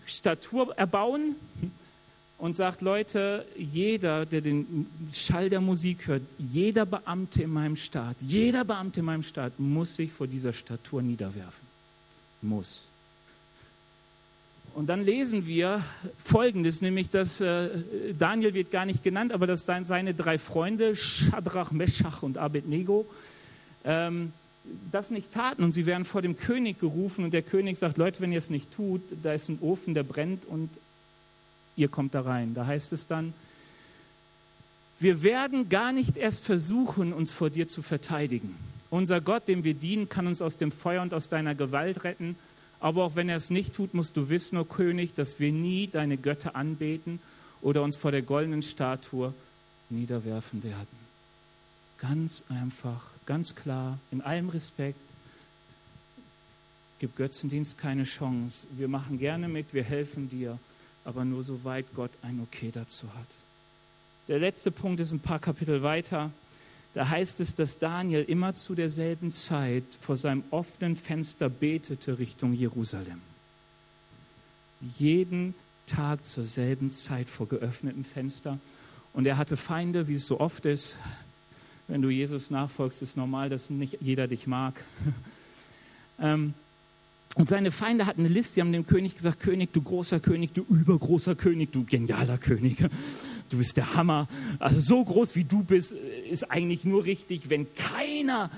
Statur 0.05 0.77
erbauen 0.77 1.35
und 2.37 2.55
sagt, 2.55 2.81
Leute, 2.81 3.45
jeder, 3.57 4.25
der 4.25 4.41
den 4.41 4.87
Schall 5.13 5.49
der 5.49 5.61
Musik 5.61 6.07
hört, 6.07 6.23
jeder 6.37 6.85
Beamte 6.85 7.43
in 7.43 7.51
meinem 7.51 7.75
Staat, 7.77 8.17
jeder 8.21 8.65
Beamte 8.65 9.01
in 9.01 9.05
meinem 9.05 9.23
Staat 9.23 9.57
muss 9.57 9.95
sich 9.95 10.11
vor 10.11 10.27
dieser 10.27 10.51
Statur 10.51 11.01
niederwerfen. 11.01 11.67
Muss. 12.41 12.88
Und 14.75 14.87
dann 14.87 15.03
lesen 15.03 15.45
wir 15.45 15.83
Folgendes, 16.23 16.81
nämlich 16.81 17.09
dass 17.09 17.41
äh, 17.41 17.69
Daniel 18.17 18.53
wird 18.53 18.71
gar 18.71 18.85
nicht 18.85 19.03
genannt, 19.03 19.33
aber 19.33 19.47
dass 19.47 19.65
seine 19.65 20.13
drei 20.13 20.37
Freunde, 20.37 20.95
Shadrach, 20.95 21.71
Meshach 21.71 22.23
und 22.23 22.37
Abednego, 22.37 23.05
ähm, 23.83 24.33
das 24.91 25.09
nicht 25.09 25.31
taten 25.31 25.63
und 25.63 25.71
sie 25.71 25.85
werden 25.85 26.05
vor 26.05 26.21
dem 26.21 26.35
König 26.35 26.79
gerufen 26.79 27.23
und 27.23 27.33
der 27.33 27.41
König 27.41 27.77
sagt, 27.77 27.97
Leute, 27.97 28.21
wenn 28.21 28.31
ihr 28.31 28.37
es 28.37 28.49
nicht 28.49 28.71
tut, 28.71 29.01
da 29.23 29.33
ist 29.33 29.49
ein 29.49 29.59
Ofen, 29.61 29.93
der 29.93 30.03
brennt 30.03 30.45
und 30.45 30.69
ihr 31.75 31.87
kommt 31.87 32.13
da 32.13 32.21
rein. 32.21 32.53
Da 32.53 32.65
heißt 32.65 32.93
es 32.93 33.07
dann, 33.07 33.33
wir 34.99 35.23
werden 35.23 35.69
gar 35.69 35.93
nicht 35.93 36.17
erst 36.17 36.45
versuchen, 36.45 37.13
uns 37.13 37.31
vor 37.31 37.49
dir 37.49 37.67
zu 37.67 37.81
verteidigen. 37.81 38.55
Unser 38.89 39.21
Gott, 39.21 39.47
dem 39.47 39.63
wir 39.63 39.73
dienen, 39.73 40.09
kann 40.09 40.27
uns 40.27 40.41
aus 40.41 40.57
dem 40.57 40.71
Feuer 40.71 41.01
und 41.01 41.13
aus 41.13 41.29
deiner 41.29 41.55
Gewalt 41.55 42.03
retten 42.03 42.35
aber 42.79 43.03
auch 43.03 43.15
wenn 43.15 43.29
er 43.29 43.35
es 43.35 43.49
nicht 43.49 43.73
tut, 43.73 43.93
musst 43.93 44.15
du 44.15 44.29
wissen, 44.29 44.57
o 44.57 44.61
oh 44.61 44.65
König, 44.65 45.13
dass 45.13 45.39
wir 45.39 45.51
nie 45.51 45.87
deine 45.87 46.17
Götter 46.17 46.55
anbeten 46.55 47.19
oder 47.61 47.83
uns 47.83 47.97
vor 47.97 48.11
der 48.11 48.21
goldenen 48.21 48.61
Statue 48.61 49.33
niederwerfen 49.89 50.63
werden. 50.63 51.09
Ganz 51.97 52.43
einfach, 52.47 53.01
ganz 53.25 53.55
klar, 53.55 53.99
in 54.11 54.21
allem 54.21 54.49
Respekt. 54.49 54.99
Gib 56.99 57.15
Götzendienst 57.15 57.77
keine 57.77 58.03
Chance. 58.03 58.67
Wir 58.71 58.87
machen 58.87 59.19
gerne 59.19 59.47
mit, 59.47 59.73
wir 59.73 59.83
helfen 59.83 60.29
dir, 60.29 60.57
aber 61.05 61.25
nur 61.25 61.43
soweit 61.43 61.85
Gott 61.95 62.11
ein 62.21 62.41
Okay 62.41 62.71
dazu 62.73 63.07
hat. 63.07 63.27
Der 64.27 64.39
letzte 64.39 64.71
Punkt 64.71 64.99
ist 64.99 65.11
ein 65.11 65.19
paar 65.19 65.39
Kapitel 65.39 65.81
weiter. 65.81 66.31
Da 66.99 67.07
heißt 67.07 67.39
es, 67.39 67.55
dass 67.55 67.79
Daniel 67.79 68.25
immer 68.27 68.53
zu 68.55 68.75
derselben 68.75 69.31
Zeit 69.31 69.85
vor 70.01 70.17
seinem 70.17 70.43
offenen 70.51 70.97
Fenster 70.97 71.47
betete 71.47 72.19
Richtung 72.19 72.51
Jerusalem. 72.51 73.21
Jeden 74.97 75.55
Tag 75.85 76.25
zur 76.25 76.43
selben 76.43 76.91
Zeit 76.91 77.29
vor 77.29 77.47
geöffnetem 77.47 78.03
Fenster. 78.03 78.59
Und 79.13 79.25
er 79.25 79.37
hatte 79.37 79.55
Feinde, 79.55 80.09
wie 80.09 80.15
es 80.15 80.27
so 80.27 80.41
oft 80.41 80.65
ist. 80.65 80.97
Wenn 81.87 82.01
du 82.01 82.09
Jesus 82.09 82.49
nachfolgst, 82.49 83.01
ist 83.01 83.15
normal, 83.15 83.47
dass 83.47 83.69
nicht 83.69 84.01
jeder 84.01 84.27
dich 84.27 84.45
mag. 84.45 84.73
Ähm, 86.21 86.53
und 87.35 87.47
seine 87.47 87.71
Feinde 87.71 88.05
hatten 88.05 88.25
eine 88.25 88.27
Liste, 88.27 88.55
sie 88.55 88.61
haben 88.61 88.73
dem 88.73 88.85
König 88.85 89.15
gesagt, 89.15 89.39
König, 89.39 89.71
du 89.71 89.81
großer 89.81 90.19
König, 90.19 90.51
du 90.51 90.65
übergroßer 90.67 91.33
König, 91.35 91.71
du 91.71 91.85
genialer 91.85 92.37
König 92.37 92.83
du 93.49 93.57
bist 93.57 93.77
der 93.77 93.95
Hammer. 93.95 94.27
Also 94.59 94.79
so 94.79 95.03
groß 95.03 95.35
wie 95.35 95.43
du 95.43 95.63
bist, 95.63 95.93
ist 96.29 96.49
eigentlich 96.49 96.83
nur 96.85 97.05
richtig, 97.05 97.49
wenn 97.49 97.73
keiner 97.73 98.49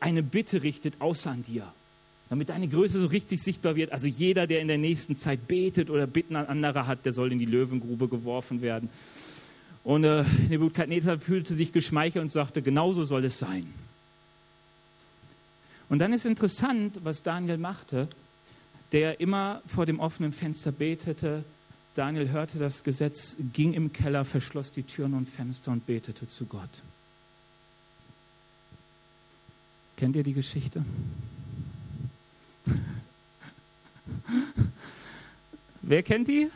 eine 0.00 0.22
Bitte 0.22 0.62
richtet, 0.62 1.00
außer 1.00 1.30
an 1.30 1.42
dir. 1.42 1.72
Damit 2.30 2.50
deine 2.50 2.68
Größe 2.68 3.00
so 3.00 3.06
richtig 3.06 3.42
sichtbar 3.42 3.74
wird. 3.76 3.92
Also 3.92 4.06
jeder, 4.06 4.46
der 4.46 4.60
in 4.60 4.68
der 4.68 4.78
nächsten 4.78 5.16
Zeit 5.16 5.48
betet 5.48 5.88
oder 5.88 6.06
Bitten 6.06 6.36
an 6.36 6.46
andere 6.46 6.86
hat, 6.86 7.06
der 7.06 7.12
soll 7.12 7.32
in 7.32 7.38
die 7.38 7.46
Löwengrube 7.46 8.08
geworfen 8.08 8.60
werden. 8.60 8.90
Und 9.84 10.04
äh, 10.04 10.24
Nebukadnezar 10.50 11.18
fühlte 11.18 11.54
sich 11.54 11.72
geschmeichelt 11.72 12.22
und 12.22 12.32
sagte, 12.32 12.60
genauso 12.60 13.04
soll 13.04 13.24
es 13.24 13.38
sein. 13.38 13.72
Und 15.88 16.00
dann 16.00 16.12
ist 16.12 16.26
interessant, 16.26 17.00
was 17.02 17.22
Daniel 17.22 17.56
machte, 17.56 18.08
der 18.92 19.20
immer 19.20 19.62
vor 19.66 19.86
dem 19.86 20.00
offenen 20.00 20.32
Fenster 20.32 20.72
betete, 20.72 21.44
Daniel 21.98 22.30
hörte 22.30 22.58
das 22.60 22.84
Gesetz, 22.84 23.36
ging 23.52 23.72
im 23.72 23.92
Keller, 23.92 24.24
verschloss 24.24 24.70
die 24.70 24.84
Türen 24.84 25.14
und 25.14 25.28
Fenster 25.28 25.72
und 25.72 25.84
betete 25.84 26.28
zu 26.28 26.46
Gott. 26.46 26.70
Kennt 29.96 30.14
ihr 30.14 30.22
die 30.22 30.32
Geschichte? 30.32 30.84
Wer 35.82 36.04
kennt 36.04 36.28
die? 36.28 36.52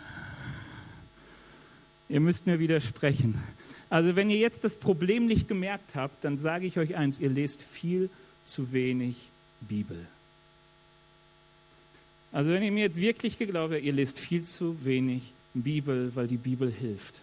Ihr 2.08 2.20
müsst 2.20 2.46
mir 2.46 2.60
widersprechen. 2.60 3.42
Also 3.90 4.14
wenn 4.14 4.30
ihr 4.30 4.38
jetzt 4.38 4.62
das 4.62 4.78
Problem 4.78 5.26
nicht 5.26 5.48
gemerkt 5.48 5.96
habt, 5.96 6.22
dann 6.22 6.38
sage 6.38 6.68
ich 6.68 6.78
euch 6.78 6.94
eins, 6.94 7.18
ihr 7.18 7.30
lest 7.30 7.60
viel 7.60 8.10
zu 8.44 8.70
wenig 8.70 9.16
Bibel. 9.60 10.06
Also 12.32 12.50
wenn 12.50 12.62
ihr 12.62 12.72
mir 12.72 12.84
jetzt 12.84 13.00
wirklich 13.00 13.38
geglaubt 13.38 13.74
habt, 13.74 13.82
ihr 13.82 13.92
lest 13.92 14.18
viel 14.18 14.42
zu 14.42 14.84
wenig 14.84 15.22
Bibel, 15.54 16.10
weil 16.14 16.26
die 16.26 16.38
Bibel 16.38 16.70
hilft. 16.70 17.16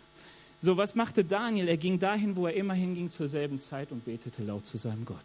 So, 0.61 0.77
was 0.77 0.93
machte 0.93 1.23
Daniel? 1.23 1.67
Er 1.67 1.77
ging 1.77 1.99
dahin, 1.99 2.35
wo 2.35 2.45
er 2.45 2.53
immer 2.53 2.73
hinging, 2.73 3.09
zur 3.09 3.27
selben 3.27 3.59
Zeit 3.59 3.91
und 3.91 4.05
betete 4.05 4.43
laut 4.43 4.65
zu 4.65 4.77
seinem 4.77 5.05
Gott. 5.05 5.17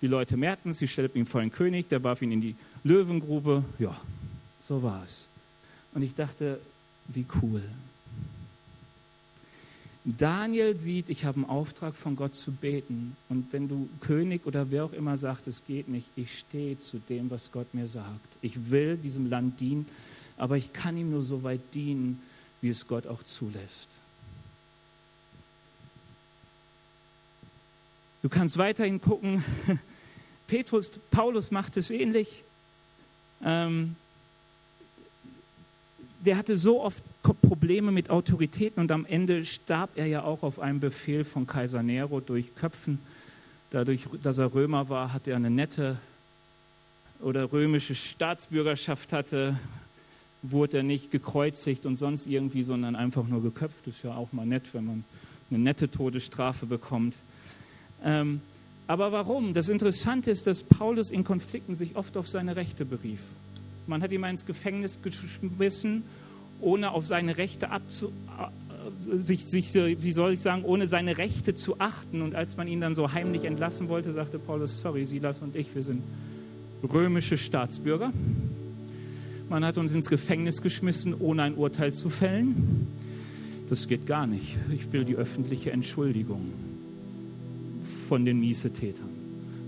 Die 0.00 0.06
Leute 0.06 0.36
merkten 0.36 0.70
es, 0.70 0.78
sie 0.78 0.88
stellten 0.88 1.18
ihn 1.18 1.26
vor 1.26 1.40
den 1.40 1.50
König, 1.50 1.88
der 1.88 2.02
warf 2.04 2.22
ihn 2.22 2.32
in 2.32 2.40
die 2.40 2.54
Löwengrube. 2.84 3.64
Ja, 3.78 3.98
so 4.60 4.82
war 4.82 5.02
es. 5.04 5.26
Und 5.92 6.02
ich 6.02 6.14
dachte, 6.14 6.60
wie 7.08 7.26
cool. 7.42 7.62
Daniel 10.08 10.76
sieht, 10.76 11.08
ich 11.08 11.24
habe 11.24 11.38
einen 11.38 11.50
Auftrag 11.50 11.96
von 11.96 12.14
Gott 12.14 12.36
zu 12.36 12.52
beten. 12.52 13.16
Und 13.28 13.52
wenn 13.52 13.66
du 13.66 13.88
König 13.98 14.46
oder 14.46 14.70
wer 14.70 14.84
auch 14.84 14.92
immer 14.92 15.16
sagt, 15.16 15.48
es 15.48 15.64
geht 15.64 15.88
nicht, 15.88 16.08
ich 16.14 16.38
stehe 16.38 16.78
zu 16.78 16.98
dem, 16.98 17.28
was 17.28 17.50
Gott 17.50 17.74
mir 17.74 17.88
sagt. 17.88 18.38
Ich 18.40 18.70
will 18.70 18.96
diesem 18.96 19.28
Land 19.28 19.60
dienen, 19.60 19.84
aber 20.36 20.56
ich 20.56 20.72
kann 20.72 20.96
ihm 20.96 21.10
nur 21.10 21.22
so 21.22 21.42
weit 21.42 21.60
dienen, 21.74 22.22
wie 22.60 22.68
es 22.68 22.86
Gott 22.86 23.08
auch 23.08 23.24
zulässt. 23.24 23.88
Du 28.22 28.28
kannst 28.28 28.58
weiterhin 28.58 29.00
gucken, 29.00 29.44
Petrus, 30.46 30.88
Paulus 31.10 31.50
macht 31.50 31.76
es 31.76 31.90
ähnlich. 31.90 32.44
Ähm, 33.42 33.96
der 36.20 36.36
hatte 36.36 36.56
so 36.56 36.80
oft 36.80 37.02
Probleme 37.46 37.92
mit 37.92 38.10
Autoritäten 38.10 38.80
und 38.80 38.90
am 38.90 39.06
Ende 39.06 39.44
starb 39.44 39.90
er 39.94 40.06
ja 40.06 40.24
auch 40.24 40.42
auf 40.42 40.58
einen 40.58 40.80
Befehl 40.80 41.22
von 41.22 41.46
Kaiser 41.46 41.82
Nero 41.82 42.20
durch 42.20 42.56
Köpfen. 42.56 42.98
Dadurch, 43.70 44.00
dass 44.22 44.38
er 44.38 44.52
Römer 44.52 44.88
war, 44.88 45.12
hat 45.12 45.28
er 45.28 45.36
eine 45.36 45.50
nette 45.50 45.96
oder 47.20 47.52
römische 47.52 47.94
Staatsbürgerschaft 47.94 49.12
hatte, 49.12 49.56
wurde 50.42 50.78
er 50.78 50.82
nicht 50.82 51.12
gekreuzigt 51.12 51.86
und 51.86 51.96
sonst 51.96 52.26
irgendwie, 52.26 52.64
sondern 52.64 52.96
einfach 52.96 53.26
nur 53.28 53.42
geköpft. 53.42 53.86
Das 53.86 53.96
ist 53.96 54.02
ja 54.02 54.14
auch 54.14 54.32
mal 54.32 54.44
nett, 54.44 54.64
wenn 54.72 54.86
man 54.86 55.04
eine 55.48 55.60
nette 55.60 55.88
Todesstrafe 55.88 56.66
bekommt. 56.66 57.14
Ähm, 58.04 58.40
aber 58.88 59.12
warum? 59.12 59.54
Das 59.54 59.68
Interessante 59.68 60.32
ist, 60.32 60.48
dass 60.48 60.64
Paulus 60.64 61.12
in 61.12 61.22
Konflikten 61.22 61.76
sich 61.76 61.94
oft 61.94 62.16
auf 62.16 62.28
seine 62.28 62.56
Rechte 62.56 62.84
berief. 62.84 63.20
Man 63.86 64.02
hat 64.02 64.10
ihn 64.10 64.20
mal 64.20 64.30
ins 64.30 64.46
Gefängnis 64.46 65.00
geschmissen, 65.00 66.02
ohne 66.60 66.92
auf 66.92 67.06
seine 67.06 67.36
Rechte 67.36 67.70
abzu, 67.70 68.06
äh, 68.06 69.16
sich, 69.16 69.46
sich, 69.46 69.74
wie 69.74 70.12
soll 70.12 70.32
ich 70.32 70.40
sagen, 70.40 70.64
ohne 70.64 70.86
seine 70.86 71.18
Rechte 71.18 71.54
zu 71.54 71.80
achten. 71.80 72.22
Und 72.22 72.34
als 72.34 72.56
man 72.56 72.68
ihn 72.68 72.80
dann 72.80 72.94
so 72.94 73.12
heimlich 73.12 73.44
entlassen 73.44 73.88
wollte, 73.88 74.12
sagte 74.12 74.38
Paulus, 74.38 74.78
sorry, 74.78 75.04
Silas 75.04 75.40
und 75.40 75.56
ich, 75.56 75.74
wir 75.74 75.82
sind 75.82 76.02
römische 76.82 77.36
Staatsbürger. 77.36 78.12
Man 79.48 79.64
hat 79.64 79.78
uns 79.78 79.92
ins 79.92 80.08
Gefängnis 80.08 80.60
geschmissen, 80.60 81.14
ohne 81.18 81.42
ein 81.42 81.54
Urteil 81.54 81.94
zu 81.94 82.08
fällen. 82.08 82.88
Das 83.68 83.86
geht 83.88 84.06
gar 84.06 84.26
nicht. 84.26 84.56
Ich 84.72 84.92
will 84.92 85.04
die 85.04 85.16
öffentliche 85.16 85.72
Entschuldigung 85.72 86.52
von 88.08 88.24
den 88.24 88.40
Miesetätern. 88.40 89.08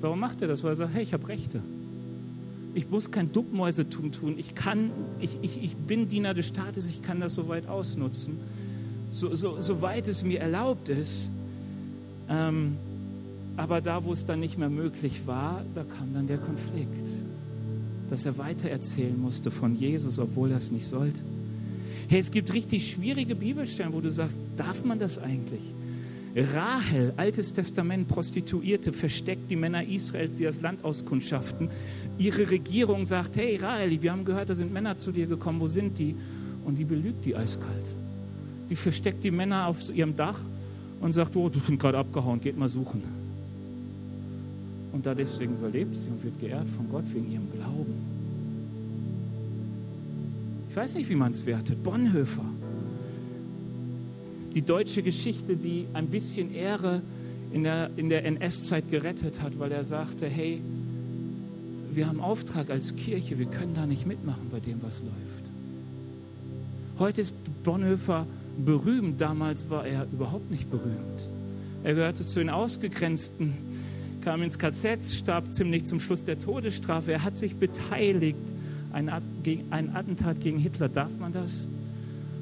Warum 0.01 0.21
macht 0.21 0.43
er 0.43 0.49
das? 0.49 0.63
Weil 0.63 0.73
er 0.73 0.77
sagt, 0.77 0.95
hey, 0.95 1.03
ich 1.03 1.13
habe 1.13 1.29
Rechte. 1.29 1.61
Ich 2.75 2.91
muss 2.91 3.11
kein 3.11 3.33
Duckmäusetum 3.33 4.13
tun. 4.13 4.35
Ich, 4.39 4.55
kann, 4.55 4.91
ich, 5.21 5.39
ich, 5.43 5.63
ich 5.63 5.77
bin 5.77 6.09
Diener 6.09 6.35
des 6.35 6.49
Staates, 6.49 6.89
ich 6.89 7.03
kann 7.03 7.21
das 7.21 7.35
soweit 7.35 7.69
ausnutzen, 7.69 8.39
so, 9.11 9.35
so, 9.35 9.59
soweit 9.59 10.07
es 10.09 10.23
mir 10.23 10.41
erlaubt 10.41 10.89
ist. 10.89 11.31
Ähm, 12.29 12.77
aber 13.57 13.81
da, 13.81 14.05
wo 14.05 14.13
es 14.13 14.25
dann 14.25 14.41
nicht 14.41 14.59
mehr 14.59 14.71
möglich 14.71 15.27
war, 15.27 15.65
da 15.75 15.83
kam 15.83 16.15
dann 16.15 16.29
der 16.29 16.39
Konflikt, 16.39 17.09
dass 18.09 18.25
er 18.25 18.39
weitererzählen 18.39 19.19
musste 19.21 19.51
von 19.51 19.75
Jesus, 19.75 20.19
obwohl 20.19 20.53
er 20.53 20.59
es 20.59 20.71
nicht 20.71 20.87
sollte. 20.87 21.21
Hey, 22.09 22.21
es 22.21 22.31
gibt 22.31 22.55
richtig 22.55 22.89
schwierige 22.89 23.35
Bibelstellen, 23.35 23.93
wo 23.93 24.01
du 24.01 24.13
sagst, 24.13 24.41
darf 24.57 24.85
man 24.85 24.99
das 24.99 25.19
eigentlich? 25.19 25.63
Rahel, 26.41 27.13
Altes 27.17 27.53
Testament, 27.53 28.09
Prostituierte, 28.09 28.93
versteckt 28.93 29.51
die 29.51 29.57
Männer 29.57 29.85
Israels, 29.85 30.37
die 30.37 30.45
das 30.45 30.61
Land 30.61 30.85
auskundschaften. 30.85 31.71
Ihre 32.19 32.51
Regierung 32.51 33.05
sagt, 33.05 33.37
hey 33.37 33.57
Rahel, 33.57 34.03
wir 34.03 34.13
haben 34.13 34.25
gehört, 34.25 34.51
da 34.51 34.55
sind 34.55 34.73
Männer 34.73 34.97
zu 34.97 35.13
dir 35.13 35.27
gekommen, 35.27 35.61
wo 35.61 35.69
sind 35.69 35.99
die? 35.99 36.15
Und 36.65 36.79
die 36.79 36.85
belügt 36.85 37.25
die 37.25 37.35
eiskalt. 37.35 37.87
Die 38.71 38.77
versteckt 38.77 39.25
die 39.25 39.31
Männer 39.31 39.67
auf 39.67 39.95
ihrem 39.95 40.15
Dach 40.15 40.39
und 41.01 41.13
sagt, 41.13 41.35
oh, 41.37 41.49
die 41.49 41.61
sind 41.61 41.79
gerade 41.79 41.99
abgehauen, 41.99 42.41
geht 42.41 42.57
mal 42.59 42.69
suchen. 42.69 43.03
Und 44.93 45.07
da 45.07 45.15
deswegen 45.15 45.55
überlebt 45.55 45.97
sie 45.97 46.09
und 46.09 46.23
wird 46.23 46.39
geehrt 46.41 46.69
von 46.69 46.89
Gott 46.91 47.05
wegen 47.13 47.31
ihrem 47.31 47.51
Glauben. 47.53 47.95
Ich 50.71 50.77
weiß 50.77 50.95
nicht, 50.95 51.09
wie 51.09 51.15
man 51.15 51.31
es 51.31 51.45
wertet. 51.47 51.83
Bonhoeffer 51.83 52.45
die 54.55 54.63
deutsche 54.63 55.03
Geschichte, 55.03 55.57
die 55.57 55.87
ein 55.93 56.07
bisschen 56.09 56.55
Ehre 56.55 57.03
in 57.53 57.63
der, 57.63 57.91
in 57.97 58.09
der 58.09 58.25
NS-Zeit 58.25 58.91
gerettet 58.91 59.41
hat, 59.43 59.59
weil 59.59 59.73
er 59.73 59.85
sagte, 59.85 60.29
hey, 60.29 60.61
wir 61.93 62.07
haben 62.07 62.21
Auftrag 62.21 62.71
als 62.71 62.95
Kirche, 62.97 63.39
wir 63.39 63.47
können 63.47 63.75
da 63.75 63.87
nicht 63.87 64.07
mitmachen 64.07 64.49
bei 64.51 64.61
dem, 64.61 64.83
was 64.83 65.01
läuft. 65.01 65.13
Heute 66.99 67.23
ist 67.23 67.35
Bonhoeffer 67.63 68.27
berühmt, 68.65 69.21
damals 69.21 69.71
war 69.71 69.87
er 69.87 70.07
überhaupt 70.13 70.51
nicht 70.51 70.71
berühmt. 70.71 71.29
Er 71.85 71.95
gehörte 71.95 72.27
zu 72.27 72.41
den 72.41 72.51
Ausgegrenzten, 72.51 73.55
kam 74.21 74.43
ins 74.43 74.59
KZ, 74.59 75.05
starb 75.05 75.53
ziemlich 75.53 75.85
zum 75.85 76.01
Schluss 76.01 76.25
der 76.25 76.39
Todesstrafe. 76.39 77.13
Er 77.13 77.25
hat 77.25 77.37
sich 77.37 77.55
beteiligt, 77.55 78.37
ein, 78.93 79.11
ein 79.71 79.95
Attentat 79.95 80.41
gegen 80.41 80.59
Hitler, 80.59 80.89
darf 80.89 81.11
man 81.19 81.33
das? 81.33 81.53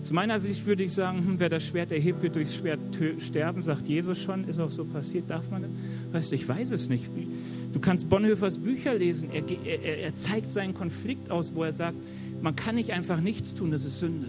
Aus 0.07 0.13
meiner 0.13 0.39
Sicht 0.39 0.65
würde 0.67 0.85
ich 0.85 0.93
sagen, 0.93 1.19
hm, 1.19 1.41
wer 1.41 1.49
das 1.49 1.65
Schwert 1.65 1.91
erhebt, 1.91 2.23
wird 2.23 2.37
durchs 2.37 2.55
Schwert 2.55 2.79
sterben, 3.19 3.61
sagt 3.61 3.89
Jesus 3.89 4.17
schon, 4.23 4.45
ist 4.45 4.61
auch 4.61 4.71
so 4.71 4.85
passiert, 4.85 5.29
darf 5.29 5.51
man 5.51 5.63
das? 5.63 5.71
Weißt 6.13 6.31
du, 6.31 6.37
ich 6.37 6.49
weiß 6.49 6.71
es 6.71 6.89
nicht. 6.89 7.07
Du 7.73 7.81
kannst 7.81 8.09
Bonhoeffers 8.09 8.59
Bücher 8.59 8.95
lesen, 8.95 9.31
er, 9.33 9.43
er, 9.65 9.99
er 9.99 10.15
zeigt 10.15 10.51
seinen 10.51 10.75
Konflikt 10.75 11.33
aus, 11.33 11.57
wo 11.57 11.65
er 11.65 11.73
sagt, 11.73 11.97
man 12.41 12.55
kann 12.55 12.77
nicht 12.77 12.93
einfach 12.93 13.21
nichts 13.21 13.55
tun, 13.55 13.73
das 13.73 13.85
ist 13.85 13.99
Sünde. 13.99 14.29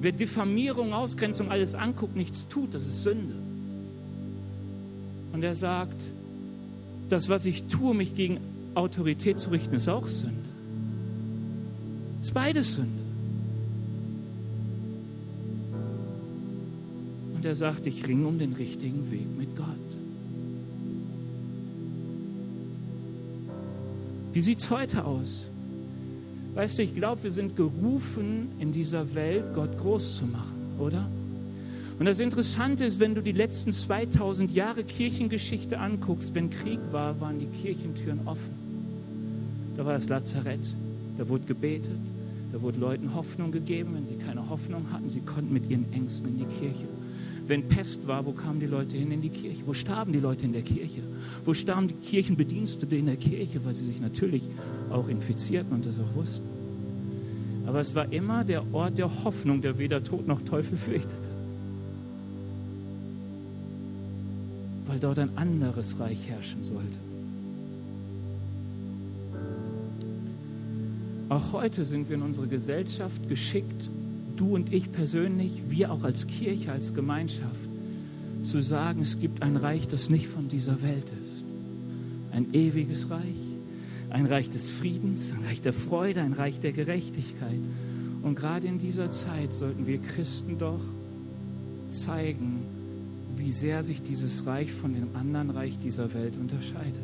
Wer 0.00 0.10
Diffamierung, 0.10 0.94
Ausgrenzung 0.94 1.52
alles 1.52 1.76
anguckt, 1.76 2.16
nichts 2.16 2.48
tut, 2.48 2.74
das 2.74 2.82
ist 2.82 3.04
Sünde. 3.04 3.36
Und 5.32 5.44
er 5.44 5.54
sagt, 5.54 6.02
das, 7.08 7.28
was 7.28 7.46
ich 7.46 7.68
tue, 7.68 7.94
mich 7.94 8.16
gegen 8.16 8.38
Autorität 8.74 9.38
zu 9.38 9.50
richten, 9.50 9.76
ist 9.76 9.88
auch 9.88 10.08
Sünde. 10.08 10.34
Ist 12.20 12.34
beides 12.34 12.74
Sünde. 12.74 12.97
Und 17.48 17.52
er 17.52 17.56
sagt, 17.56 17.86
ich 17.86 18.06
ringe 18.06 18.26
um 18.26 18.38
den 18.38 18.52
richtigen 18.52 19.10
Weg 19.10 19.26
mit 19.38 19.56
Gott. 19.56 19.66
Wie 24.34 24.42
sieht 24.42 24.58
es 24.58 24.68
heute 24.68 25.06
aus? 25.06 25.46
Weißt 26.52 26.76
du, 26.76 26.82
ich 26.82 26.94
glaube, 26.94 27.22
wir 27.22 27.30
sind 27.30 27.56
gerufen, 27.56 28.50
in 28.58 28.70
dieser 28.72 29.14
Welt 29.14 29.54
Gott 29.54 29.78
groß 29.78 30.16
zu 30.16 30.26
machen, 30.26 30.76
oder? 30.78 31.08
Und 31.98 32.04
das 32.04 32.20
Interessante 32.20 32.84
ist, 32.84 33.00
wenn 33.00 33.14
du 33.14 33.22
die 33.22 33.32
letzten 33.32 33.72
2000 33.72 34.54
Jahre 34.54 34.84
Kirchengeschichte 34.84 35.78
anguckst, 35.78 36.34
wenn 36.34 36.50
Krieg 36.50 36.80
war, 36.92 37.18
waren 37.18 37.38
die 37.38 37.46
Kirchentüren 37.46 38.20
offen. 38.26 38.52
Da 39.74 39.86
war 39.86 39.94
das 39.94 40.10
Lazarett, 40.10 40.74
da 41.16 41.26
wurde 41.30 41.46
gebetet, 41.46 41.96
da 42.52 42.60
wurde 42.60 42.78
Leuten 42.78 43.14
Hoffnung 43.14 43.52
gegeben. 43.52 43.94
Wenn 43.94 44.04
sie 44.04 44.16
keine 44.16 44.50
Hoffnung 44.50 44.92
hatten, 44.92 45.08
sie 45.08 45.22
konnten 45.22 45.50
mit 45.50 45.70
ihren 45.70 45.90
Ängsten 45.94 46.28
in 46.28 46.36
die 46.40 46.44
Kirche. 46.44 46.97
Wenn 47.48 47.66
Pest 47.66 48.06
war, 48.06 48.26
wo 48.26 48.32
kamen 48.32 48.60
die 48.60 48.66
Leute 48.66 48.94
hin 48.96 49.10
in 49.10 49.22
die 49.22 49.30
Kirche? 49.30 49.62
Wo 49.66 49.72
starben 49.72 50.12
die 50.12 50.20
Leute 50.20 50.44
in 50.44 50.52
der 50.52 50.60
Kirche? 50.60 51.00
Wo 51.46 51.54
starben 51.54 51.88
die 51.88 51.94
Kirchenbedienstete 51.94 52.94
in 52.94 53.06
der 53.06 53.16
Kirche, 53.16 53.64
weil 53.64 53.74
sie 53.74 53.86
sich 53.86 54.00
natürlich 54.00 54.42
auch 54.90 55.08
infizierten 55.08 55.72
und 55.72 55.86
das 55.86 55.98
auch 55.98 56.14
wussten? 56.14 56.46
Aber 57.66 57.80
es 57.80 57.94
war 57.94 58.12
immer 58.12 58.44
der 58.44 58.62
Ort 58.74 58.98
der 58.98 59.24
Hoffnung, 59.24 59.62
der 59.62 59.78
weder 59.78 60.04
Tod 60.04 60.26
noch 60.26 60.42
Teufel 60.42 60.76
fürchtete. 60.76 61.28
Weil 64.86 64.98
dort 64.98 65.18
ein 65.18 65.36
anderes 65.36 65.98
Reich 65.98 66.28
herrschen 66.28 66.62
sollte. 66.62 66.98
Auch 71.30 71.52
heute 71.52 71.86
sind 71.86 72.08
wir 72.08 72.16
in 72.16 72.22
unserer 72.22 72.46
Gesellschaft 72.46 73.26
geschickt, 73.28 73.90
du 74.38 74.54
und 74.54 74.72
ich 74.72 74.90
persönlich, 74.92 75.62
wir 75.68 75.92
auch 75.92 76.04
als 76.04 76.26
Kirche, 76.26 76.72
als 76.72 76.94
Gemeinschaft, 76.94 77.68
zu 78.44 78.62
sagen, 78.62 79.00
es 79.00 79.18
gibt 79.18 79.42
ein 79.42 79.56
Reich, 79.56 79.88
das 79.88 80.10
nicht 80.10 80.28
von 80.28 80.48
dieser 80.48 80.80
Welt 80.82 81.12
ist. 81.24 81.44
Ein 82.32 82.54
ewiges 82.54 83.10
Reich, 83.10 83.36
ein 84.10 84.26
Reich 84.26 84.48
des 84.48 84.70
Friedens, 84.70 85.32
ein 85.32 85.44
Reich 85.44 85.60
der 85.60 85.72
Freude, 85.72 86.22
ein 86.22 86.32
Reich 86.32 86.60
der 86.60 86.72
Gerechtigkeit. 86.72 87.58
Und 88.22 88.36
gerade 88.36 88.66
in 88.66 88.78
dieser 88.78 89.10
Zeit 89.10 89.52
sollten 89.52 89.86
wir 89.86 89.98
Christen 89.98 90.58
doch 90.58 90.80
zeigen, 91.88 92.60
wie 93.36 93.50
sehr 93.50 93.82
sich 93.82 94.02
dieses 94.02 94.46
Reich 94.46 94.72
von 94.72 94.94
dem 94.94 95.14
anderen 95.14 95.50
Reich 95.50 95.78
dieser 95.78 96.14
Welt 96.14 96.36
unterscheidet. 96.36 97.02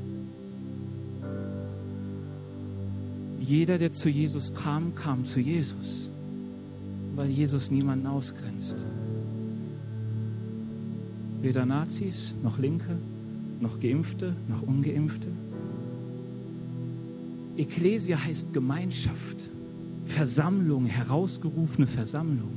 Jeder, 3.40 3.78
der 3.78 3.92
zu 3.92 4.08
Jesus 4.08 4.54
kam, 4.54 4.94
kam 4.94 5.24
zu 5.24 5.40
Jesus 5.40 6.08
weil 7.16 7.30
Jesus 7.30 7.70
niemanden 7.70 8.06
ausgrenzt. 8.06 8.76
Weder 11.42 11.66
Nazis, 11.66 12.32
noch 12.42 12.58
Linke, 12.58 12.96
noch 13.60 13.78
Geimpfte, 13.80 14.34
noch 14.48 14.62
Ungeimpfte. 14.62 15.28
Ekklesia 17.56 18.22
heißt 18.24 18.52
Gemeinschaft, 18.52 19.50
Versammlung, 20.06 20.86
herausgerufene 20.86 21.86
Versammlung. 21.86 22.52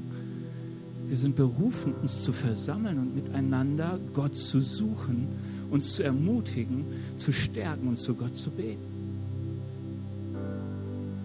Wir 1.08 1.18
sind 1.18 1.36
berufen, 1.36 1.94
uns 2.02 2.24
zu 2.24 2.34
versammeln 2.34 3.00
und 3.00 3.16
miteinander 3.16 4.00
Gott 4.14 4.36
zu 4.36 4.60
suchen, 4.60 5.28
uns 5.70 5.96
zu 5.96 6.04
ermutigen, 6.04 6.86
zu 7.16 7.32
stärken 7.32 7.88
und 7.88 7.98
zu 7.98 8.16
Gott 8.16 8.36
zu 8.36 8.52
beten. 8.52 8.97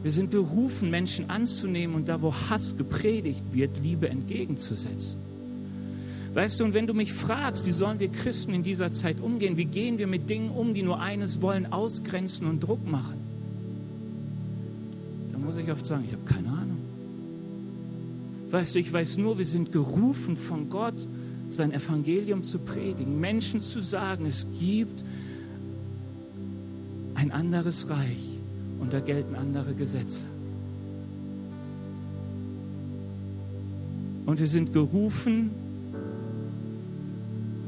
Wir 0.03 0.11
sind 0.11 0.31
berufen, 0.31 0.91
Menschen 0.91 1.31
anzunehmen 1.31 1.95
und 1.95 2.09
da, 2.09 2.21
wo 2.23 2.35
Hass 2.35 2.77
gepredigt 2.77 3.45
wird, 3.53 3.71
Liebe 3.83 4.09
entgegenzusetzen. 4.09 5.19
Weißt 6.35 6.59
du, 6.59 6.65
und 6.65 6.75
wenn 6.75 6.87
du 6.87 6.95
mich 6.95 7.13
fragst, 7.13 7.67
wie 7.67 7.73
sollen 7.73 8.01
wir 8.01 8.09
Christen 8.09 8.55
in 8.55 8.63
dieser 8.63 8.91
Zeit 8.91 9.21
umgehen, 9.21 9.57
wie 9.57 9.67
gehen 9.67 9.99
wir 9.99 10.07
mit 10.07 10.29
Dingen 10.31 10.51
um, 10.51 10.75
die 10.75 10.83
nur 10.83 11.01
eines 11.01 11.43
wollen, 11.43 11.73
ausgrenzen 11.73 12.49
und 12.49 12.61
Druck 12.61 12.85
machen, 12.87 13.21
dann 15.31 15.45
muss 15.45 15.57
ich 15.59 15.71
oft 15.71 15.87
sagen, 15.87 16.05
ich 16.07 16.13
habe 16.13 16.25
keine 16.25 16.49
Ahnung. 16.49 16.79
Weißt 18.51 18.75
du, 18.75 18.79
ich 18.79 18.93
weiß 18.93 19.19
nur, 19.19 19.39
wir 19.39 19.47
sind 19.47 19.73
gerufen 19.73 20.37
von 20.37 20.69
Gott, 20.69 21.07
sein 21.51 21.73
Evangelium 21.73 22.45
zu 22.45 22.59
predigen, 22.59 23.21
Menschen 23.21 23.61
zu 23.61 23.81
sagen, 23.81 24.25
es 24.27 24.47
gibt 24.59 25.05
ein 27.15 27.31
anderes 27.31 27.91
Reich 27.91 28.32
und 28.83 28.93
da 28.93 29.01
gelten 29.01 29.37
andere 29.37 29.75
Gesetze. 29.75 30.27
Und 34.27 34.39
wir 34.39 34.49
sind 34.49 34.73
gerufen, 34.73 35.51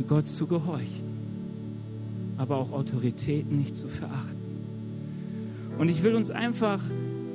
Gott 0.09 0.27
zu 0.29 0.47
gehorchen, 0.47 1.05
aber 2.37 2.57
auch 2.57 2.73
Autoritäten 2.73 3.59
nicht 3.59 3.77
zu 3.77 3.89
verachten. 3.89 4.37
Und 5.79 5.89
ich 5.89 6.03
will 6.03 6.15
uns 6.15 6.31
einfach 6.31 6.81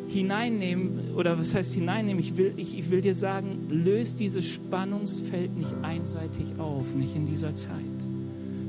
hineinnehmen, 0.07 1.15
oder 1.15 1.39
was 1.39 1.55
heißt 1.55 1.73
hineinnehmen? 1.73 2.19
Ich 2.19 2.37
will, 2.37 2.53
ich, 2.57 2.77
ich 2.77 2.89
will 2.91 3.01
dir 3.01 3.15
sagen, 3.15 3.67
löst 3.69 4.19
dieses 4.19 4.45
Spannungsfeld 4.45 5.57
nicht 5.57 5.73
einseitig 5.81 6.59
auf, 6.59 6.83
nicht 6.95 7.15
in 7.15 7.25
dieser 7.25 7.55
Zeit. 7.55 7.73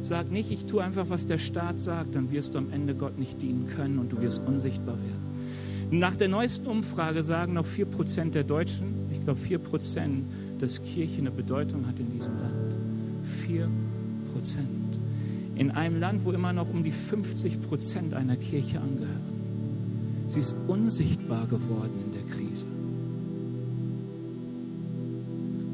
Sag 0.01 0.31
nicht, 0.31 0.51
ich 0.51 0.65
tue 0.65 0.83
einfach, 0.83 1.11
was 1.11 1.27
der 1.27 1.39
Staat 1.39 1.79
sagt, 1.79 2.15
dann 2.15 2.31
wirst 2.31 2.55
du 2.55 2.59
am 2.59 2.73
Ende 2.73 2.95
Gott 2.95 3.19
nicht 3.19 3.43
dienen 3.43 3.67
können 3.67 3.99
und 3.99 4.11
du 4.11 4.21
wirst 4.23 4.41
unsichtbar 4.47 4.97
werden. 4.97 5.31
Nach 5.91 6.15
der 6.15 6.29
neuesten 6.29 6.67
Umfrage 6.69 7.23
sagen 7.23 7.55
noch 7.55 7.67
4% 7.67 8.31
der 8.31 8.45
Deutschen, 8.45 9.11
ich 9.13 9.23
glaube 9.25 9.41
4%, 9.41 10.23
dass 10.59 10.83
Kirche 10.83 11.19
eine 11.19 11.31
Bedeutung 11.31 11.87
hat 11.87 11.99
in 11.99 12.11
diesem 12.11 12.39
Land. 12.39 12.75
4 13.47 13.69
Prozent. 14.33 14.99
In 15.57 15.71
einem 15.73 16.01
Land, 16.01 16.25
wo 16.25 16.33
immer 16.33 16.53
noch 16.53 16.71
um 16.71 16.83
die 16.83 16.93
50 16.93 17.61
Prozent 17.61 18.15
einer 18.15 18.37
Kirche 18.37 18.81
angehören. 18.81 19.31
Sie 20.29 20.39
ist 20.39 20.55
unsichtbar 20.69 21.47
geworden 21.47 22.05
in 22.07 22.13
der 22.13 22.23
Krise. 22.23 22.65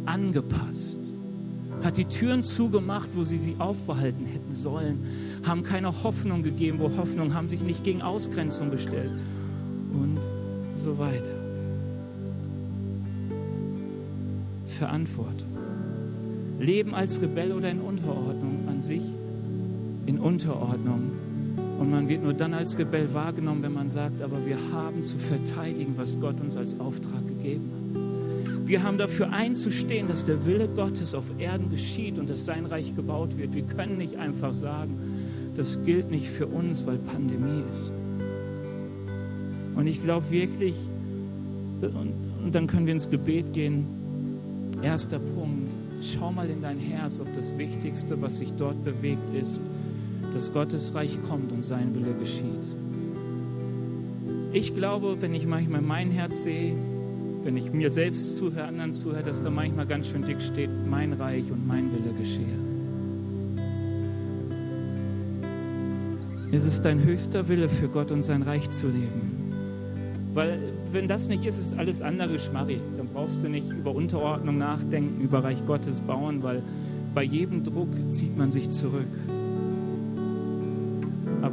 Angepasst. 0.07 0.96
Hat 1.83 1.97
die 1.97 2.07
Türen 2.07 2.43
zugemacht, 2.43 3.11
wo 3.15 3.25
sie 3.25 3.37
sie 3.37 3.57
aufbehalten 3.59 4.27
hätten 4.27 4.53
sollen. 4.53 5.05
Haben 5.45 5.63
keine 5.63 6.03
Hoffnung 6.03 6.43
gegeben, 6.43 6.79
wo 6.79 6.97
Hoffnung 6.97 7.35
haben 7.35 7.49
sich 7.49 7.63
nicht 7.63 7.85
gegen 7.85 8.03
Ausgrenzung 8.03 8.71
gestellt. 8.71 9.11
Und 9.93 10.19
so 10.75 10.99
weiter. 10.99 11.35
Verantwortung. 14.67 15.49
Leben 16.59 16.95
als 16.95 17.21
Rebell 17.21 17.53
oder 17.53 17.71
in 17.71 17.81
Unterordnung 17.81 18.69
an 18.69 18.81
sich, 18.81 19.03
in 20.07 20.19
Unterordnung. 20.19 21.11
Und 21.79 21.91
man 21.91 22.09
wird 22.09 22.23
nur 22.23 22.33
dann 22.33 22.55
als 22.55 22.79
Rebell 22.79 23.13
wahrgenommen, 23.13 23.63
wenn 23.63 23.75
man 23.75 23.91
sagt, 23.91 24.23
aber 24.23 24.45
wir 24.47 24.57
haben 24.73 25.03
zu 25.03 25.19
verteidigen, 25.19 25.95
was 25.97 26.19
Gott 26.19 26.41
uns 26.41 26.57
als 26.57 26.81
Auftrag 26.81 27.27
gegeben 27.29 27.71
hat. 27.75 27.86
Wir 28.67 28.83
haben 28.83 28.99
dafür 28.99 29.33
einzustehen, 29.33 30.09
dass 30.09 30.25
der 30.25 30.45
Wille 30.45 30.67
Gottes 30.67 31.15
auf 31.15 31.27
Erden 31.39 31.71
geschieht 31.71 32.19
und 32.19 32.29
dass 32.29 32.45
sein 32.45 32.67
Reich 32.67 32.97
gebaut 32.97 33.39
wird. 33.39 33.55
Wir 33.55 33.63
können 33.63 33.97
nicht 33.97 34.17
einfach 34.17 34.55
sagen, 34.55 34.99
das 35.55 35.79
gilt 35.85 36.11
nicht 36.11 36.29
für 36.29 36.49
uns, 36.49 36.85
weil 36.85 36.99
Pandemie 36.99 37.63
ist. 37.81 37.93
Und 39.77 39.87
ich 39.87 40.03
glaube 40.03 40.29
wirklich, 40.31 40.75
und, 41.81 42.53
dann 42.53 42.67
können 42.67 42.87
wir 42.87 42.93
ins 42.93 43.09
Gebet 43.09 43.53
gehen. 43.53 43.87
Erster 44.83 45.21
Punkt, 45.21 45.71
schau 46.01 46.33
mal 46.33 46.51
in 46.51 46.61
dein 46.61 46.79
Herz, 46.79 47.21
ob 47.21 47.33
das 47.35 47.57
Wichtigste, 47.57 48.21
was 48.21 48.39
sich 48.39 48.53
dort 48.55 48.83
bewegt, 48.85 49.33
ist, 49.41 49.61
dass 50.35 50.53
Gottes 50.53 50.93
Reich 50.93 51.17
kommt 51.29 51.53
und 51.53 51.65
sein 51.65 51.95
Wille 51.95 52.15
geschieht. 52.15 52.45
Ich 54.53 54.75
glaube, 54.75 55.19
wenn 55.21 55.35
ich 55.35 55.47
manchmal 55.47 55.83
mein 55.83 56.11
Herz 56.11 56.43
sehe, 56.43 56.75
wenn 57.47 57.57
ich 57.57 57.73
mir 57.73 57.93
selbst 57.93 58.37
zuhöre, 58.37 58.65
anderen 58.65 58.93
zuhöre, 58.93 59.23
dass 59.23 59.41
da 59.41 59.51
manchmal 59.51 59.87
ganz 59.87 60.09
schön 60.09 60.23
dick 60.23 60.43
steht, 60.43 60.69
mein 60.91 61.13
Reich 61.13 61.51
und 61.53 61.65
mein 61.65 61.93
Wille 61.93 62.13
geschehe. 62.19 62.59
Es 66.51 66.67
ist 66.67 66.85
dein 66.85 67.05
höchster 67.05 67.49
Wille 67.49 67.69
für 67.69 67.89
Gott 67.89 68.11
und 68.11 68.23
sein 68.23 68.43
Reich 68.43 68.69
zu 68.71 68.89
leben. 68.89 69.53
Weil 70.35 70.59
wenn 70.91 71.07
das 71.07 71.29
nicht 71.29 71.45
ist, 71.45 71.59
ist 71.59 71.79
alles 71.79 72.03
andere 72.03 72.39
Schmarri. 72.41 72.81
Dann 72.97 73.07
brauchst 73.15 73.45
du 73.45 73.49
nicht 73.49 73.71
über 73.71 73.95
Unterordnung 73.95 74.59
nachdenken, 74.59 75.23
über 75.23 75.45
Reich 75.45 75.65
Gottes 75.67 76.01
bauen, 76.01 76.43
weil 76.43 76.63
bei 77.15 77.23
jedem 77.23 77.63
Druck 77.63 77.89
zieht 78.09 78.37
man 78.37 78.51
sich 78.51 78.71
zurück. 78.71 79.07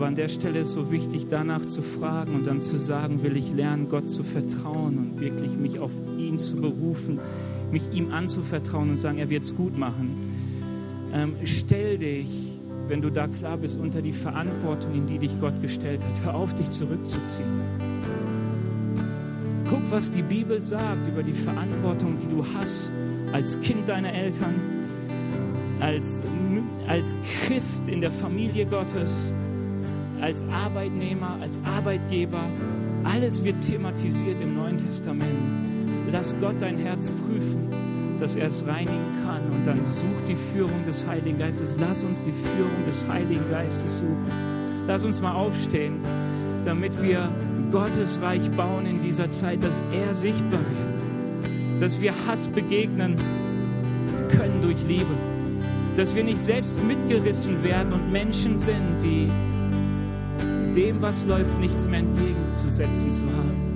Aber 0.03 0.09
an 0.09 0.15
der 0.15 0.27
Stelle 0.27 0.59
ist 0.59 0.73
so 0.73 0.91
wichtig, 0.91 1.27
danach 1.29 1.65
zu 1.65 1.81
fragen 1.81 2.35
und 2.35 2.45
dann 2.45 2.59
zu 2.59 2.77
sagen, 2.77 3.23
will 3.23 3.37
ich 3.37 3.53
lernen, 3.53 3.87
Gott 3.87 4.09
zu 4.09 4.21
vertrauen 4.21 4.97
und 4.97 5.21
wirklich 5.21 5.55
mich 5.55 5.79
auf 5.79 5.91
ihn 6.17 6.37
zu 6.37 6.57
berufen, 6.57 7.21
mich 7.71 7.83
ihm 7.93 8.11
anzuvertrauen 8.11 8.89
und 8.89 8.97
sagen, 8.97 9.17
er 9.17 9.29
wird 9.29 9.43
es 9.43 9.55
gut 9.55 9.77
machen. 9.77 10.17
Ähm, 11.13 11.35
stell 11.45 11.97
dich, 11.99 12.27
wenn 12.89 13.01
du 13.01 13.11
da 13.11 13.29
klar 13.29 13.55
bist, 13.55 13.79
unter 13.79 14.01
die 14.01 14.11
Verantwortung, 14.11 14.93
in 14.93 15.07
die 15.07 15.19
dich 15.19 15.39
Gott 15.39 15.61
gestellt 15.61 16.01
hat. 16.03 16.25
Hör 16.25 16.35
auf, 16.35 16.53
dich 16.53 16.69
zurückzuziehen. 16.69 17.61
Guck, 19.69 19.89
was 19.89 20.11
die 20.11 20.23
Bibel 20.23 20.61
sagt 20.61 21.07
über 21.07 21.23
die 21.23 21.31
Verantwortung, 21.31 22.17
die 22.19 22.27
du 22.27 22.45
hast 22.57 22.91
als 23.31 23.57
Kind 23.61 23.87
deiner 23.87 24.11
Eltern, 24.11 24.55
als, 25.79 26.21
als 26.89 27.15
Christ 27.45 27.87
in 27.87 28.01
der 28.01 28.11
Familie 28.11 28.65
Gottes, 28.65 29.33
als 30.23 30.41
Arbeitnehmer, 30.53 31.37
als 31.41 31.59
Arbeitgeber. 31.65 32.45
Alles 33.03 33.43
wird 33.43 33.59
thematisiert 33.59 34.39
im 34.39 34.55
Neuen 34.55 34.77
Testament. 34.77 35.27
Lass 36.13 36.33
Gott 36.39 36.55
dein 36.59 36.77
Herz 36.77 37.09
prüfen, 37.09 37.67
dass 38.21 38.37
er 38.37 38.47
es 38.47 38.65
reinigen 38.65 39.11
kann. 39.25 39.41
Und 39.51 39.67
dann 39.67 39.83
such 39.83 40.23
die 40.25 40.35
Führung 40.35 40.85
des 40.87 41.05
Heiligen 41.05 41.37
Geistes. 41.37 41.75
Lass 41.77 42.05
uns 42.05 42.21
die 42.23 42.31
Führung 42.31 42.85
des 42.85 43.05
Heiligen 43.05 43.49
Geistes 43.51 43.99
suchen. 43.99 44.31
Lass 44.87 45.03
uns 45.03 45.21
mal 45.21 45.33
aufstehen, 45.33 45.97
damit 46.63 47.01
wir 47.01 47.27
Gottes 47.69 48.21
Reich 48.21 48.49
bauen 48.51 48.85
in 48.85 48.99
dieser 49.01 49.29
Zeit, 49.29 49.61
dass 49.61 49.83
er 49.91 50.13
sichtbar 50.13 50.61
wird. 50.61 51.81
Dass 51.81 51.99
wir 51.99 52.13
Hass 52.27 52.47
begegnen 52.47 53.17
können 54.29 54.61
durch 54.61 54.77
Liebe. 54.87 55.05
Dass 55.97 56.15
wir 56.15 56.23
nicht 56.23 56.39
selbst 56.39 56.81
mitgerissen 56.81 57.61
werden 57.61 57.91
und 57.91 58.09
Menschen 58.09 58.57
sind, 58.57 59.01
die 59.01 59.27
dem, 60.73 61.01
was 61.01 61.25
läuft, 61.25 61.59
nichts 61.59 61.87
mehr 61.87 61.99
entgegenzusetzen 61.99 63.11
zu 63.11 63.25
haben. 63.25 63.73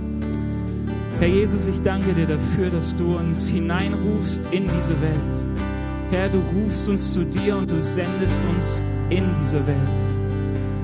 Herr 1.20 1.28
Jesus, 1.28 1.68
ich 1.68 1.82
danke 1.82 2.14
dir 2.14 2.28
dafür, 2.28 2.70
dass 2.70 2.96
du 2.96 3.18
uns 3.18 3.48
hineinrufst 3.48 4.40
in 4.52 4.70
diese 4.76 5.00
Welt. 5.02 5.18
Herr, 6.12 6.30
du 6.30 6.40
rufst 6.56 6.88
uns 6.88 7.14
zu 7.14 7.26
dir 7.26 7.58
und 7.58 7.72
du 7.72 7.82
sendest 7.82 8.40
uns 8.54 8.82
in 9.10 9.24
diese 9.42 9.66
Welt. 9.66 9.78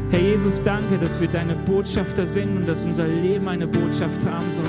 Herr 0.09 0.21
Jesus, 0.21 0.61
danke, 0.61 0.97
dass 0.99 1.19
wir 1.19 1.27
deine 1.27 1.55
Botschafter 1.55 2.27
sind 2.27 2.57
und 2.57 2.67
dass 2.67 2.83
unser 2.83 3.07
Leben 3.07 3.47
eine 3.47 3.67
Botschaft 3.67 4.25
haben 4.25 4.51
soll. 4.51 4.65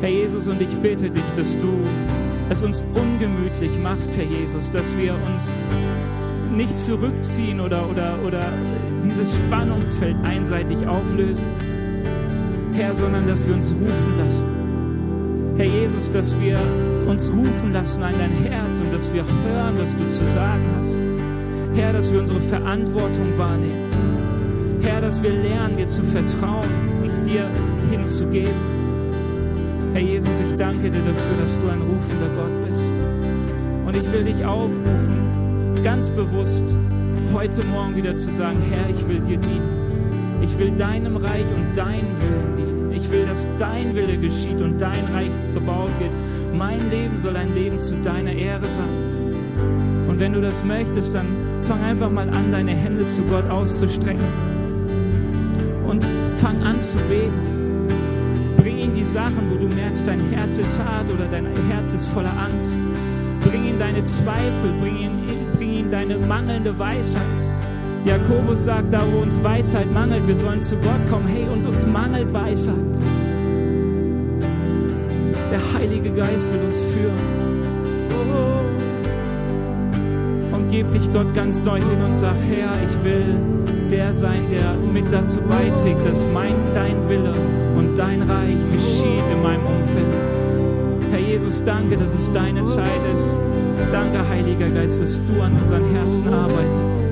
Herr 0.00 0.10
Jesus, 0.10 0.48
und 0.48 0.60
ich 0.60 0.74
bitte 0.82 1.10
dich, 1.10 1.24
dass 1.36 1.56
du 1.58 1.78
es 2.48 2.62
uns 2.62 2.84
ungemütlich 2.94 3.70
machst, 3.82 4.16
Herr 4.16 4.24
Jesus, 4.24 4.70
dass 4.70 4.96
wir 4.96 5.14
uns 5.14 5.56
nicht 6.54 6.78
zurückziehen 6.78 7.60
oder, 7.60 7.88
oder, 7.88 8.18
oder 8.24 8.52
dieses 9.06 9.36
Spannungsfeld 9.36 10.16
einseitig 10.24 10.86
auflösen, 10.86 11.46
Herr, 12.72 12.94
sondern 12.94 13.26
dass 13.26 13.46
wir 13.46 13.54
uns 13.54 13.72
rufen 13.72 14.18
lassen. 14.18 14.46
Herr 15.56 15.66
Jesus, 15.66 16.10
dass 16.10 16.38
wir 16.40 16.58
uns 17.06 17.30
rufen 17.30 17.72
lassen 17.72 18.02
an 18.02 18.14
dein 18.18 18.50
Herz 18.50 18.80
und 18.80 18.92
dass 18.92 19.12
wir 19.12 19.24
hören, 19.24 19.74
was 19.78 19.96
du 19.96 20.08
zu 20.08 20.26
sagen 20.26 20.64
hast. 20.78 20.96
Herr, 21.74 21.92
dass 21.92 22.12
wir 22.12 22.20
unsere 22.20 22.40
Verantwortung 22.40 23.38
wahrnehmen. 23.38 24.80
Herr, 24.82 25.00
dass 25.00 25.22
wir 25.22 25.30
lernen, 25.30 25.76
dir 25.76 25.88
zu 25.88 26.02
vertrauen, 26.02 26.68
uns 27.02 27.20
dir 27.22 27.48
hinzugeben. 27.90 28.54
Herr 29.92 30.02
Jesus, 30.02 30.40
ich 30.40 30.56
danke 30.56 30.90
dir 30.90 31.00
dafür, 31.00 31.36
dass 31.40 31.58
du 31.58 31.68
ein 31.68 31.80
rufender 31.80 32.28
Gott 32.36 32.68
bist. 32.68 32.82
Und 33.86 33.96
ich 33.96 34.12
will 34.12 34.24
dich 34.24 34.44
aufrufen, 34.44 35.82
ganz 35.82 36.10
bewusst 36.10 36.76
heute 37.32 37.64
Morgen 37.66 37.96
wieder 37.96 38.16
zu 38.16 38.32
sagen, 38.32 38.58
Herr, 38.70 38.88
ich 38.90 39.08
will 39.08 39.20
dir 39.20 39.38
dienen. 39.38 40.40
Ich 40.42 40.58
will 40.58 40.70
deinem 40.72 41.16
Reich 41.16 41.46
und 41.54 41.76
deinem 41.76 42.20
Willen 42.20 42.56
dienen. 42.56 42.92
Ich 42.92 43.10
will, 43.10 43.26
dass 43.26 43.46
dein 43.58 43.94
Wille 43.94 44.16
geschieht 44.18 44.60
und 44.60 44.80
dein 44.80 45.04
Reich 45.12 45.30
gebaut 45.54 45.90
wird. 45.98 46.10
Mein 46.54 46.90
Leben 46.90 47.18
soll 47.18 47.36
ein 47.36 47.54
Leben 47.54 47.78
zu 47.78 47.94
deiner 47.96 48.32
Ehre 48.32 48.66
sein. 48.68 50.06
Und 50.08 50.20
wenn 50.20 50.32
du 50.32 50.40
das 50.40 50.64
möchtest, 50.64 51.14
dann 51.14 51.26
fang 51.62 51.82
einfach 51.82 52.10
mal 52.10 52.28
an, 52.28 52.52
deine 52.52 52.72
Hände 52.72 53.06
zu 53.06 53.22
Gott 53.22 53.48
auszustrecken. 53.50 54.24
Und 55.86 56.06
fang 56.36 56.62
an 56.62 56.80
zu 56.80 56.96
beten. 57.08 57.86
Bring 58.56 58.78
ihm 58.78 58.94
die 58.94 59.04
Sachen, 59.04 59.50
wo 59.50 59.56
du 59.56 59.74
merkst, 59.74 60.06
dein 60.06 60.20
Herz 60.30 60.58
ist 60.58 60.78
hart 60.78 61.10
oder 61.10 61.26
dein 61.30 61.46
Herz 61.70 61.94
ist 61.94 62.06
voller 62.06 62.36
Angst. 62.38 62.78
Bring 63.42 63.66
ihm 63.66 63.78
deine 63.78 64.02
Zweifel, 64.02 64.70
bring 64.80 64.96
ihm, 64.96 65.25
ihm 65.86 65.90
deine 65.90 66.16
mangelnde 66.18 66.78
Weisheit. 66.78 67.22
Jakobus 68.04 68.64
sagt, 68.64 68.92
da 68.92 69.02
wo 69.12 69.22
uns 69.22 69.42
Weisheit 69.42 69.92
mangelt, 69.92 70.26
wir 70.26 70.36
sollen 70.36 70.60
zu 70.60 70.76
Gott 70.76 71.08
kommen. 71.10 71.26
Hey, 71.26 71.46
uns, 71.48 71.66
uns 71.66 71.86
mangelt 71.86 72.32
Weisheit. 72.32 72.74
Der 75.50 75.60
Heilige 75.74 76.12
Geist 76.12 76.52
will 76.52 76.60
uns 76.60 76.78
führen. 76.78 77.46
Und 80.52 80.70
gib 80.70 80.90
dich 80.92 81.12
Gott 81.12 81.34
ganz 81.34 81.62
neu 81.62 81.78
hin 81.78 82.02
und 82.04 82.16
sag, 82.16 82.34
Herr, 82.48 82.72
ich 82.72 83.04
will 83.04 83.36
der 83.90 84.12
sein, 84.12 84.42
der 84.50 84.74
mit 84.92 85.12
dazu 85.12 85.40
beiträgt, 85.40 86.04
dass 86.04 86.24
mein, 86.32 86.54
dein 86.74 87.08
Wille 87.08 87.34
und 87.76 87.96
dein 87.96 88.22
Reich 88.22 88.56
geschieht 88.72 89.24
in 89.30 89.42
meinem 89.42 89.64
Umfeld. 89.64 90.35
Jesus, 91.46 91.62
danke, 91.62 91.96
dass 91.96 92.12
es 92.12 92.30
deine 92.32 92.64
Zeit 92.64 93.00
ist. 93.14 93.36
Danke, 93.92 94.28
Heiliger 94.28 94.68
Geist, 94.68 95.00
dass 95.00 95.20
du 95.26 95.40
an 95.40 95.52
unseren 95.52 95.84
Herzen 95.94 96.32
arbeitest. 96.32 97.04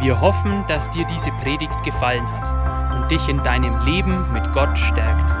Wir 0.00 0.20
hoffen, 0.20 0.64
dass 0.68 0.90
dir 0.90 1.04
diese 1.06 1.30
Predigt 1.42 1.82
gefallen 1.84 2.24
hat 2.32 3.02
und 3.02 3.10
dich 3.10 3.28
in 3.28 3.42
deinem 3.42 3.84
Leben 3.84 4.24
mit 4.32 4.50
Gott 4.54 4.78
stärkt. 4.78 5.34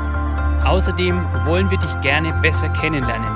Außerdem 0.66 1.18
wollen 1.44 1.70
wir 1.70 1.78
dich 1.78 2.00
gerne 2.02 2.34
besser 2.42 2.68
kennenlernen. 2.70 3.35